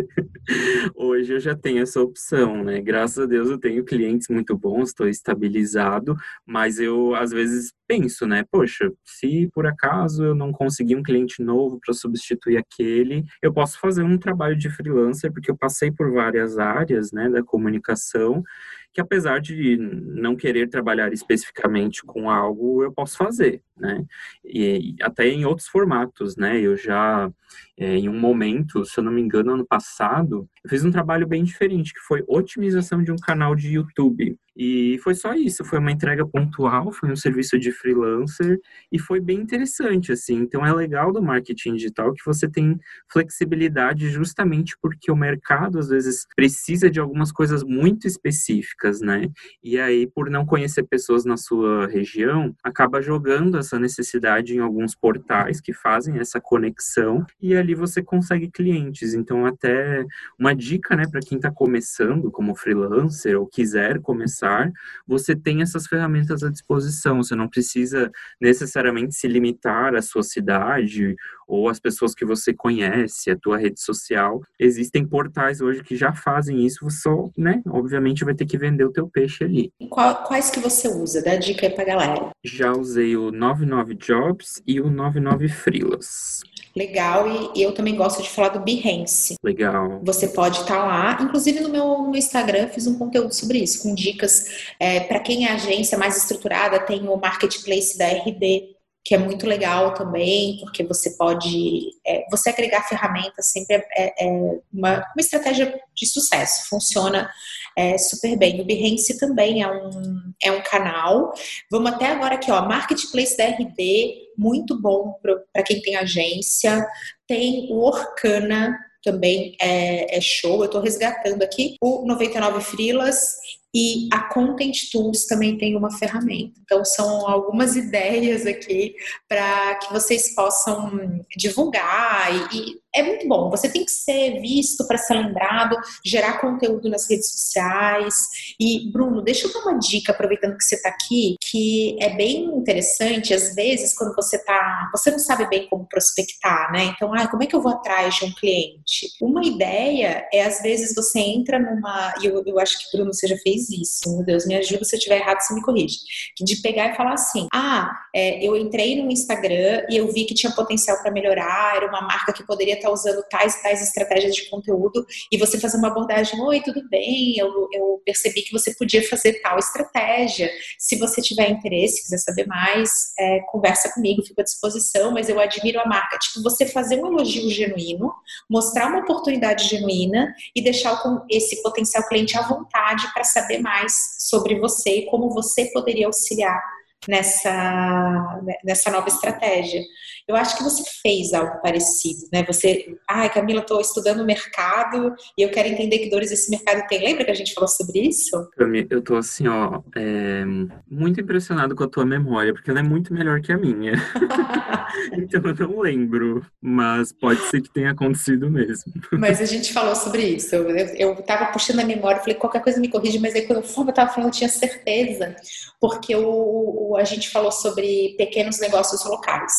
Hoje 0.94 1.34
eu 1.34 1.40
já 1.40 1.56
tenho 1.56 1.82
essa 1.82 2.00
opção, 2.00 2.62
né? 2.62 2.80
Graças 2.80 3.18
a 3.24 3.26
Deus 3.26 3.50
eu 3.50 3.58
tenho 3.58 3.84
clientes 3.84 4.28
muito 4.28 4.56
bons, 4.56 4.90
estou 4.90 5.08
estabilizado, 5.08 6.14
mas 6.46 6.78
eu 6.78 7.16
às 7.16 7.32
vezes 7.32 7.72
penso, 7.88 8.24
né? 8.24 8.44
Poxa, 8.52 8.88
se 9.04 9.50
por 9.52 9.66
acaso 9.66 10.24
eu 10.24 10.34
não 10.34 10.52
conseguir 10.52 10.94
um 10.94 11.02
cliente 11.02 11.42
novo 11.42 11.80
para 11.84 11.92
substituir 11.92 12.56
aquele, 12.56 13.24
eu 13.42 13.52
posso 13.52 13.80
fazer 13.80 14.04
um 14.04 14.16
trabalho 14.16 14.56
de 14.56 14.70
freelancer, 14.70 15.32
porque 15.32 15.50
eu 15.50 15.56
passei 15.56 15.90
por 15.90 16.12
várias 16.12 16.56
áreas, 16.56 17.10
né, 17.10 17.28
da 17.28 17.42
comunicação 17.42 18.44
que 18.92 19.00
apesar 19.00 19.40
de 19.40 19.76
não 19.76 20.36
querer 20.36 20.68
trabalhar 20.68 21.12
especificamente 21.12 22.02
com 22.04 22.28
algo, 22.28 22.82
eu 22.82 22.92
posso 22.92 23.16
fazer, 23.16 23.62
né? 23.76 24.04
E 24.44 24.94
até 25.00 25.28
em 25.28 25.44
outros 25.44 25.68
formatos, 25.68 26.36
né? 26.36 26.60
Eu 26.60 26.76
já, 26.76 27.30
é, 27.76 27.96
em 27.96 28.08
um 28.08 28.18
momento, 28.18 28.84
se 28.84 28.98
eu 29.00 29.04
não 29.04 29.12
me 29.12 29.22
engano, 29.22 29.52
ano 29.54 29.66
passado, 29.66 30.48
eu 30.64 30.70
fiz 30.70 30.84
um 30.84 30.90
trabalho 30.90 31.26
bem 31.26 31.42
diferente, 31.42 31.92
que 31.92 32.00
foi 32.00 32.22
otimização 32.28 33.02
de 33.02 33.10
um 33.10 33.16
canal 33.16 33.54
de 33.54 33.72
YouTube. 33.72 34.36
E 34.54 34.98
foi 35.02 35.14
só 35.14 35.32
isso, 35.32 35.64
foi 35.64 35.78
uma 35.78 35.90
entrega 35.90 36.26
pontual, 36.26 36.92
foi 36.92 37.10
um 37.10 37.16
serviço 37.16 37.58
de 37.58 37.72
freelancer 37.72 38.60
e 38.90 38.98
foi 38.98 39.18
bem 39.18 39.40
interessante, 39.40 40.12
assim. 40.12 40.36
Então 40.36 40.64
é 40.64 40.72
legal 40.72 41.10
do 41.10 41.22
marketing 41.22 41.74
digital 41.74 42.12
que 42.12 42.24
você 42.24 42.46
tem 42.48 42.78
flexibilidade 43.10 44.10
justamente 44.10 44.76
porque 44.80 45.10
o 45.10 45.16
mercado 45.16 45.78
às 45.78 45.88
vezes 45.88 46.26
precisa 46.36 46.90
de 46.90 47.00
algumas 47.00 47.32
coisas 47.32 47.64
muito 47.64 48.06
específicas, 48.06 49.00
né? 49.00 49.26
E 49.64 49.78
aí, 49.78 50.06
por 50.06 50.28
não 50.28 50.44
conhecer 50.44 50.82
pessoas 50.82 51.24
na 51.24 51.38
sua 51.38 51.86
região, 51.86 52.54
acaba 52.62 53.00
jogando 53.00 53.56
essa 53.56 53.78
necessidade 53.78 54.54
em 54.54 54.58
alguns 54.58 54.94
portais 54.94 55.62
que 55.62 55.72
fazem 55.72 56.18
essa 56.18 56.40
conexão 56.40 57.24
e 57.40 57.56
ali 57.56 57.74
você 57.74 58.02
consegue 58.02 58.50
clientes. 58.50 59.14
Então, 59.14 59.46
até 59.46 60.04
uma 60.38 60.51
dica, 60.54 60.96
né, 60.96 61.04
para 61.10 61.20
quem 61.20 61.36
está 61.36 61.50
começando 61.50 62.30
como 62.30 62.54
freelancer 62.54 63.38
ou 63.38 63.46
quiser 63.46 64.00
começar 64.00 64.72
você 65.06 65.34
tem 65.34 65.62
essas 65.62 65.86
ferramentas 65.86 66.42
à 66.42 66.50
disposição. 66.50 67.22
Você 67.22 67.34
não 67.34 67.48
precisa 67.48 68.10
necessariamente 68.40 69.14
se 69.14 69.26
limitar 69.26 69.94
à 69.94 70.02
sua 70.02 70.22
cidade 70.22 71.14
ou 71.46 71.68
às 71.68 71.78
pessoas 71.78 72.14
que 72.14 72.24
você 72.24 72.54
conhece, 72.54 73.30
a 73.30 73.36
tua 73.36 73.58
rede 73.58 73.80
social. 73.80 74.40
Existem 74.58 75.06
portais 75.06 75.60
hoje 75.60 75.82
que 75.82 75.96
já 75.96 76.12
fazem 76.12 76.64
isso, 76.64 76.84
você 76.84 77.02
só, 77.02 77.28
né, 77.36 77.60
obviamente 77.66 78.24
vai 78.24 78.34
ter 78.34 78.46
que 78.46 78.56
vender 78.56 78.84
o 78.84 78.92
teu 78.92 79.08
peixe 79.08 79.44
ali. 79.44 79.72
Qual, 79.90 80.22
quais 80.24 80.50
que 80.50 80.60
você 80.60 80.88
usa? 80.88 81.22
Dá 81.22 81.36
dica 81.36 81.66
aí 81.66 81.74
pra 81.74 81.84
galera. 81.84 82.30
Já 82.44 82.72
usei 82.72 83.16
o 83.16 83.30
99 83.32 83.94
Jobs 83.94 84.62
e 84.66 84.80
o 84.80 84.88
99 84.88 85.48
Freelas. 85.48 86.42
Legal, 86.74 87.52
e 87.54 87.62
eu 87.62 87.72
também 87.72 87.94
gosto 87.94 88.22
de 88.22 88.30
falar 88.30 88.48
do 88.48 88.60
Behance. 88.60 89.36
Legal. 89.42 90.00
Você 90.02 90.28
pode 90.28 90.60
estar 90.60 90.78
tá 90.78 90.84
lá, 90.84 91.18
inclusive 91.20 91.60
no 91.60 91.68
meu, 91.68 92.02
no 92.02 92.16
Instagram 92.16 92.68
fiz 92.68 92.86
um 92.86 92.98
conteúdo 92.98 93.34
sobre 93.34 93.58
isso, 93.58 93.82
com 93.82 93.94
dicas 93.94 94.72
é, 94.80 95.00
para 95.00 95.20
quem 95.20 95.46
é 95.46 95.52
agência 95.52 95.98
mais 95.98 96.16
estruturada, 96.16 96.80
tem 96.80 97.06
o 97.08 97.16
marketplace 97.16 97.98
da 97.98 98.06
RD, 98.06 98.72
que 99.04 99.14
é 99.14 99.18
muito 99.18 99.46
legal 99.46 99.94
também, 99.94 100.58
porque 100.60 100.84
você 100.84 101.10
pode, 101.10 101.90
é, 102.06 102.24
você 102.30 102.50
agregar 102.50 102.88
ferramentas 102.88 103.50
sempre 103.50 103.76
é, 103.76 103.84
é, 103.96 104.26
é 104.26 104.28
uma, 104.72 104.98
uma, 104.98 105.12
estratégia 105.18 105.78
de 105.94 106.06
sucesso, 106.06 106.68
funciona 106.68 107.28
é, 107.76 107.98
super 107.98 108.36
bem. 108.36 108.60
O 108.60 108.64
Behance 108.64 109.18
também 109.18 109.62
é 109.62 109.70
um, 109.70 110.32
é 110.42 110.52
um 110.52 110.62
canal. 110.62 111.32
Vamos 111.70 111.92
até 111.92 112.06
agora 112.06 112.34
aqui, 112.34 112.50
ó, 112.50 112.62
Marketplace 112.66 113.36
da 113.36 113.44
RD, 113.44 114.32
muito 114.36 114.80
bom 114.80 115.14
para 115.52 115.62
quem 115.62 115.80
tem 115.80 115.96
agência. 115.96 116.86
Tem 117.26 117.68
o 117.70 117.80
Orkana, 117.80 118.76
também 119.02 119.56
é, 119.60 120.16
é 120.16 120.20
show. 120.20 120.60
Eu 120.60 120.66
estou 120.66 120.80
resgatando 120.80 121.42
aqui 121.42 121.76
o 121.82 122.06
99 122.06 122.60
Frilas 122.60 123.36
e 123.74 124.08
a 124.12 124.24
Content 124.28 124.90
Tools 124.90 125.26
também 125.26 125.56
tem 125.56 125.76
uma 125.76 125.90
ferramenta. 125.90 126.52
Então, 126.62 126.84
são 126.84 127.26
algumas 127.26 127.74
ideias 127.76 128.46
aqui 128.46 128.94
para 129.28 129.76
que 129.76 129.92
vocês 129.92 130.34
possam 130.34 131.24
divulgar 131.36 132.32
e, 132.52 132.58
e 132.58 132.81
é 132.94 133.02
muito 133.02 133.26
bom. 133.26 133.50
Você 133.50 133.68
tem 133.68 133.84
que 133.84 133.90
ser 133.90 134.40
visto 134.40 134.86
para 134.86 134.98
ser 134.98 135.14
lembrado, 135.14 135.76
gerar 136.04 136.40
conteúdo 136.40 136.90
nas 136.90 137.08
redes 137.08 137.30
sociais. 137.30 138.14
E, 138.60 138.90
Bruno, 138.90 139.22
deixa 139.22 139.46
eu 139.46 139.52
dar 139.52 139.60
uma 139.60 139.78
dica, 139.78 140.12
aproveitando 140.12 140.56
que 140.56 140.64
você 140.64 140.76
está 140.76 140.90
aqui, 140.90 141.36
que 141.40 141.96
é 142.00 142.10
bem 142.10 142.44
interessante. 142.44 143.32
Às 143.32 143.54
vezes, 143.54 143.96
quando 143.96 144.14
você 144.14 144.38
tá. 144.38 144.90
Você 144.92 145.10
não 145.10 145.18
sabe 145.18 145.48
bem 145.48 145.66
como 145.68 145.86
prospectar, 145.86 146.70
né? 146.70 146.92
Então, 146.94 147.12
ah, 147.14 147.26
como 147.28 147.42
é 147.42 147.46
que 147.46 147.56
eu 147.56 147.62
vou 147.62 147.72
atrás 147.72 148.16
de 148.16 148.26
um 148.26 148.34
cliente? 148.34 149.08
Uma 149.20 149.44
ideia 149.44 150.26
é, 150.32 150.44
às 150.44 150.60
vezes, 150.60 150.94
você 150.94 151.18
entra 151.18 151.58
numa. 151.58 152.14
E 152.20 152.26
eu, 152.26 152.42
eu 152.44 152.58
acho 152.58 152.78
que, 152.78 152.96
Bruno, 152.96 153.12
você 153.12 153.26
já 153.26 153.36
fez 153.38 153.70
isso. 153.70 154.14
Meu 154.14 154.24
Deus, 154.24 154.46
me 154.46 154.54
ajuda. 154.54 154.84
Se 154.84 154.96
eu 154.96 154.98
estiver 154.98 155.16
errado, 155.16 155.40
você 155.40 155.54
me 155.54 155.62
corrige. 155.62 155.96
De 156.38 156.56
pegar 156.56 156.92
e 156.92 156.96
falar 156.96 157.14
assim: 157.14 157.46
ah, 157.54 157.90
é, 158.14 158.44
eu 158.44 158.54
entrei 158.54 159.02
no 159.02 159.10
Instagram 159.10 159.86
e 159.88 159.96
eu 159.96 160.12
vi 160.12 160.26
que 160.26 160.34
tinha 160.34 160.52
potencial 160.52 161.00
para 161.00 161.10
melhorar, 161.10 161.76
era 161.76 161.86
uma 161.86 162.02
marca 162.02 162.32
que 162.32 162.44
poderia 162.44 162.81
estar 162.82 162.92
usando 162.92 163.22
tais 163.30 163.54
e 163.54 163.62
tais 163.62 163.82
estratégias 163.82 164.34
de 164.34 164.48
conteúdo 164.50 165.06
e 165.30 165.38
você 165.38 165.58
fazer 165.58 165.78
uma 165.78 165.88
abordagem, 165.88 166.40
oi, 166.40 166.60
tudo 166.60 166.88
bem, 166.88 167.36
eu, 167.38 167.68
eu 167.72 168.02
percebi 168.04 168.42
que 168.42 168.52
você 168.52 168.74
podia 168.74 169.06
fazer 169.08 169.40
tal 169.40 169.58
estratégia. 169.58 170.50
Se 170.78 170.96
você 170.96 171.22
tiver 171.22 171.50
interesse, 171.50 172.02
quiser 172.02 172.18
saber 172.18 172.46
mais, 172.46 173.12
é, 173.18 173.40
conversa 173.50 173.92
comigo, 173.92 174.24
fico 174.24 174.40
à 174.40 174.44
disposição, 174.44 175.12
mas 175.12 175.28
eu 175.28 175.38
admiro 175.38 175.80
a 175.80 175.86
marca. 175.86 176.18
Tipo, 176.18 176.42
você 176.42 176.66
fazer 176.66 177.02
um 177.02 177.06
elogio 177.06 177.48
genuíno, 177.50 178.12
mostrar 178.48 178.88
uma 178.88 179.00
oportunidade 179.00 179.68
genuína 179.68 180.34
e 180.54 180.62
deixar 180.62 181.00
esse 181.30 181.62
potencial 181.62 182.06
cliente 182.08 182.36
à 182.36 182.42
vontade 182.42 183.12
para 183.12 183.24
saber 183.24 183.58
mais 183.58 184.16
sobre 184.18 184.58
você 184.58 184.98
e 184.98 185.06
como 185.06 185.30
você 185.30 185.66
poderia 185.66 186.06
auxiliar 186.06 186.60
nessa, 187.08 188.40
nessa 188.64 188.90
nova 188.90 189.08
estratégia. 189.08 189.82
Eu 190.28 190.36
acho 190.36 190.56
que 190.56 190.62
você 190.62 190.82
fez 191.02 191.32
algo 191.32 191.60
parecido, 191.60 192.28
né? 192.32 192.44
Você, 192.44 192.96
ai, 193.08 193.26
ah, 193.26 193.30
Camila, 193.30 193.60
estou 193.60 193.80
estudando 193.80 194.20
o 194.20 194.26
mercado 194.26 195.14
e 195.36 195.42
eu 195.42 195.50
quero 195.50 195.68
entender 195.68 195.98
que 195.98 196.10
dores 196.10 196.30
esse 196.30 196.50
mercado 196.50 196.86
tem. 196.88 197.00
Lembra 197.00 197.24
que 197.24 197.30
a 197.30 197.34
gente 197.34 197.54
falou 197.54 197.68
sobre 197.68 198.00
isso? 198.00 198.48
Eu 198.90 198.98
estou 198.98 199.16
assim, 199.16 199.48
ó, 199.48 199.82
é, 199.96 200.44
muito 200.90 201.20
impressionado 201.20 201.74
com 201.74 201.84
a 201.84 201.88
tua 201.88 202.04
memória, 202.04 202.52
porque 202.52 202.70
ela 202.70 202.80
é 202.80 202.82
muito 202.82 203.12
melhor 203.12 203.40
que 203.40 203.52
a 203.52 203.58
minha. 203.58 203.92
então 205.12 205.42
eu 205.44 205.68
não 205.68 205.80
lembro, 205.80 206.44
mas 206.60 207.12
pode 207.12 207.40
ser 207.48 207.60
que 207.60 207.70
tenha 207.70 207.90
acontecido 207.90 208.50
mesmo. 208.50 208.92
mas 209.12 209.40
a 209.40 209.44
gente 209.44 209.72
falou 209.72 209.94
sobre 209.94 210.22
isso. 210.22 210.54
Eu, 210.54 210.70
eu, 210.70 210.86
eu 210.96 211.22
tava 211.22 211.46
puxando 211.46 211.80
a 211.80 211.84
memória, 211.84 212.20
falei, 212.20 212.34
qualquer 212.34 212.62
coisa 212.62 212.80
me 212.80 212.88
corrige, 212.88 213.18
mas 213.18 213.34
aí 213.34 213.42
quando 213.42 213.62
eu 213.62 213.88
estava 213.88 214.12
falando, 214.12 214.28
eu 214.28 214.32
tinha 214.32 214.48
certeza, 214.48 215.34
porque 215.80 216.14
o, 216.14 216.90
o, 216.90 216.96
a 216.96 217.04
gente 217.04 217.30
falou 217.30 217.52
sobre 217.52 218.14
pequenos 218.16 218.60
negócios 218.60 219.04
locais. 219.04 219.52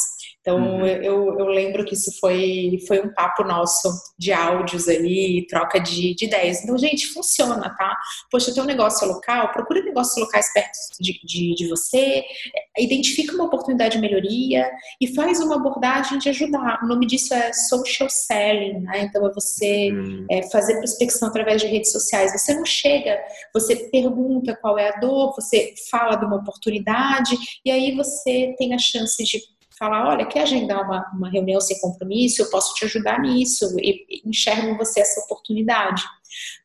Então, 0.43 0.59
uhum. 0.59 0.85
eu, 0.85 1.39
eu 1.39 1.45
lembro 1.45 1.85
que 1.85 1.93
isso 1.93 2.11
foi, 2.19 2.77
foi 2.85 2.99
um 2.99 3.13
papo 3.13 3.45
nosso 3.45 3.89
de 4.19 4.33
áudios 4.33 4.89
ali, 4.89 5.47
troca 5.47 5.79
de, 5.79 6.13
de 6.13 6.25
ideias. 6.25 6.61
Então, 6.61 6.77
gente, 6.77 7.07
funciona, 7.07 7.73
tá? 7.77 7.97
Poxa, 8.29 8.53
tem 8.53 8.61
um 8.61 8.65
negócio 8.65 9.07
local, 9.07 9.53
procura 9.53 9.81
negócios 9.81 10.17
locais 10.17 10.51
perto 10.53 10.71
de, 10.99 11.13
de, 11.23 11.55
de 11.55 11.67
você, 11.69 12.25
identifica 12.77 13.33
uma 13.33 13.45
oportunidade 13.45 13.95
de 13.95 14.01
melhoria 14.01 14.69
e 14.99 15.15
faz 15.15 15.39
uma 15.39 15.55
abordagem 15.55 16.19
de 16.19 16.27
ajudar. 16.27 16.83
O 16.83 16.87
nome 16.87 17.07
disso 17.07 17.33
é 17.33 17.53
social 17.53 18.09
selling, 18.09 18.81
né? 18.81 19.03
Então, 19.03 19.25
é 19.25 19.31
você 19.31 19.93
uhum. 19.93 20.25
é, 20.29 20.43
fazer 20.49 20.77
prospecção 20.79 21.29
através 21.29 21.61
de 21.61 21.67
redes 21.69 21.93
sociais. 21.93 22.33
Você 22.33 22.53
não 22.53 22.65
chega, 22.65 23.17
você 23.53 23.77
pergunta 23.89 24.57
qual 24.61 24.77
é 24.77 24.89
a 24.89 24.99
dor, 24.99 25.33
você 25.35 25.73
fala 25.89 26.17
de 26.17 26.25
uma 26.25 26.35
oportunidade 26.35 27.37
e 27.63 27.71
aí 27.71 27.95
você 27.95 28.53
tem 28.57 28.73
a 28.73 28.77
chance 28.77 29.23
de 29.23 29.52
falar, 29.83 30.07
olha, 30.07 30.25
quer 30.25 30.43
agendar 30.43 30.81
uma, 30.85 31.05
uma 31.13 31.29
reunião 31.29 31.59
sem 31.59 31.77
compromisso? 31.79 32.41
Eu 32.41 32.49
posso 32.49 32.73
te 32.73 32.85
ajudar 32.85 33.19
nisso 33.19 33.75
e, 33.79 34.21
enxergo 34.25 34.77
você 34.77 35.01
essa 35.01 35.19
oportunidade. 35.21 36.03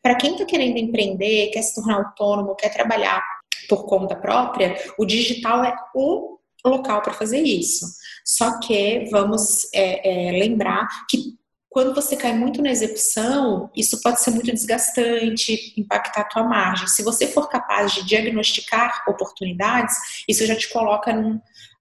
Para 0.00 0.14
quem 0.14 0.32
está 0.32 0.44
querendo 0.44 0.78
empreender, 0.78 1.50
quer 1.50 1.62
se 1.62 1.74
tornar 1.74 1.96
autônomo, 1.96 2.54
quer 2.54 2.72
trabalhar 2.72 3.22
por 3.68 3.84
conta 3.86 4.14
própria, 4.14 4.76
o 4.98 5.04
digital 5.04 5.64
é 5.64 5.74
o 5.94 6.38
local 6.64 7.02
para 7.02 7.12
fazer 7.12 7.42
isso. 7.42 7.86
Só 8.24 8.58
que 8.60 9.08
vamos 9.10 9.68
é, 9.74 10.28
é, 10.28 10.32
lembrar 10.32 10.86
que 11.10 11.36
quando 11.68 11.94
você 11.94 12.16
cai 12.16 12.32
muito 12.32 12.62
na 12.62 12.70
execução, 12.70 13.70
isso 13.76 14.00
pode 14.00 14.22
ser 14.22 14.30
muito 14.30 14.50
desgastante, 14.52 15.74
impactar 15.76 16.22
a 16.22 16.24
tua 16.24 16.42
margem. 16.42 16.88
Se 16.88 17.02
você 17.02 17.26
for 17.26 17.48
capaz 17.48 17.92
de 17.92 18.06
diagnosticar 18.06 19.04
oportunidades, 19.06 19.94
isso 20.26 20.46
já 20.46 20.56
te 20.56 20.68
coloca 20.70 21.12
num, 21.12 21.38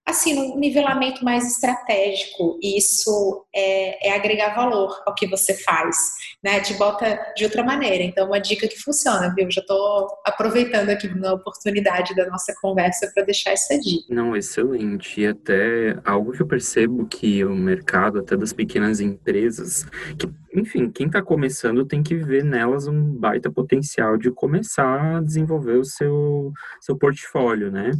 assim, 0.08 0.34
num 0.34 0.58
nivelamento 0.58 1.24
mais 1.24 1.46
estratégico. 1.46 2.58
E 2.62 2.78
isso 2.78 3.44
é, 3.54 4.08
é, 4.08 4.12
agregar 4.14 4.54
valor 4.54 5.02
ao 5.06 5.14
que 5.14 5.26
você 5.26 5.54
faz, 5.54 5.96
né? 6.42 6.60
Te 6.60 6.74
bota 6.74 7.18
de 7.36 7.44
outra 7.44 7.62
maneira. 7.62 8.02
Então, 8.02 8.26
uma 8.26 8.40
dica 8.40 8.66
que 8.66 8.78
funciona, 8.78 9.32
viu? 9.34 9.50
Já 9.50 9.60
estou 9.60 10.08
aproveitando 10.24 10.88
aqui 10.88 11.08
na 11.08 11.34
oportunidade 11.34 12.14
da 12.14 12.26
nossa 12.26 12.54
conversa 12.60 13.10
para 13.14 13.24
deixar 13.24 13.52
essa 13.52 13.78
dica. 13.78 14.06
Não, 14.08 14.34
excelente. 14.34 15.20
E 15.20 15.26
até 15.26 15.98
algo 16.04 16.32
que 16.32 16.40
eu 16.40 16.46
percebo 16.46 17.06
que 17.06 17.44
o 17.44 17.54
mercado, 17.54 18.20
até 18.20 18.36
das 18.36 18.52
pequenas 18.52 19.00
empresas, 19.00 19.84
que 20.18 20.26
enfim, 20.58 20.90
quem 20.90 21.06
está 21.06 21.22
começando 21.22 21.84
tem 21.84 22.02
que 22.02 22.14
ver 22.16 22.44
nelas 22.44 22.86
um 22.86 23.12
baita 23.14 23.50
potencial 23.50 24.16
de 24.16 24.30
começar 24.30 25.16
a 25.16 25.20
desenvolver 25.20 25.78
o 25.78 25.84
seu, 25.84 26.52
seu 26.80 26.96
portfólio, 26.96 27.70
né? 27.70 27.92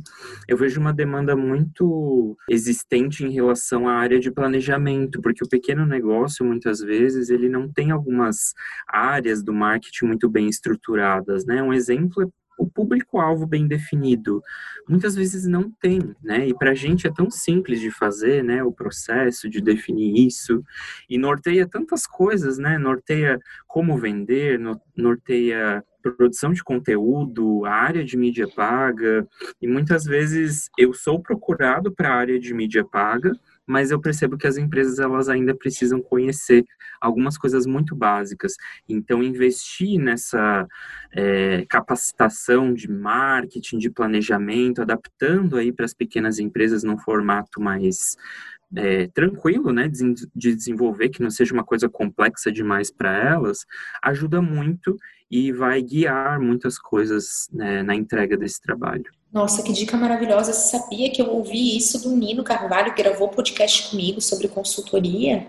Eu 0.47 0.57
vejo 0.57 0.81
uma 0.81 0.93
demanda 0.93 1.35
muito 1.37 2.37
existente 2.49 3.25
em 3.25 3.31
relação 3.31 3.89
à 3.89 3.95
área 3.95 4.21
de 4.21 4.31
planejamento, 4.31 5.21
porque 5.21 5.45
o 5.45 5.49
pequeno 5.49 5.87
negócio, 5.87 6.45
muitas 6.45 6.81
vezes, 6.81 7.31
ele 7.31 7.49
não 7.49 7.71
tem 7.73 7.91
algumas 7.91 8.55
áreas 8.87 9.43
do 9.43 9.53
marketing 9.53 10.07
muito 10.07 10.29
bem 10.29 10.49
estruturadas, 10.49 11.45
né? 11.47 11.63
Um 11.63 11.73
exemplo 11.73 12.23
é 12.23 12.27
o 12.59 12.69
público-alvo 12.69 13.47
bem 13.47 13.67
definido. 13.67 14.43
Muitas 14.89 15.15
vezes 15.15 15.47
não 15.47 15.71
tem, 15.71 16.15
né? 16.23 16.49
E 16.49 16.55
para 16.55 16.73
a 16.73 16.75
gente 16.75 17.07
é 17.07 17.13
tão 17.13 17.31
simples 17.31 17.81
de 17.81 17.91
fazer, 17.91 18.43
né? 18.43 18.63
O 18.63 18.73
processo 18.73 19.49
de 19.49 19.61
definir 19.61 20.27
isso 20.27 20.63
e 21.09 21.17
norteia 21.17 21.69
tantas 21.69 22.07
coisas, 22.07 22.59
né? 22.59 22.77
Norteia 22.77 23.39
como 23.67 23.97
vender, 23.97 24.61
norteia 24.97 25.85
produção 26.03 26.53
de 26.53 26.63
conteúdo, 26.63 27.65
a 27.67 27.73
área 27.73 28.05
de 28.05 28.17
mídia 28.17 28.49
paga, 28.49 29.27
e 29.61 29.67
muitas 29.67 30.05
vezes 30.05 30.71
eu 30.79 30.95
sou 30.95 31.21
procurado 31.21 31.93
para 31.93 32.09
a 32.09 32.17
área 32.17 32.39
de 32.39 32.55
mídia 32.55 32.85
paga, 32.85 33.33
mas 33.69 33.91
eu 33.91 34.01
percebo 34.01 34.39
que 34.39 34.47
as 34.47 34.57
empresas 34.57 34.99
elas 34.99 35.29
ainda 35.29 35.55
precisam 35.55 36.01
conhecer 36.01 36.65
algumas 37.01 37.37
coisas 37.37 37.67
muito 37.67 37.95
básicas. 37.95 38.55
Então, 38.89 39.23
investir 39.23 40.01
nessa 40.01 40.67
é, 41.13 41.67
capacitação 41.69 42.73
de 42.73 42.91
marketing, 42.91 43.79
de 43.79 43.91
planejamento, 43.91 44.81
adaptando 44.81 45.57
aí 45.57 45.71
para 45.71 45.85
as 45.85 45.93
pequenas 45.93 46.39
empresas 46.39 46.83
num 46.83 46.99
formato 46.99 47.61
mais 47.61 48.17
é, 48.75 49.07
tranquilo, 49.09 49.73
né, 49.73 49.89
de, 49.89 50.15
de 50.35 50.55
desenvolver, 50.55 51.09
que 51.11 51.23
não 51.23 51.31
seja 51.31 51.53
uma 51.53 51.65
coisa 51.65 51.89
complexa 51.89 52.51
demais 52.51 52.91
para 52.91 53.13
elas, 53.13 53.67
ajuda 54.03 54.41
muito 54.43 54.97
e 55.31 55.53
vai 55.53 55.83
guiar 55.83 56.41
muitas 56.41 56.79
coisas 56.79 57.49
né, 57.53 57.83
na 57.83 57.95
entrega 57.95 58.37
desse 58.37 58.61
trabalho. 58.61 59.18
Nossa, 59.31 59.63
que 59.63 59.75
dica 59.75 59.95
maravilhosa. 59.95 60.55
Você 60.55 60.79
sabia 60.79 61.11
que 61.11 61.21
eu 61.21 61.31
ouvi 61.35 61.77
isso 61.77 62.03
do 62.03 62.17
Nino 62.17 62.43
Carvalho, 62.43 62.95
que 62.95 63.03
gravou 63.03 63.29
podcast 63.29 63.91
comigo 63.91 64.23
sobre 64.23 64.49
consultoria? 64.49 65.47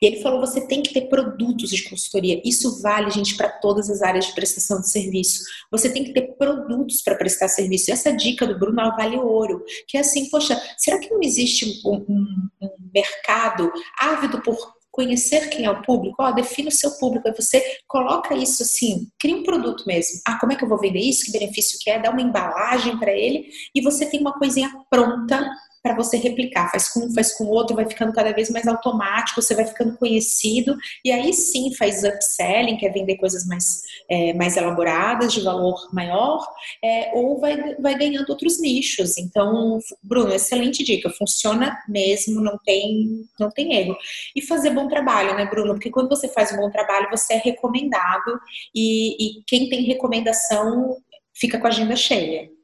E 0.00 0.06
ele 0.06 0.22
falou: 0.22 0.40
você 0.40 0.64
tem 0.68 0.80
que 0.80 0.94
ter 0.94 1.08
produtos 1.08 1.70
de 1.70 1.88
consultoria. 1.88 2.40
Isso 2.44 2.80
vale, 2.80 3.10
gente, 3.10 3.36
para 3.36 3.48
todas 3.48 3.90
as 3.90 4.00
áreas 4.00 4.26
de 4.26 4.32
prestação 4.32 4.80
de 4.80 4.88
serviço. 4.88 5.42
Você 5.72 5.92
tem 5.92 6.04
que 6.04 6.12
ter 6.12 6.36
produtos 6.38 7.02
para 7.02 7.16
prestar 7.16 7.48
serviço. 7.48 7.90
E 7.90 7.92
essa 7.92 8.12
dica 8.12 8.46
do 8.46 8.58
Bruno 8.58 8.76
vale 8.96 9.16
ouro, 9.16 9.64
que 9.88 9.96
é 9.96 10.00
assim: 10.00 10.30
poxa, 10.30 10.60
será 10.78 11.00
que 11.00 11.10
não 11.10 11.20
existe 11.20 11.82
um, 11.84 12.04
um, 12.08 12.48
um 12.62 12.70
mercado 12.94 13.72
ávido 13.98 14.40
por 14.40 14.75
conhecer 14.96 15.50
quem 15.50 15.66
é 15.66 15.70
o 15.70 15.82
público, 15.82 16.16
ó, 16.22 16.32
define 16.32 16.68
o 16.68 16.72
seu 16.72 16.92
público, 16.92 17.28
aí 17.28 17.34
você 17.34 17.62
coloca 17.86 18.34
isso 18.34 18.62
assim, 18.62 19.06
cria 19.20 19.36
um 19.36 19.42
produto 19.42 19.84
mesmo. 19.86 20.20
Ah, 20.26 20.38
como 20.40 20.52
é 20.52 20.56
que 20.56 20.64
eu 20.64 20.68
vou 20.68 20.80
vender 20.80 21.00
isso? 21.00 21.26
Que 21.26 21.38
benefício 21.38 21.78
que 21.80 21.90
é? 21.90 22.00
Dá 22.00 22.10
uma 22.10 22.22
embalagem 22.22 22.98
para 22.98 23.12
ele 23.12 23.48
e 23.74 23.82
você 23.82 24.06
tem 24.06 24.20
uma 24.20 24.32
coisinha 24.38 24.72
pronta 24.90 25.46
para 25.86 25.94
você 25.94 26.16
replicar. 26.16 26.68
Faz 26.68 26.88
com 26.88 27.00
um, 27.00 27.14
faz 27.14 27.32
com 27.34 27.44
o 27.44 27.48
outro, 27.48 27.76
vai 27.76 27.86
ficando 27.86 28.12
cada 28.12 28.32
vez 28.32 28.50
mais 28.50 28.66
automático, 28.66 29.40
você 29.40 29.54
vai 29.54 29.64
ficando 29.64 29.96
conhecido, 29.96 30.76
e 31.04 31.12
aí 31.12 31.32
sim 31.32 31.72
faz 31.74 32.02
upselling, 32.02 32.76
que 32.76 32.84
é 32.84 32.90
vender 32.90 33.16
coisas 33.18 33.46
mais, 33.46 33.82
é, 34.08 34.32
mais 34.34 34.56
elaboradas, 34.56 35.32
de 35.32 35.40
valor 35.40 35.88
maior, 35.92 36.46
é, 36.82 37.10
ou 37.14 37.40
vai, 37.40 37.74
vai 37.76 37.96
ganhando 37.96 38.28
outros 38.30 38.60
nichos. 38.60 39.18
Então, 39.18 39.78
Bruno, 40.02 40.32
excelente 40.32 40.84
dica, 40.84 41.10
funciona 41.10 41.76
mesmo, 41.88 42.40
não 42.40 42.58
tem, 42.64 43.24
não 43.38 43.50
tem 43.50 43.74
erro. 43.74 43.96
E 44.34 44.42
fazer 44.42 44.70
bom 44.70 44.88
trabalho, 44.88 45.34
né, 45.34 45.46
Bruno? 45.46 45.74
Porque 45.74 45.90
quando 45.90 46.08
você 46.08 46.28
faz 46.28 46.52
um 46.52 46.56
bom 46.56 46.70
trabalho, 46.70 47.10
você 47.10 47.34
é 47.34 47.38
recomendado, 47.38 48.40
e, 48.74 49.40
e 49.40 49.42
quem 49.46 49.68
tem 49.68 49.82
recomendação 49.82 50.96
fica 51.34 51.58
com 51.58 51.66
a 51.66 51.70
agenda 51.70 51.96
cheia. 51.96 52.55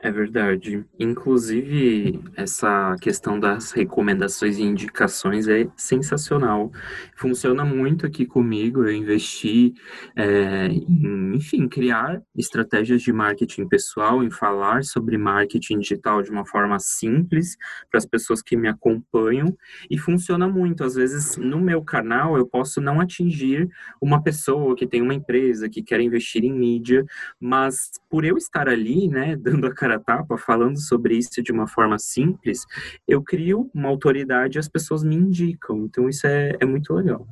É 0.00 0.12
verdade. 0.12 0.84
Inclusive, 0.96 2.20
essa 2.36 2.94
questão 3.00 3.38
das 3.40 3.72
recomendações 3.72 4.56
e 4.56 4.62
indicações 4.62 5.48
é 5.48 5.68
sensacional. 5.76 6.70
Funciona 7.16 7.64
muito 7.64 8.06
aqui 8.06 8.24
comigo. 8.24 8.84
Eu 8.84 8.92
investi 8.92 9.74
é, 10.14 10.66
em, 10.66 11.34
enfim, 11.34 11.66
criar 11.68 12.22
estratégias 12.36 13.02
de 13.02 13.12
marketing 13.12 13.66
pessoal, 13.66 14.22
em 14.22 14.30
falar 14.30 14.84
sobre 14.84 15.18
marketing 15.18 15.80
digital 15.80 16.22
de 16.22 16.30
uma 16.30 16.46
forma 16.46 16.78
simples 16.78 17.56
para 17.90 17.98
as 17.98 18.06
pessoas 18.06 18.40
que 18.40 18.56
me 18.56 18.68
acompanham. 18.68 19.52
E 19.90 19.98
funciona 19.98 20.46
muito. 20.46 20.84
Às 20.84 20.94
vezes, 20.94 21.36
no 21.36 21.58
meu 21.60 21.82
canal, 21.82 22.36
eu 22.36 22.46
posso 22.46 22.80
não 22.80 23.00
atingir 23.00 23.68
uma 24.00 24.22
pessoa 24.22 24.76
que 24.76 24.86
tem 24.86 25.02
uma 25.02 25.14
empresa, 25.14 25.68
que 25.68 25.82
quer 25.82 26.00
investir 26.00 26.44
em 26.44 26.52
mídia, 26.52 27.04
mas 27.40 27.90
por 28.08 28.24
eu 28.24 28.36
estar 28.36 28.68
ali, 28.68 29.08
né, 29.08 29.34
dando 29.42 29.66
a 29.66 29.74
a 29.94 29.98
tapa, 29.98 30.36
falando 30.36 30.78
sobre 30.80 31.16
isso 31.16 31.42
de 31.42 31.52
uma 31.52 31.66
forma 31.66 31.98
simples, 31.98 32.64
eu 33.06 33.22
crio 33.22 33.70
uma 33.74 33.88
autoridade 33.88 34.58
e 34.58 34.60
as 34.60 34.68
pessoas 34.68 35.02
me 35.02 35.16
indicam. 35.16 35.84
Então 35.84 36.08
isso 36.08 36.26
é, 36.26 36.56
é 36.60 36.64
muito 36.64 36.92
legal. 36.92 37.26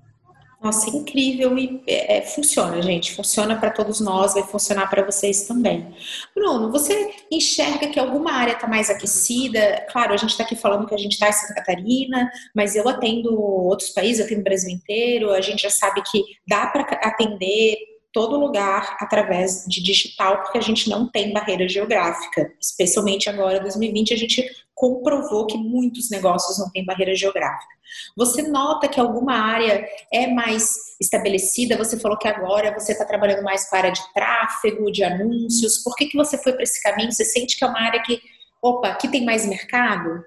Nossa, 0.63 0.89
incrível 0.91 1.57
e 1.59 1.83
é, 1.87 2.17
é 2.19 2.23
funciona, 2.23 2.81
gente. 2.81 3.15
Funciona 3.15 3.57
para 3.57 3.71
todos 3.71 4.01
nós, 4.01 4.35
vai 4.35 4.43
funcionar 4.43 4.89
para 4.89 5.05
vocês 5.05 5.47
também. 5.47 5.95
Bruno, 6.35 6.73
você 6.73 7.15
enxerga 7.31 7.89
que 7.89 8.01
alguma 8.01 8.33
área 8.33 8.53
está 8.53 8.67
mais 8.67 8.89
aquecida? 8.89 9.87
Claro, 9.91 10.15
a 10.15 10.17
gente 10.17 10.31
está 10.31 10.45
aqui 10.45 10.57
falando 10.57 10.87
que 10.87 10.95
a 10.95 10.99
gente 10.99 11.13
está 11.13 11.29
em 11.29 11.33
Santa 11.33 11.55
Catarina, 11.55 12.31
mas 12.55 12.75
eu 12.75 12.89
atendo 12.89 13.39
outros 13.41 13.91
países, 13.91 14.25
atendo 14.25 14.41
o 14.41 14.45
Brasil 14.45 14.71
inteiro. 14.71 15.31
A 15.31 15.41
gente 15.41 15.63
já 15.63 15.71
sabe 15.71 16.03
que 16.11 16.25
dá 16.49 16.67
para 16.67 16.83
atender 16.83 17.77
todo 18.17 18.39
lugar 18.39 18.97
através 18.99 19.67
de 19.69 19.83
digital, 19.83 20.41
porque 20.41 20.57
a 20.57 20.63
gente 20.63 20.89
não 20.89 21.07
tem 21.07 21.35
barreira 21.35 21.69
geográfica. 21.69 22.51
Especialmente 22.59 23.29
agora, 23.29 23.61
2020, 23.61 24.15
a 24.15 24.17
gente 24.17 24.43
comprovou 24.75 25.47
que 25.47 25.59
muitos 25.59 26.09
negócios 26.09 26.59
não 26.59 26.71
têm 26.71 26.83
barreira 26.83 27.15
geográfica. 27.15 27.75
Você 28.17 28.41
nota 28.41 28.89
que 28.89 28.99
alguma 28.99 29.35
área 29.35 29.87
é 30.11 30.29
mais 30.29 30.97
estabelecida? 30.99 31.77
Você 31.77 32.01
falou 32.01 32.17
que 32.17 32.27
agora 32.27 32.73
você 32.73 32.93
está 32.93 33.05
trabalhando 33.05 33.43
mais 33.43 33.69
com 33.69 33.77
a 33.77 33.81
área 33.81 33.93
de 33.93 34.01
tráfego, 34.15 34.91
de 34.91 35.05
anúncios. 35.05 35.83
Por 35.85 35.95
que, 35.95 36.07
que 36.07 36.17
você 36.17 36.39
foi 36.39 36.55
para 36.55 36.63
esse 36.63 36.83
caminho? 36.83 37.13
Você 37.13 37.23
sente 37.23 37.55
que 37.59 37.65
é 37.65 37.67
uma 37.67 37.83
área 37.83 38.03
que, 38.03 38.19
opa, 38.63 38.89
aqui 38.89 39.09
tem 39.09 39.27
mais 39.27 39.45
mercado? 39.45 40.25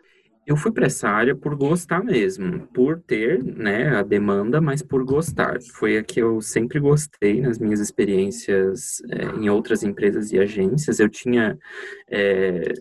Eu 0.50 0.58
fui 0.58 0.72
para 0.72 0.88
essa 0.88 1.08
área 1.08 1.36
por 1.36 1.56
gostar 1.56 2.04
mesmo, 2.04 2.66
por 2.74 3.00
ter 3.00 3.44
né, 3.44 3.96
a 3.96 4.02
demanda, 4.02 4.60
mas 4.60 4.82
por 4.82 5.06
gostar. 5.06 5.60
Foi 5.76 5.96
a 5.96 6.04
que 6.04 6.20
eu 6.20 6.42
sempre 6.42 6.80
gostei 6.80 7.40
nas 7.40 7.60
minhas 7.60 7.80
experiências 7.80 9.00
é, 9.12 9.26
em 9.26 9.48
outras 9.48 9.84
empresas 9.84 10.32
e 10.32 10.40
agências. 10.40 11.00
Eu 11.00 11.08
tinha 11.08 11.56
é, 12.10 12.74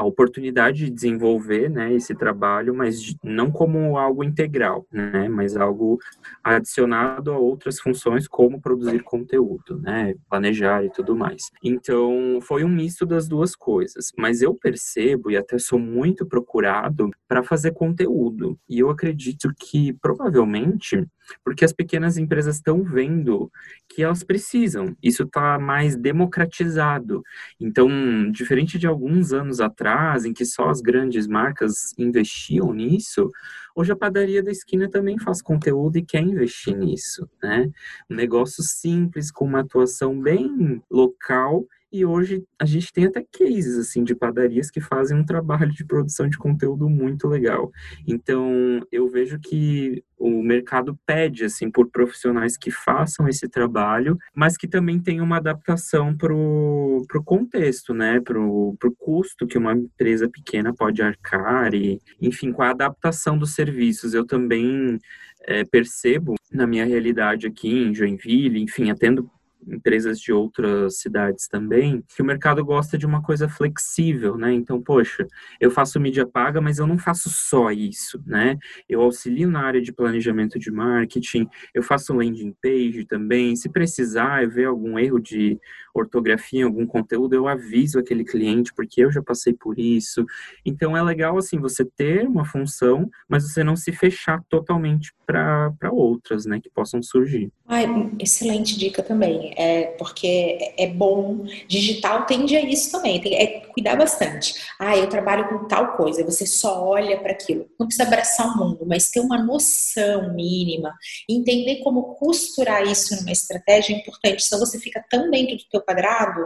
a 0.00 0.04
oportunidade 0.04 0.86
de 0.86 0.90
desenvolver 0.90 1.68
né, 1.68 1.92
esse 1.92 2.14
trabalho, 2.14 2.74
mas 2.74 3.14
não 3.22 3.50
como 3.50 3.98
algo 3.98 4.24
integral, 4.24 4.86
né, 4.90 5.28
mas 5.28 5.58
algo 5.58 5.98
adicionado 6.42 7.30
a 7.30 7.38
outras 7.38 7.78
funções, 7.78 8.26
como 8.26 8.62
produzir 8.62 9.02
conteúdo, 9.02 9.78
né, 9.78 10.14
planejar 10.30 10.82
e 10.86 10.90
tudo 10.90 11.14
mais. 11.14 11.50
Então, 11.62 12.38
foi 12.40 12.64
um 12.64 12.68
misto 12.68 13.04
das 13.04 13.28
duas 13.28 13.54
coisas, 13.54 14.10
mas 14.16 14.40
eu 14.40 14.54
percebo 14.54 15.30
e 15.30 15.36
até 15.36 15.58
sou 15.58 15.78
muito 15.78 16.24
procurado 16.24 17.10
para 17.28 17.42
fazer 17.42 17.72
conteúdo, 17.72 18.58
e 18.66 18.78
eu 18.78 18.88
acredito 18.88 19.52
que 19.54 19.92
provavelmente 20.00 21.06
porque 21.44 21.64
as 21.64 21.72
pequenas 21.72 22.16
empresas 22.16 22.56
estão 22.56 22.82
vendo 22.82 23.50
que 23.88 24.02
elas 24.02 24.22
precisam. 24.22 24.96
Isso 25.02 25.24
está 25.24 25.58
mais 25.58 25.96
democratizado. 25.96 27.22
Então, 27.60 27.88
diferente 28.30 28.78
de 28.78 28.86
alguns 28.86 29.32
anos 29.32 29.60
atrás, 29.60 30.24
em 30.24 30.32
que 30.32 30.44
só 30.44 30.68
as 30.68 30.80
grandes 30.80 31.26
marcas 31.26 31.94
investiam 31.98 32.72
nisso, 32.72 33.30
hoje 33.74 33.92
a 33.92 33.96
padaria 33.96 34.42
da 34.42 34.50
esquina 34.50 34.88
também 34.88 35.18
faz 35.18 35.42
conteúdo 35.42 35.96
e 35.96 36.04
quer 36.04 36.22
investir 36.22 36.76
nisso, 36.76 37.28
né? 37.42 37.70
Um 38.08 38.14
negócio 38.14 38.62
simples, 38.62 39.30
com 39.30 39.44
uma 39.44 39.60
atuação 39.60 40.20
bem 40.20 40.82
local 40.90 41.66
E 41.92 42.04
hoje 42.04 42.44
a 42.58 42.64
gente 42.64 42.92
tem 42.92 43.06
até 43.06 43.22
cases 43.22 43.76
assim 43.76 44.04
de 44.04 44.14
padarias 44.14 44.70
que 44.70 44.80
fazem 44.80 45.16
um 45.16 45.24
trabalho 45.24 45.72
de 45.72 45.84
produção 45.84 46.28
de 46.28 46.38
conteúdo 46.38 46.88
muito 46.88 47.26
legal. 47.26 47.70
Então, 48.06 48.80
eu 48.92 49.08
vejo 49.08 49.40
que 49.40 50.04
o 50.16 50.42
mercado 50.42 50.96
pede 51.04 51.44
assim 51.44 51.70
por 51.70 51.90
profissionais 51.90 52.56
que 52.56 52.70
façam 52.70 53.26
esse 53.26 53.48
trabalho, 53.48 54.16
mas 54.34 54.56
que 54.56 54.68
também 54.68 55.00
tenham 55.00 55.24
uma 55.24 55.38
adaptação 55.38 56.16
para 56.16 56.32
o 56.32 57.24
contexto, 57.24 57.92
né? 57.92 58.20
Para 58.20 58.40
o 58.40 58.76
custo 58.98 59.46
que 59.46 59.58
uma 59.58 59.72
empresa 59.72 60.28
pequena 60.28 60.74
pode 60.74 61.02
arcar 61.02 61.74
e, 61.74 61.98
enfim, 62.20 62.52
com 62.52 62.62
a 62.62 62.70
adaptação 62.70 63.36
dos 63.36 63.54
serviços. 63.54 64.14
Eu 64.14 64.24
também 64.24 64.98
é, 65.42 65.64
percebo 65.64 66.34
na 66.52 66.66
minha 66.66 66.84
realidade 66.84 67.46
aqui 67.46 67.68
em 67.68 67.94
Joinville, 67.94 68.60
enfim, 68.60 68.90
atendo 68.90 69.28
empresas 69.66 70.20
de 70.20 70.32
outras 70.32 70.98
cidades 70.98 71.48
também, 71.48 72.02
que 72.08 72.22
o 72.22 72.24
mercado 72.24 72.64
gosta 72.64 72.96
de 72.96 73.06
uma 73.06 73.22
coisa 73.22 73.48
flexível, 73.48 74.36
né? 74.36 74.52
Então, 74.52 74.80
poxa, 74.80 75.26
eu 75.60 75.70
faço 75.70 76.00
mídia 76.00 76.26
paga, 76.26 76.60
mas 76.60 76.78
eu 76.78 76.86
não 76.86 76.98
faço 76.98 77.30
só 77.30 77.70
isso, 77.70 78.22
né? 78.26 78.58
Eu 78.88 79.00
auxilio 79.00 79.50
na 79.50 79.62
área 79.62 79.80
de 79.80 79.92
planejamento 79.92 80.58
de 80.58 80.70
marketing, 80.70 81.48
eu 81.74 81.82
faço 81.82 82.14
landing 82.14 82.54
page 82.62 83.04
também. 83.04 83.56
Se 83.56 83.68
precisar, 83.68 84.42
eu 84.42 84.50
ver 84.50 84.66
algum 84.66 84.98
erro 84.98 85.18
de 85.18 85.58
ortografia 85.94 86.60
em 86.60 86.64
algum 86.64 86.86
conteúdo, 86.86 87.34
eu 87.34 87.48
aviso 87.48 87.98
aquele 87.98 88.24
cliente, 88.24 88.72
porque 88.74 89.04
eu 89.04 89.12
já 89.12 89.22
passei 89.22 89.52
por 89.52 89.78
isso. 89.78 90.24
Então, 90.64 90.96
é 90.96 91.02
legal, 91.02 91.36
assim, 91.38 91.58
você 91.58 91.84
ter 91.84 92.26
uma 92.26 92.44
função, 92.44 93.08
mas 93.28 93.44
você 93.44 93.62
não 93.64 93.76
se 93.76 93.92
fechar 93.92 94.42
totalmente 94.48 95.12
para 95.26 95.92
outras, 95.92 96.44
né, 96.44 96.60
que 96.60 96.68
possam 96.68 97.02
surgir. 97.02 97.52
Ai, 97.68 97.86
excelente 98.18 98.76
dica 98.76 99.00
também 99.00 99.54
é, 99.56 99.94
porque 99.98 100.58
é 100.76 100.86
bom. 100.88 101.44
Digital 101.68 102.26
tende 102.26 102.56
a 102.56 102.60
isso 102.60 102.90
também, 102.90 103.20
tem, 103.20 103.34
é 103.34 103.60
cuidar 103.60 103.96
bastante. 103.96 104.54
Ah, 104.78 104.96
eu 104.96 105.08
trabalho 105.08 105.48
com 105.48 105.68
tal 105.68 105.96
coisa, 105.96 106.24
você 106.24 106.46
só 106.46 106.84
olha 106.84 107.18
para 107.20 107.32
aquilo. 107.32 107.66
Não 107.78 107.86
precisa 107.86 108.06
abraçar 108.06 108.48
o 108.48 108.58
mundo, 108.58 108.84
mas 108.86 109.10
ter 109.10 109.20
uma 109.20 109.42
noção 109.42 110.34
mínima, 110.34 110.94
entender 111.28 111.76
como 111.82 112.14
costurar 112.14 112.86
isso 112.86 113.14
numa 113.16 113.30
estratégia 113.30 113.94
é 113.94 113.98
importante. 113.98 114.42
Senão 114.42 114.64
você 114.64 114.78
fica 114.78 115.04
tão 115.08 115.30
dentro 115.30 115.56
do 115.56 115.64
teu 115.70 115.79
quadrado 115.82 116.40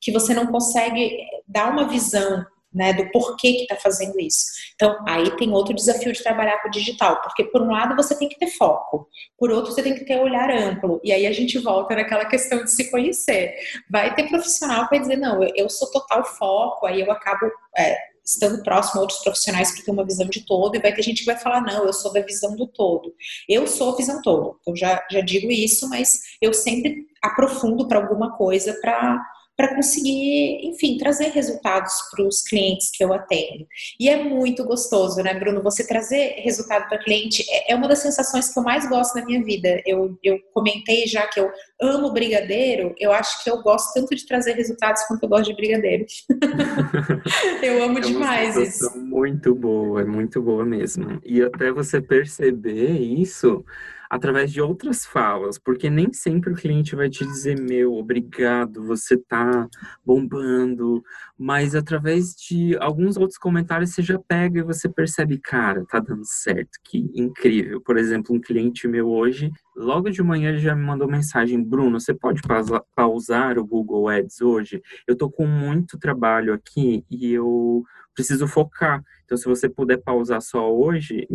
que 0.00 0.12
você 0.12 0.34
não 0.34 0.46
consegue 0.46 1.16
dar 1.46 1.70
uma 1.70 1.88
visão 1.88 2.44
né, 2.72 2.92
do 2.92 3.10
porquê 3.10 3.54
que 3.54 3.62
está 3.62 3.76
fazendo 3.76 4.18
isso. 4.20 4.46
Então, 4.74 4.96
aí 5.06 5.30
tem 5.36 5.50
outro 5.52 5.74
desafio 5.74 6.12
de 6.12 6.22
trabalhar 6.22 6.60
com 6.60 6.68
o 6.68 6.70
digital, 6.70 7.20
porque 7.22 7.44
por 7.44 7.62
um 7.62 7.70
lado 7.70 7.96
você 7.96 8.14
tem 8.16 8.28
que 8.28 8.38
ter 8.38 8.48
foco, 8.48 9.08
por 9.38 9.50
outro 9.50 9.72
você 9.72 9.82
tem 9.82 9.94
que 9.94 10.04
ter 10.04 10.20
olhar 10.20 10.50
amplo, 10.50 11.00
e 11.02 11.12
aí 11.12 11.26
a 11.26 11.32
gente 11.32 11.58
volta 11.58 11.94
naquela 11.94 12.24
questão 12.28 12.62
de 12.62 12.70
se 12.70 12.90
conhecer. 12.90 13.54
Vai 13.90 14.14
ter 14.14 14.28
profissional 14.28 14.84
que 14.84 14.90
vai 14.90 15.00
dizer, 15.00 15.16
não, 15.16 15.42
eu 15.56 15.68
sou 15.68 15.90
total 15.90 16.24
foco, 16.24 16.86
aí 16.86 17.00
eu 17.00 17.10
acabo 17.10 17.50
é, 17.76 17.96
estando 18.24 18.62
próximo 18.62 19.00
a 19.00 19.02
outros 19.02 19.20
profissionais 19.20 19.72
que 19.72 19.82
têm 19.82 19.94
uma 19.94 20.04
visão 20.04 20.28
de 20.28 20.44
todo, 20.44 20.76
e 20.76 20.80
vai 20.80 20.92
ter 20.92 21.02
gente 21.02 21.20
que 21.20 21.26
vai 21.26 21.38
falar, 21.38 21.62
não, 21.62 21.86
eu 21.86 21.92
sou 21.92 22.12
da 22.12 22.20
visão 22.20 22.54
do 22.54 22.66
todo. 22.66 23.14
Eu 23.48 23.66
sou 23.66 23.94
a 23.94 23.96
visão 23.96 24.20
todo, 24.20 24.60
eu 24.66 24.76
já, 24.76 25.02
já 25.10 25.20
digo 25.22 25.50
isso, 25.50 25.88
mas 25.88 26.20
eu 26.40 26.52
sempre 26.52 27.07
aprofundo 27.28 27.86
para 27.86 27.98
alguma 27.98 28.36
coisa 28.36 28.76
para 28.80 29.20
para 29.58 29.74
conseguir, 29.74 30.60
enfim, 30.62 30.96
trazer 30.96 31.30
resultados 31.30 31.92
para 32.12 32.24
os 32.24 32.42
clientes 32.42 32.92
que 32.92 33.02
eu 33.02 33.12
atendo. 33.12 33.66
E 33.98 34.08
é 34.08 34.22
muito 34.22 34.64
gostoso, 34.64 35.20
né, 35.20 35.34
Bruno? 35.34 35.60
Você 35.64 35.84
trazer 35.84 36.36
resultado 36.44 36.88
para 36.88 37.02
cliente 37.02 37.44
é, 37.50 37.72
é 37.72 37.74
uma 37.74 37.88
das 37.88 37.98
sensações 37.98 38.52
que 38.52 38.56
eu 38.56 38.62
mais 38.62 38.88
gosto 38.88 39.18
na 39.18 39.26
minha 39.26 39.42
vida. 39.42 39.82
Eu, 39.84 40.16
eu 40.22 40.38
comentei 40.54 41.08
já 41.08 41.26
que 41.26 41.40
eu 41.40 41.50
amo 41.82 42.12
brigadeiro, 42.12 42.94
eu 43.00 43.10
acho 43.10 43.42
que 43.42 43.50
eu 43.50 43.60
gosto 43.60 43.92
tanto 43.94 44.14
de 44.14 44.24
trazer 44.24 44.52
resultados 44.52 45.02
quanto 45.08 45.24
eu 45.24 45.28
gosto 45.28 45.46
de 45.46 45.56
brigadeiro. 45.56 46.06
eu 47.60 47.82
amo 47.82 47.98
é 47.98 48.02
demais 48.02 48.56
isso. 48.56 48.96
Muito 48.96 49.56
boa, 49.56 50.02
é 50.02 50.04
muito 50.04 50.40
boa 50.40 50.64
mesmo. 50.64 51.20
E 51.24 51.42
até 51.42 51.72
você 51.72 52.00
perceber 52.00 52.92
isso 52.92 53.64
através 54.10 54.52
de 54.52 54.60
outras 54.60 55.04
falas, 55.04 55.58
porque 55.58 55.90
nem 55.90 56.12
sempre 56.12 56.52
o 56.52 56.56
cliente 56.56 56.96
vai 56.96 57.10
te 57.10 57.24
dizer, 57.24 57.60
meu, 57.60 57.94
obrigado, 57.94 58.84
você 58.86 59.16
tá 59.16 59.68
bombando, 60.04 61.02
mas 61.38 61.74
através 61.74 62.34
de 62.34 62.76
alguns 62.78 63.16
outros 63.16 63.38
comentários 63.38 63.90
você 63.90 64.02
já 64.02 64.18
pega 64.18 64.60
e 64.60 64.62
você 64.62 64.88
percebe, 64.88 65.38
cara, 65.38 65.84
tá 65.86 66.00
dando 66.00 66.24
certo, 66.24 66.78
que 66.84 67.10
incrível. 67.14 67.80
Por 67.80 67.96
exemplo, 67.96 68.34
um 68.34 68.40
cliente 68.40 68.88
meu 68.88 69.08
hoje, 69.08 69.50
logo 69.76 70.10
de 70.10 70.22
manhã 70.22 70.50
ele 70.50 70.58
já 70.58 70.74
me 70.74 70.84
mandou 70.84 71.08
mensagem, 71.08 71.62
Bruno, 71.62 72.00
você 72.00 72.14
pode 72.14 72.40
pausar 72.94 73.58
o 73.58 73.64
Google 73.64 74.08
Ads 74.08 74.40
hoje? 74.40 74.82
Eu 75.06 75.16
tô 75.16 75.30
com 75.30 75.46
muito 75.46 75.98
trabalho 75.98 76.52
aqui 76.52 77.04
e 77.10 77.32
eu 77.32 77.84
preciso 78.14 78.48
focar. 78.48 79.02
Então, 79.24 79.38
se 79.38 79.44
você 79.44 79.68
puder 79.68 79.98
pausar 79.98 80.42
só 80.42 80.74
hoje, 80.74 81.28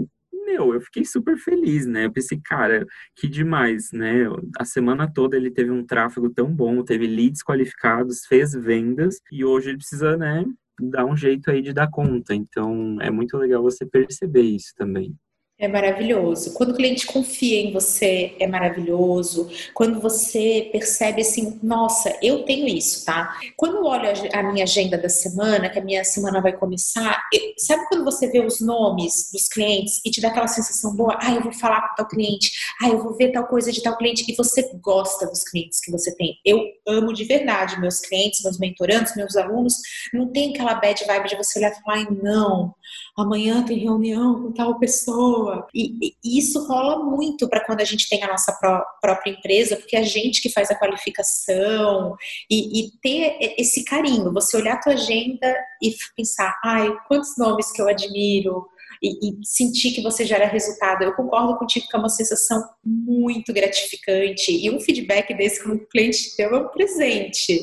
meu, 0.54 0.74
eu 0.74 0.82
fiquei 0.82 1.04
super 1.04 1.38
feliz, 1.38 1.86
né? 1.86 2.06
Eu 2.06 2.12
pensei, 2.12 2.40
cara, 2.44 2.86
que 3.16 3.28
demais, 3.28 3.92
né? 3.92 4.26
A 4.58 4.66
semana 4.66 5.12
toda 5.12 5.36
ele 5.36 5.52
teve 5.52 5.72
um 5.72 5.86
tráfego 5.86 6.30
tão 6.30 6.54
bom, 6.54 6.84
teve 6.84 7.08
leads 7.08 7.44
qualificados, 7.44 8.26
fez 8.26 8.54
vendas 8.54 9.20
e 9.32 9.44
hoje 9.44 9.70
ele 9.70 9.78
precisa, 9.78 10.16
né, 10.18 10.46
dar 10.80 11.06
um 11.06 11.16
jeito 11.16 11.50
aí 11.50 11.62
de 11.62 11.74
dar 11.74 11.90
conta. 11.90 12.34
Então, 12.36 12.98
é 13.02 13.10
muito 13.12 13.38
legal 13.38 13.62
você 13.64 13.86
perceber 13.86 14.42
isso 14.44 14.74
também. 14.78 15.16
É 15.60 15.68
maravilhoso. 15.68 16.52
Quando 16.56 16.72
o 16.72 16.76
cliente 16.76 17.06
confia 17.06 17.62
em 17.62 17.72
você, 17.72 18.36
é 18.40 18.48
maravilhoso. 18.48 19.50
Quando 19.74 20.02
você 20.02 20.68
percebe 20.72 21.22
assim, 21.22 21.60
nossa, 21.62 22.18
eu 22.24 22.44
tenho 22.44 22.68
isso, 22.68 23.06
tá? 23.06 23.40
Quando 23.56 23.78
eu 23.78 23.84
olho 23.86 24.10
a 24.34 24.44
minha 24.52 24.64
agenda 24.64 24.98
da 24.98 25.08
semana, 25.08 25.70
que 25.70 25.78
a 25.78 25.84
minha 25.84 26.04
semana 26.04 26.42
vai 26.42 26.54
começar, 26.54 27.22
sabe 27.58 27.86
quando 27.88 28.04
você 28.04 28.28
vê 28.30 28.44
os 28.44 28.60
nomes 28.60 29.30
dos 29.32 29.48
clientes 29.48 30.02
e 30.04 30.10
te 30.10 30.20
dá 30.20 30.30
aquela 30.30 30.48
sensação 30.48 30.96
boa? 30.96 31.18
Ah, 31.22 31.32
eu 31.32 31.44
vou 31.44 31.54
falar 31.54 31.88
com 31.90 31.96
tal 31.98 32.08
cliente, 32.08 32.52
ah, 32.82 32.90
eu 32.90 33.02
vou 33.02 33.16
ver 33.16 33.32
tal 33.32 33.46
coisa 33.46 33.72
de 33.72 33.82
tal 33.82 33.96
cliente, 33.96 34.26
e 34.28 34.36
você 34.36 34.70
gosta 34.82 35.28
dos 35.28 35.44
clientes 35.44 35.80
que 35.80 35.92
você 35.92 36.14
tem. 36.16 36.40
Eu 36.44 36.62
amo 36.88 37.14
de 37.14 37.24
verdade 37.26 37.80
meus 37.80 38.00
clientes, 38.00 38.44
meus 38.44 38.58
mentorandos, 38.58 39.16
meus 39.16 39.38
alunos. 39.38 39.76
Não 40.12 40.30
tem 40.32 40.50
aquela 40.50 40.74
bad 40.74 41.06
vibe 41.06 41.30
de 41.30 41.38
você 41.38 41.60
olhar 41.60 41.72
e 41.72 41.82
falar, 41.82 42.12
não, 42.12 42.74
amanhã 43.18 43.64
tem 43.64 43.78
reunião 43.78 44.42
com 44.42 44.52
tal 44.52 44.80
pessoa. 44.80 45.68
E, 45.74 46.16
e 46.24 46.38
isso 46.38 46.66
rola 46.68 47.04
muito 47.04 47.48
para 47.48 47.64
quando 47.66 47.82
a 47.82 47.86
gente 47.86 48.10
tem 48.10 48.24
a 48.24 48.28
nossa 48.28 48.52
pró 48.54 48.84
própria 49.02 49.32
empresa, 49.32 49.76
porque 49.76 49.96
é 49.96 50.00
a 50.00 50.04
gente 50.04 50.42
que 50.42 50.50
faz 50.50 50.70
a 50.72 50.76
qualificação. 50.76 52.16
E, 52.50 52.80
e, 52.80 52.92
ter 53.02 53.56
esse 53.58 53.84
carinho, 53.84 54.34
você 54.34 54.58
olhar 54.58 54.74
a 54.76 54.82
tua 54.82 54.94
agenda 54.94 55.56
e 55.82 55.94
pensar, 56.16 56.60
ai, 56.64 56.90
quantos 57.08 57.38
nomes 57.38 57.72
que 57.72 57.82
eu 57.82 57.88
admiro, 57.88 58.66
e, 59.02 59.30
e, 59.30 59.46
sentir 59.46 59.92
que 59.92 60.02
você 60.02 60.26
gera 60.26 60.46
resultado. 60.46 61.04
Eu 61.04 61.14
concordo 61.14 61.58
contigo 61.58 61.88
que 61.90 61.96
é 61.96 62.00
uma 62.00 62.10
sensação 62.10 62.64
muito 62.84 63.52
gratificante. 63.54 64.52
E 64.52 64.72
um 64.72 64.80
feedback 64.80 65.34
desse 65.34 65.62
que 65.62 65.70
o 65.70 65.88
cliente 65.88 66.36
deu 66.38 66.56
é 66.56 66.60
um 66.60 66.68
presente 66.70 67.60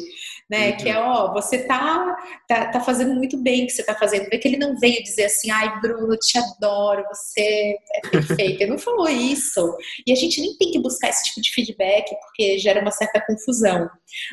né? 0.51 0.71
Uhum. 0.71 0.77
Que 0.77 0.89
é, 0.89 0.99
ó, 0.99 1.33
você 1.33 1.59
tá, 1.61 2.17
tá, 2.49 2.67
tá 2.67 2.81
fazendo 2.81 3.15
muito 3.15 3.37
bem 3.39 3.63
o 3.63 3.67
que 3.69 3.73
você 3.73 3.85
tá 3.85 3.95
fazendo. 3.95 4.29
Vê 4.29 4.37
que 4.37 4.49
ele 4.49 4.57
não 4.57 4.77
veio 4.77 5.03
dizer 5.03 5.27
assim, 5.27 5.49
ai, 5.51 5.81
Bruno, 5.81 6.17
te 6.17 6.37
adoro, 6.37 7.05
você 7.09 7.77
é 7.95 8.09
perfeito. 8.11 8.61
ele 8.61 8.73
não 8.73 8.79
falou 8.79 9.09
isso. 9.09 9.77
E 10.05 10.13
a 10.13 10.17
gente 10.17 10.41
nem 10.41 10.57
tem 10.57 10.73
que 10.73 10.81
buscar 10.81 11.09
esse 11.09 11.25
tipo 11.25 11.41
de 11.41 11.53
feedback, 11.53 12.13
porque 12.23 12.59
gera 12.59 12.81
uma 12.81 12.91
certa 12.91 13.25
confusão. 13.25 13.89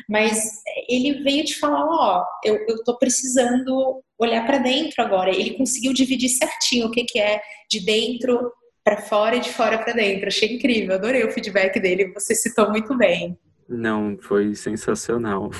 Mas 0.08 0.60
ele 0.88 1.22
veio 1.22 1.44
te 1.44 1.56
falar, 1.58 1.86
ó, 1.86 2.24
eu, 2.44 2.56
eu 2.68 2.82
tô 2.82 2.98
precisando 2.98 4.02
olhar 4.18 4.44
para 4.44 4.58
dentro 4.58 5.00
agora. 5.00 5.30
Ele 5.30 5.56
conseguiu 5.56 5.92
dividir 5.92 6.30
certinho 6.30 6.88
o 6.88 6.90
que, 6.90 7.04
que 7.04 7.20
é 7.20 7.40
de 7.70 7.84
dentro 7.84 8.52
para 8.82 9.02
fora 9.02 9.36
e 9.36 9.40
de 9.40 9.50
fora 9.50 9.78
para 9.78 9.92
dentro. 9.92 10.26
Achei 10.26 10.56
incrível, 10.56 10.96
adorei 10.96 11.22
o 11.22 11.30
feedback 11.30 11.78
dele, 11.78 12.12
você 12.12 12.34
citou 12.34 12.70
muito 12.70 12.96
bem. 12.96 13.38
Não, 13.68 14.16
foi 14.22 14.54
sensacional. 14.54 15.50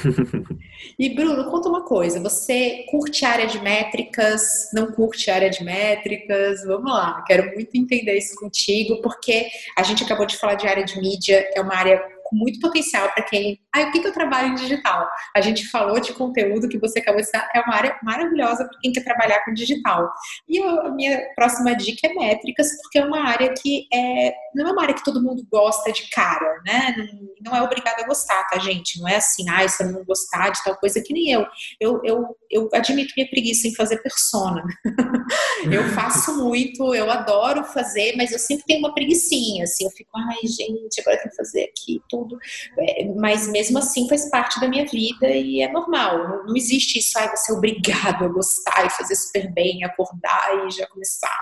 e 0.98 1.14
Bruno, 1.14 1.50
conta 1.50 1.68
uma 1.68 1.84
coisa: 1.84 2.18
você 2.20 2.86
curte 2.90 3.26
área 3.26 3.46
de 3.46 3.60
métricas? 3.60 4.70
Não 4.72 4.90
curte 4.92 5.30
área 5.30 5.50
de 5.50 5.62
métricas? 5.62 6.64
Vamos 6.64 6.90
lá, 6.90 7.22
quero 7.26 7.52
muito 7.54 7.70
entender 7.74 8.16
isso 8.16 8.34
contigo, 8.36 9.02
porque 9.02 9.48
a 9.76 9.82
gente 9.82 10.02
acabou 10.02 10.24
de 10.24 10.38
falar 10.38 10.54
de 10.54 10.66
área 10.66 10.84
de 10.84 10.98
mídia, 10.98 11.46
é 11.54 11.60
uma 11.60 11.74
área 11.74 12.02
com 12.28 12.36
muito 12.36 12.60
potencial 12.60 13.10
para 13.12 13.24
quem. 13.24 13.58
Ah, 13.74 13.82
o 13.82 13.92
que, 13.92 14.00
que 14.00 14.06
eu 14.06 14.12
trabalho 14.12 14.48
em 14.48 14.54
digital? 14.54 15.08
A 15.34 15.40
gente 15.40 15.66
falou 15.68 15.98
de 15.98 16.12
conteúdo 16.12 16.68
que 16.68 16.78
você 16.78 16.98
acabou 16.98 17.20
de 17.20 17.26
citar, 17.26 17.48
é 17.54 17.60
uma 17.60 17.74
área 17.74 17.98
maravilhosa 18.02 18.64
para 18.66 18.78
quem 18.80 18.92
quer 18.92 19.04
trabalhar 19.04 19.44
com 19.44 19.54
digital. 19.54 20.12
E 20.48 20.58
eu, 20.58 20.86
a 20.86 20.90
minha 20.90 21.20
próxima 21.34 21.74
dica 21.74 22.06
é 22.06 22.14
métricas, 22.14 22.68
porque 22.82 22.98
é 22.98 23.04
uma 23.04 23.26
área 23.26 23.52
que 23.54 23.86
é, 23.92 24.34
não 24.54 24.68
é 24.68 24.72
uma 24.72 24.82
área 24.82 24.94
que 24.94 25.04
todo 25.04 25.22
mundo 25.22 25.46
gosta 25.50 25.90
de 25.92 26.10
cara, 26.10 26.60
né? 26.64 26.94
Não, 27.42 27.52
não 27.52 27.56
é 27.56 27.62
obrigado 27.62 28.00
a 28.00 28.06
gostar, 28.06 28.44
tá, 28.48 28.58
gente? 28.58 29.00
Não 29.00 29.08
é 29.08 29.16
assim, 29.16 29.48
ah, 29.48 29.66
se 29.66 29.82
eu 29.82 29.90
não 29.90 30.04
gostar 30.04 30.50
de 30.50 30.62
tal 30.62 30.76
coisa 30.76 31.00
que 31.00 31.12
nem 31.12 31.30
eu. 31.30 31.46
Eu, 31.80 32.00
eu, 32.04 32.36
eu 32.50 32.68
admito 32.74 33.14
minha 33.16 33.28
preguiça 33.28 33.66
em 33.66 33.74
fazer 33.74 34.02
persona. 34.02 34.62
eu 35.70 35.84
faço 35.90 36.36
muito, 36.36 36.94
eu 36.94 37.10
adoro 37.10 37.64
fazer, 37.64 38.14
mas 38.16 38.32
eu 38.32 38.38
sempre 38.38 38.64
tenho 38.66 38.80
uma 38.80 38.94
preguiçinha, 38.94 39.64
assim, 39.64 39.84
eu 39.84 39.90
fico, 39.90 40.10
ai, 40.16 40.46
gente, 40.46 41.00
agora 41.00 41.18
tem 41.18 41.30
que 41.30 41.36
fazer 41.36 41.64
aqui, 41.64 42.00
tô 42.08 42.17
tudo. 42.18 42.38
É, 42.78 43.04
mas 43.14 43.48
mesmo 43.48 43.78
assim 43.78 44.08
faz 44.08 44.28
parte 44.30 44.60
da 44.60 44.68
minha 44.68 44.84
vida 44.84 45.28
e 45.28 45.60
é 45.60 45.70
normal. 45.70 46.44
Não, 46.46 46.56
existe 46.56 46.98
isso, 46.98 47.18
ai, 47.18 47.30
você 47.34 47.52
é 47.52 47.54
obrigado 47.54 48.24
a 48.24 48.28
gostar 48.28 48.86
e 48.86 48.90
fazer 48.90 49.14
super 49.14 49.52
bem, 49.52 49.84
acordar 49.84 50.66
e 50.66 50.70
já 50.70 50.86
começar. 50.88 51.40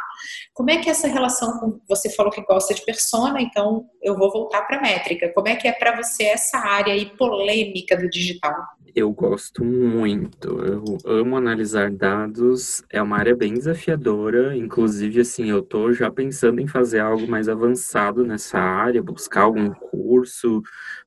Como 0.53 0.71
é 0.71 0.79
que 0.79 0.89
é 0.89 0.93
essa 0.93 1.09
relação 1.09 1.59
com 1.59 1.81
você 1.89 2.11
falou 2.11 2.33
que 2.33 2.43
gosta 2.43 2.75
de 2.75 2.85
persona, 2.85 3.41
então 3.41 3.89
eu 4.03 4.17
vou 4.17 4.31
voltar 4.31 4.63
para 4.63 4.81
métrica. 4.81 5.33
Como 5.33 5.49
é 5.49 5.57
que 5.57 5.69
é 5.69 5.73
para 5.73 5.97
você 5.97 6.25
essa 6.25 6.59
área 6.59 6.93
aí 6.93 7.07
polêmica 7.17 7.97
do 7.97 8.09
digital? 8.09 8.55
Eu 8.99 9.13
gosto 9.13 9.63
muito. 9.63 10.59
Eu 10.65 10.97
amo 11.05 11.37
analisar 11.37 11.91
dados. 11.91 12.83
É 12.91 13.03
uma 13.03 13.19
área 13.19 13.37
bem 13.37 13.53
desafiadora. 13.53 14.57
Inclusive, 14.57 15.21
assim, 15.21 15.51
eu 15.51 15.61
tô 15.61 15.93
já 15.93 16.11
pensando 16.11 16.63
em 16.63 16.67
fazer 16.67 17.01
algo 17.01 17.29
mais 17.29 17.47
avançado 17.47 18.25
nessa 18.25 18.59
área, 18.59 19.03
buscar 19.03 19.43
algum 19.43 19.71
curso 19.71 20.63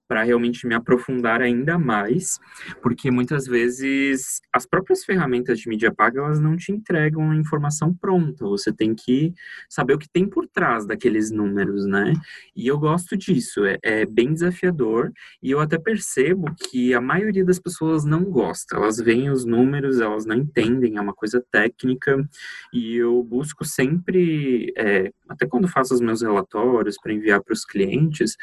para 0.09 0.23
realmente 0.23 0.65
me 0.65 0.73
aprofundar 0.73 1.39
ainda 1.39 1.77
mais, 1.77 2.39
porque 2.81 3.11
muitas 3.11 3.45
vezes 3.45 4.41
as 4.51 4.65
próprias 4.65 5.05
ferramentas 5.05 5.59
de 5.59 5.69
mídia 5.69 5.93
paga 5.93 6.19
elas 6.19 6.39
não 6.39 6.57
te 6.57 6.71
entregam 6.71 7.29
a 7.29 7.35
informação 7.35 7.93
pronta. 7.93 8.43
Você 8.45 8.73
tem 8.73 8.95
que 8.95 9.31
saber 9.69 9.93
o 9.93 9.99
que 9.99 10.09
tem 10.09 10.27
por 10.27 10.47
trás 10.47 10.87
daqueles 10.87 11.29
números, 11.29 11.85
né? 11.85 12.13
E 12.55 12.67
eu 12.67 12.79
gosto 12.79 13.15
disso. 13.15 13.63
É, 13.65 13.77
é 13.83 14.05
bem 14.05 14.33
desafiador 14.33 15.11
e 15.43 15.51
eu 15.51 15.59
até 15.59 15.77
percebo 15.77 16.55
que 16.55 16.91
a 16.91 16.99
maioria 16.99 17.45
das 17.45 17.59
pessoas 17.59 18.03
não 18.03 18.23
gosta. 18.23 18.77
Elas 18.77 18.97
veem 18.97 19.29
os 19.29 19.45
números, 19.45 19.99
elas 19.99 20.25
não 20.25 20.35
entendem. 20.35 20.97
É 20.97 21.01
uma 21.01 21.13
coisa 21.13 21.43
técnica 21.51 22.27
e 22.73 22.95
eu 22.95 23.21
busco 23.23 23.63
sempre, 23.63 24.73
é, 24.75 25.11
até 25.27 25.45
quando 25.45 25.67
faço 25.67 25.93
os 25.93 26.01
meus 26.01 26.23
relatórios 26.23 26.97
para 26.99 27.13
enviar 27.13 27.43
para 27.43 27.53
os 27.53 27.63
clientes, 27.63 28.35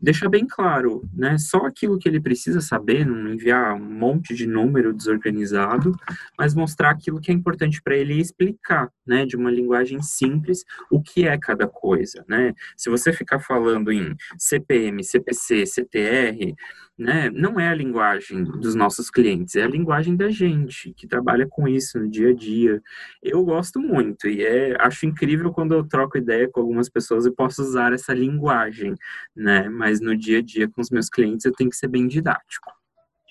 deixar 0.00 0.30
bem 0.30 0.46
claro 0.46 1.09
né? 1.12 1.38
Só 1.38 1.66
aquilo 1.66 1.98
que 1.98 2.08
ele 2.08 2.20
precisa 2.20 2.60
saber, 2.60 3.06
não 3.06 3.32
enviar 3.32 3.74
um 3.74 3.84
monte 3.84 4.34
de 4.34 4.46
número 4.46 4.92
desorganizado, 4.92 5.94
mas 6.38 6.54
mostrar 6.54 6.90
aquilo 6.90 7.20
que 7.20 7.30
é 7.30 7.34
importante 7.34 7.82
para 7.82 7.96
ele 7.96 8.20
explicar, 8.20 8.88
né? 9.06 9.26
De 9.26 9.36
uma 9.36 9.50
linguagem 9.50 10.00
simples, 10.02 10.64
o 10.90 11.02
que 11.02 11.26
é 11.26 11.36
cada 11.38 11.66
coisa, 11.66 12.24
né? 12.28 12.52
Se 12.76 12.90
você 12.90 13.12
ficar 13.12 13.40
falando 13.40 13.92
em 13.92 14.14
CPM, 14.38 15.02
CPC, 15.02 15.64
CTR, 15.66 16.54
né? 17.00 17.30
Não 17.30 17.58
é 17.58 17.66
a 17.66 17.74
linguagem 17.74 18.44
dos 18.44 18.74
nossos 18.74 19.08
clientes, 19.08 19.56
é 19.56 19.62
a 19.62 19.68
linguagem 19.68 20.14
da 20.14 20.28
gente 20.28 20.92
que 20.92 21.06
trabalha 21.06 21.46
com 21.48 21.66
isso 21.66 21.98
no 21.98 22.10
dia 22.10 22.28
a 22.28 22.34
dia. 22.34 22.82
Eu 23.22 23.42
gosto 23.42 23.80
muito 23.80 24.28
e 24.28 24.44
é, 24.44 24.76
acho 24.78 25.06
incrível 25.06 25.50
quando 25.50 25.72
eu 25.72 25.82
troco 25.82 26.18
ideia 26.18 26.46
com 26.46 26.60
algumas 26.60 26.90
pessoas 26.90 27.24
e 27.24 27.30
posso 27.30 27.62
usar 27.62 27.94
essa 27.94 28.12
linguagem, 28.12 28.94
né? 29.34 29.66
Mas 29.70 29.98
no 29.98 30.14
dia 30.14 30.40
a 30.40 30.42
dia 30.42 30.68
com 30.68 30.82
os 30.82 30.90
meus 30.90 31.08
clientes 31.08 31.46
eu 31.46 31.52
tenho 31.52 31.70
que 31.70 31.76
ser 31.76 31.88
bem 31.88 32.06
didático. 32.06 32.70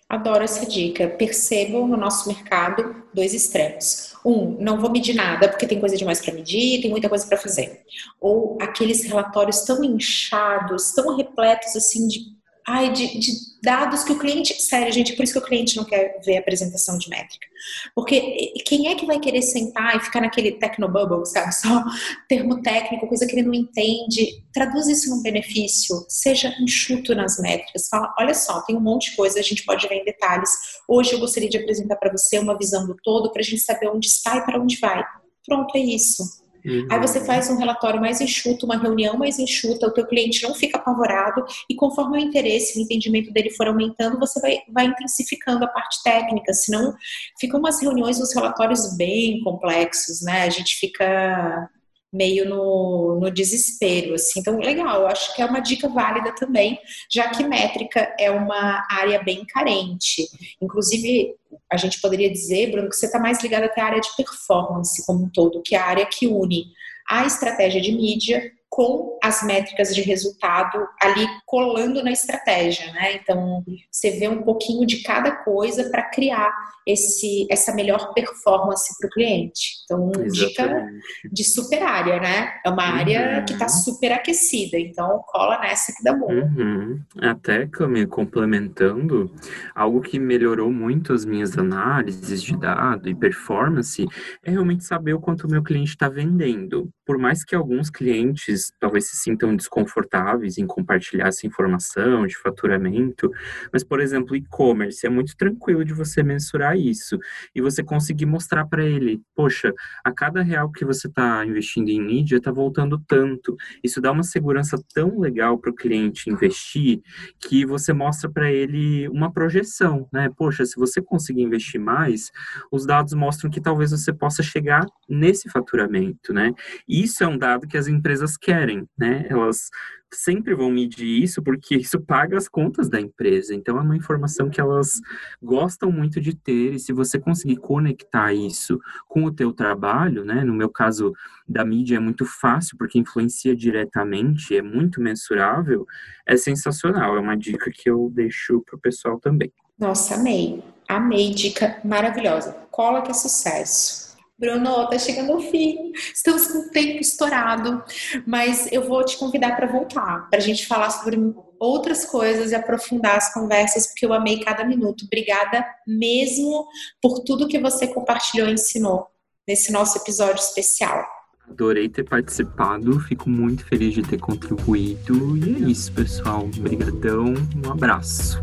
Adoro 0.09 0.43
essa 0.43 0.65
dica. 0.65 1.07
Percebo 1.07 1.85
no 1.85 1.95
nosso 1.95 2.27
mercado 2.27 3.03
dois 3.13 3.35
extremos. 3.35 4.15
Um, 4.25 4.57
não 4.59 4.79
vou 4.79 4.89
medir 4.89 5.13
nada 5.13 5.47
porque 5.47 5.67
tem 5.67 5.79
coisa 5.79 5.95
demais 5.95 6.19
para 6.19 6.33
medir, 6.33 6.81
tem 6.81 6.89
muita 6.89 7.07
coisa 7.07 7.27
para 7.27 7.37
fazer. 7.37 7.83
Ou 8.19 8.57
aqueles 8.59 9.03
relatórios 9.03 9.61
tão 9.61 9.83
inchados, 9.83 10.91
tão 10.93 11.15
repletos 11.15 11.75
assim 11.75 12.07
de 12.07 12.38
ai, 12.69 12.93
de, 12.93 13.19
de, 13.19 13.31
dados 13.61 14.03
que 14.03 14.11
o 14.11 14.19
cliente. 14.19 14.61
Sério, 14.61 14.91
gente, 14.93 15.13
por 15.13 15.23
isso 15.23 15.33
que 15.33 15.39
o 15.39 15.45
cliente 15.45 15.75
não 15.75 15.83
quer 15.83 16.19
ver 16.23 16.37
a 16.37 16.39
apresentação 16.39 16.97
de 16.97 17.09
métrica. 17.09 17.47
Porque 17.93 18.53
quem 18.65 18.87
é 18.87 18.95
que 18.95 19.05
vai 19.05 19.19
querer 19.19 19.41
sentar 19.41 19.97
e 19.97 19.99
ficar 19.99 20.21
naquele 20.21 20.53
technobubble, 20.53 21.25
sabe? 21.25 21.53
Só 21.53 21.83
termo 22.27 22.61
técnico, 22.61 23.07
coisa 23.07 23.25
que 23.25 23.33
ele 23.33 23.47
não 23.47 23.53
entende. 23.53 24.43
Traduz 24.53 24.87
isso 24.87 25.09
num 25.09 25.21
benefício, 25.21 26.05
seja 26.07 26.55
enxuto 26.61 27.13
nas 27.15 27.39
métricas. 27.39 27.87
Fala, 27.89 28.13
olha 28.19 28.33
só, 28.33 28.61
tem 28.61 28.75
um 28.75 28.81
monte 28.81 29.09
de 29.09 29.15
coisa, 29.17 29.39
a 29.39 29.43
gente 29.43 29.65
pode 29.65 29.87
ver 29.87 29.95
em 29.95 30.05
detalhes. 30.05 30.51
Hoje 30.87 31.13
eu 31.13 31.19
gostaria 31.19 31.49
de 31.49 31.57
apresentar 31.57 31.95
para 31.95 32.11
você 32.11 32.39
uma 32.39 32.57
visão 32.57 32.85
do 32.85 32.95
todo 33.03 33.31
para 33.31 33.41
a 33.41 33.45
gente 33.45 33.61
saber 33.61 33.89
onde 33.89 34.07
está 34.07 34.37
e 34.37 34.45
para 34.45 34.61
onde 34.61 34.77
vai. 34.79 35.03
Pronto, 35.45 35.75
é 35.75 35.79
isso. 35.79 36.23
Uhum. 36.65 36.87
Aí 36.89 36.99
você 36.99 37.23
faz 37.23 37.49
um 37.49 37.57
relatório 37.57 37.99
mais 37.99 38.19
enxuto, 38.21 38.65
uma 38.65 38.77
reunião 38.77 39.17
mais 39.17 39.39
enxuta, 39.39 39.87
o 39.87 39.91
teu 39.91 40.05
cliente 40.05 40.43
não 40.43 40.53
fica 40.53 40.77
apavorado 40.77 41.45
e 41.69 41.75
conforme 41.75 42.17
o 42.17 42.21
interesse, 42.21 42.77
o 42.77 42.81
entendimento 42.81 43.31
dele 43.31 43.49
for 43.51 43.67
aumentando, 43.67 44.19
você 44.19 44.39
vai, 44.39 44.59
vai 44.69 44.85
intensificando 44.87 45.65
a 45.65 45.67
parte 45.67 46.01
técnica, 46.03 46.53
senão 46.53 46.93
ficam 47.39 47.59
umas 47.59 47.81
reuniões, 47.81 48.19
uns 48.19 48.33
relatórios 48.33 48.95
bem 48.97 49.41
complexos, 49.43 50.21
né? 50.21 50.43
A 50.43 50.49
gente 50.49 50.75
fica 50.77 51.69
meio 52.11 52.47
no, 52.47 53.19
no 53.21 53.31
desespero, 53.31 54.15
assim. 54.15 54.39
Então, 54.39 54.57
legal, 54.57 55.07
acho 55.07 55.35
que 55.35 55.41
é 55.41 55.45
uma 55.45 55.59
dica 55.59 55.87
válida 55.87 56.33
também, 56.35 56.79
já 57.09 57.29
que 57.29 57.43
métrica 57.43 58.15
é 58.19 58.31
uma 58.31 58.85
área 58.89 59.21
bem 59.23 59.45
carente. 59.45 60.27
Inclusive, 60.61 61.35
a 61.71 61.77
gente 61.77 62.01
poderia 62.01 62.31
dizer, 62.31 62.71
Bruno, 62.71 62.89
que 62.89 62.95
você 62.95 63.05
está 63.05 63.19
mais 63.19 63.41
ligado 63.41 63.63
até 63.63 63.81
à 63.81 63.85
área 63.85 64.01
de 64.01 64.15
performance 64.15 65.05
como 65.05 65.25
um 65.25 65.29
todo, 65.29 65.61
que 65.61 65.75
é 65.75 65.79
a 65.79 65.85
área 65.85 66.05
que 66.05 66.27
une 66.27 66.65
a 67.09 67.25
estratégia 67.25 67.81
de 67.81 67.91
mídia 67.91 68.51
com 68.69 69.17
as 69.23 69.43
métricas 69.43 69.93
de 69.95 70.01
resultado 70.01 70.87
ali 71.01 71.27
colando 71.45 72.03
na 72.03 72.11
estratégia, 72.11 72.91
né? 72.93 73.15
Então 73.15 73.63
você 73.91 74.11
vê 74.11 74.27
um 74.27 74.43
pouquinho 74.43 74.85
de 74.85 75.01
cada 75.01 75.31
coisa 75.31 75.89
para 75.89 76.03
criar 76.03 76.53
esse 76.85 77.47
essa 77.49 77.73
melhor 77.73 78.13
performance 78.13 78.95
para 78.97 79.07
o 79.07 79.11
cliente. 79.11 79.79
Então 79.83 80.11
Exatamente. 80.23 80.47
dica 80.47 81.31
de 81.31 81.43
super 81.43 81.83
área, 81.83 82.19
né? 82.19 82.53
É 82.65 82.69
uma 82.69 82.83
área 82.83 83.39
uhum. 83.39 83.45
que 83.45 83.53
está 83.53 83.67
super 83.67 84.11
aquecida, 84.11 84.77
então 84.77 85.23
cola 85.27 85.59
nessa 85.59 85.91
que 85.91 86.03
dá 86.03 86.13
bom. 86.13 86.31
Uhum. 86.31 87.01
Até 87.21 87.67
me 87.87 88.05
complementando, 88.05 89.31
algo 89.73 90.01
que 90.01 90.19
melhorou 90.19 90.71
muito 90.71 91.11
as 91.13 91.25
minhas 91.25 91.57
análises 91.57 92.43
de 92.43 92.55
dado 92.55 93.09
e 93.09 93.15
performance 93.15 94.05
é 94.43 94.51
realmente 94.51 94.83
saber 94.83 95.13
o 95.13 95.19
quanto 95.19 95.47
o 95.47 95.49
meu 95.49 95.63
cliente 95.63 95.91
está 95.91 96.07
vendendo. 96.07 96.89
Por 97.09 97.17
mais 97.17 97.43
que 97.43 97.55
alguns 97.55 97.89
clientes 97.89 98.71
talvez 98.79 99.09
se 99.09 99.17
sintam 99.17 99.55
desconfortáveis 99.55 100.59
em 100.59 100.67
compartilhar 100.67 101.29
essa 101.29 101.47
informação 101.47 102.27
de 102.27 102.37
faturamento, 102.37 103.31
mas, 103.73 103.83
por 103.83 103.99
exemplo, 103.99 104.35
e-commerce 104.35 105.07
é 105.07 105.09
muito 105.09 105.35
tranquilo 105.35 105.83
de 105.83 105.91
você 105.91 106.21
mensurar 106.21 106.77
isso 106.77 107.17
e 107.55 107.61
você 107.61 107.83
conseguir 107.83 108.27
mostrar 108.27 108.67
para 108.67 108.85
ele, 108.85 109.23
poxa, 109.35 109.73
a 110.05 110.11
cada 110.11 110.43
real 110.43 110.71
que 110.71 110.85
você 110.85 111.07
está 111.07 111.43
investindo 111.43 111.89
em 111.89 111.99
mídia 111.99 112.37
está 112.37 112.51
voltando 112.51 113.01
tanto. 113.07 113.57
Isso 113.83 113.99
dá 113.99 114.11
uma 114.11 114.21
segurança 114.21 114.77
tão 114.93 115.19
legal 115.19 115.57
para 115.57 115.71
o 115.71 115.75
cliente 115.75 116.29
investir 116.29 117.01
que 117.39 117.65
você 117.65 117.91
mostra 117.91 118.29
para 118.29 118.51
ele 118.51 119.07
uma 119.09 119.33
projeção, 119.33 120.07
né? 120.13 120.29
Poxa, 120.37 120.63
se 120.63 120.75
você 120.75 121.01
conseguir 121.01 121.41
investir 121.41 121.81
mais, 121.81 122.29
os 122.71 122.85
dados 122.85 123.15
mostram 123.15 123.49
que 123.49 123.59
talvez 123.59 123.89
você 123.89 124.13
possa 124.13 124.43
chegar 124.43 124.85
nesse 125.09 125.49
faturamento, 125.49 126.31
né? 126.31 126.53
E 126.87 126.98
isso 127.03 127.23
é 127.23 127.27
um 127.27 127.37
dado 127.37 127.67
que 127.67 127.77
as 127.77 127.87
empresas 127.87 128.37
querem 128.37 128.87
né? 128.97 129.25
Elas 129.29 129.69
sempre 130.11 130.55
vão 130.55 130.71
medir 130.71 131.21
isso 131.21 131.41
porque 131.41 131.75
isso 131.75 131.99
paga 132.01 132.37
as 132.37 132.47
contas 132.47 132.89
da 132.89 132.99
empresa. 132.99 133.53
Então 133.53 133.77
é 133.77 133.81
uma 133.81 133.95
informação 133.95 134.49
que 134.49 134.59
elas 134.59 134.99
gostam 135.41 135.91
muito 135.91 136.19
de 136.19 136.35
ter 136.35 136.73
e 136.73 136.79
se 136.79 136.91
você 136.91 137.19
conseguir 137.19 137.57
conectar 137.57 138.33
isso 138.33 138.79
com 139.07 139.23
o 139.23 139.31
teu 139.31 139.53
trabalho, 139.53 140.25
né? 140.25 140.43
No 140.43 140.53
meu 140.53 140.69
caso 140.69 141.13
da 141.47 141.63
mídia 141.63 141.97
é 141.97 141.99
muito 141.99 142.25
fácil 142.25 142.77
porque 142.77 142.99
influencia 142.99 143.55
diretamente, 143.55 144.55
é 144.55 144.61
muito 144.61 144.99
mensurável, 145.01 145.85
é 146.25 146.35
sensacional. 146.35 147.15
É 147.15 147.19
uma 147.19 147.37
dica 147.37 147.71
que 147.71 147.89
eu 147.89 148.11
deixo 148.13 148.61
pro 148.65 148.79
pessoal 148.79 149.19
também. 149.19 149.51
Nossa, 149.77 150.15
amei. 150.15 150.63
Amei, 150.87 151.33
dica 151.33 151.79
maravilhosa. 151.83 152.57
Cola 152.71 153.03
que 153.03 153.11
é 153.11 153.13
sucesso. 153.13 154.08
Bruno, 154.39 154.87
tá 154.87 154.97
chegando 154.97 155.33
ao 155.33 155.41
fim, 155.41 155.91
estamos 156.13 156.47
com 156.47 156.59
o 156.59 156.69
tempo 156.69 157.01
estourado, 157.01 157.83
mas 158.25 158.71
eu 158.71 158.87
vou 158.87 159.03
te 159.03 159.17
convidar 159.17 159.57
para 159.57 159.67
voltar, 159.67 160.29
para 160.29 160.39
a 160.39 160.41
gente 160.41 160.65
falar 160.65 160.89
sobre 160.91 161.17
outras 161.59 162.05
coisas 162.05 162.51
e 162.51 162.55
aprofundar 162.55 163.17
as 163.17 163.33
conversas, 163.33 163.87
porque 163.87 164.05
eu 164.05 164.13
amei 164.13 164.39
cada 164.39 164.63
minuto. 164.63 165.03
Obrigada 165.03 165.65
mesmo 165.85 166.65
por 167.01 167.19
tudo 167.19 167.49
que 167.49 167.59
você 167.59 167.85
compartilhou 167.87 168.47
e 168.47 168.53
ensinou 168.53 169.07
nesse 169.45 169.73
nosso 169.73 169.97
episódio 169.97 170.41
especial. 170.41 171.05
Adorei 171.49 171.89
ter 171.89 172.03
participado, 172.03 172.97
fico 173.01 173.29
muito 173.29 173.65
feliz 173.65 173.93
de 173.93 174.03
ter 174.03 174.19
contribuído. 174.19 175.35
E 175.35 175.65
é 175.65 175.69
isso, 175.69 175.91
pessoal. 175.91 176.43
Obrigadão, 176.57 177.33
um 177.65 177.71
abraço. 177.71 178.41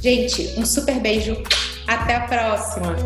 Gente, 0.00 0.58
um 0.58 0.64
super 0.64 0.98
beijo. 1.00 1.36
Até 1.86 2.16
a 2.16 2.26
próxima. 2.26 2.96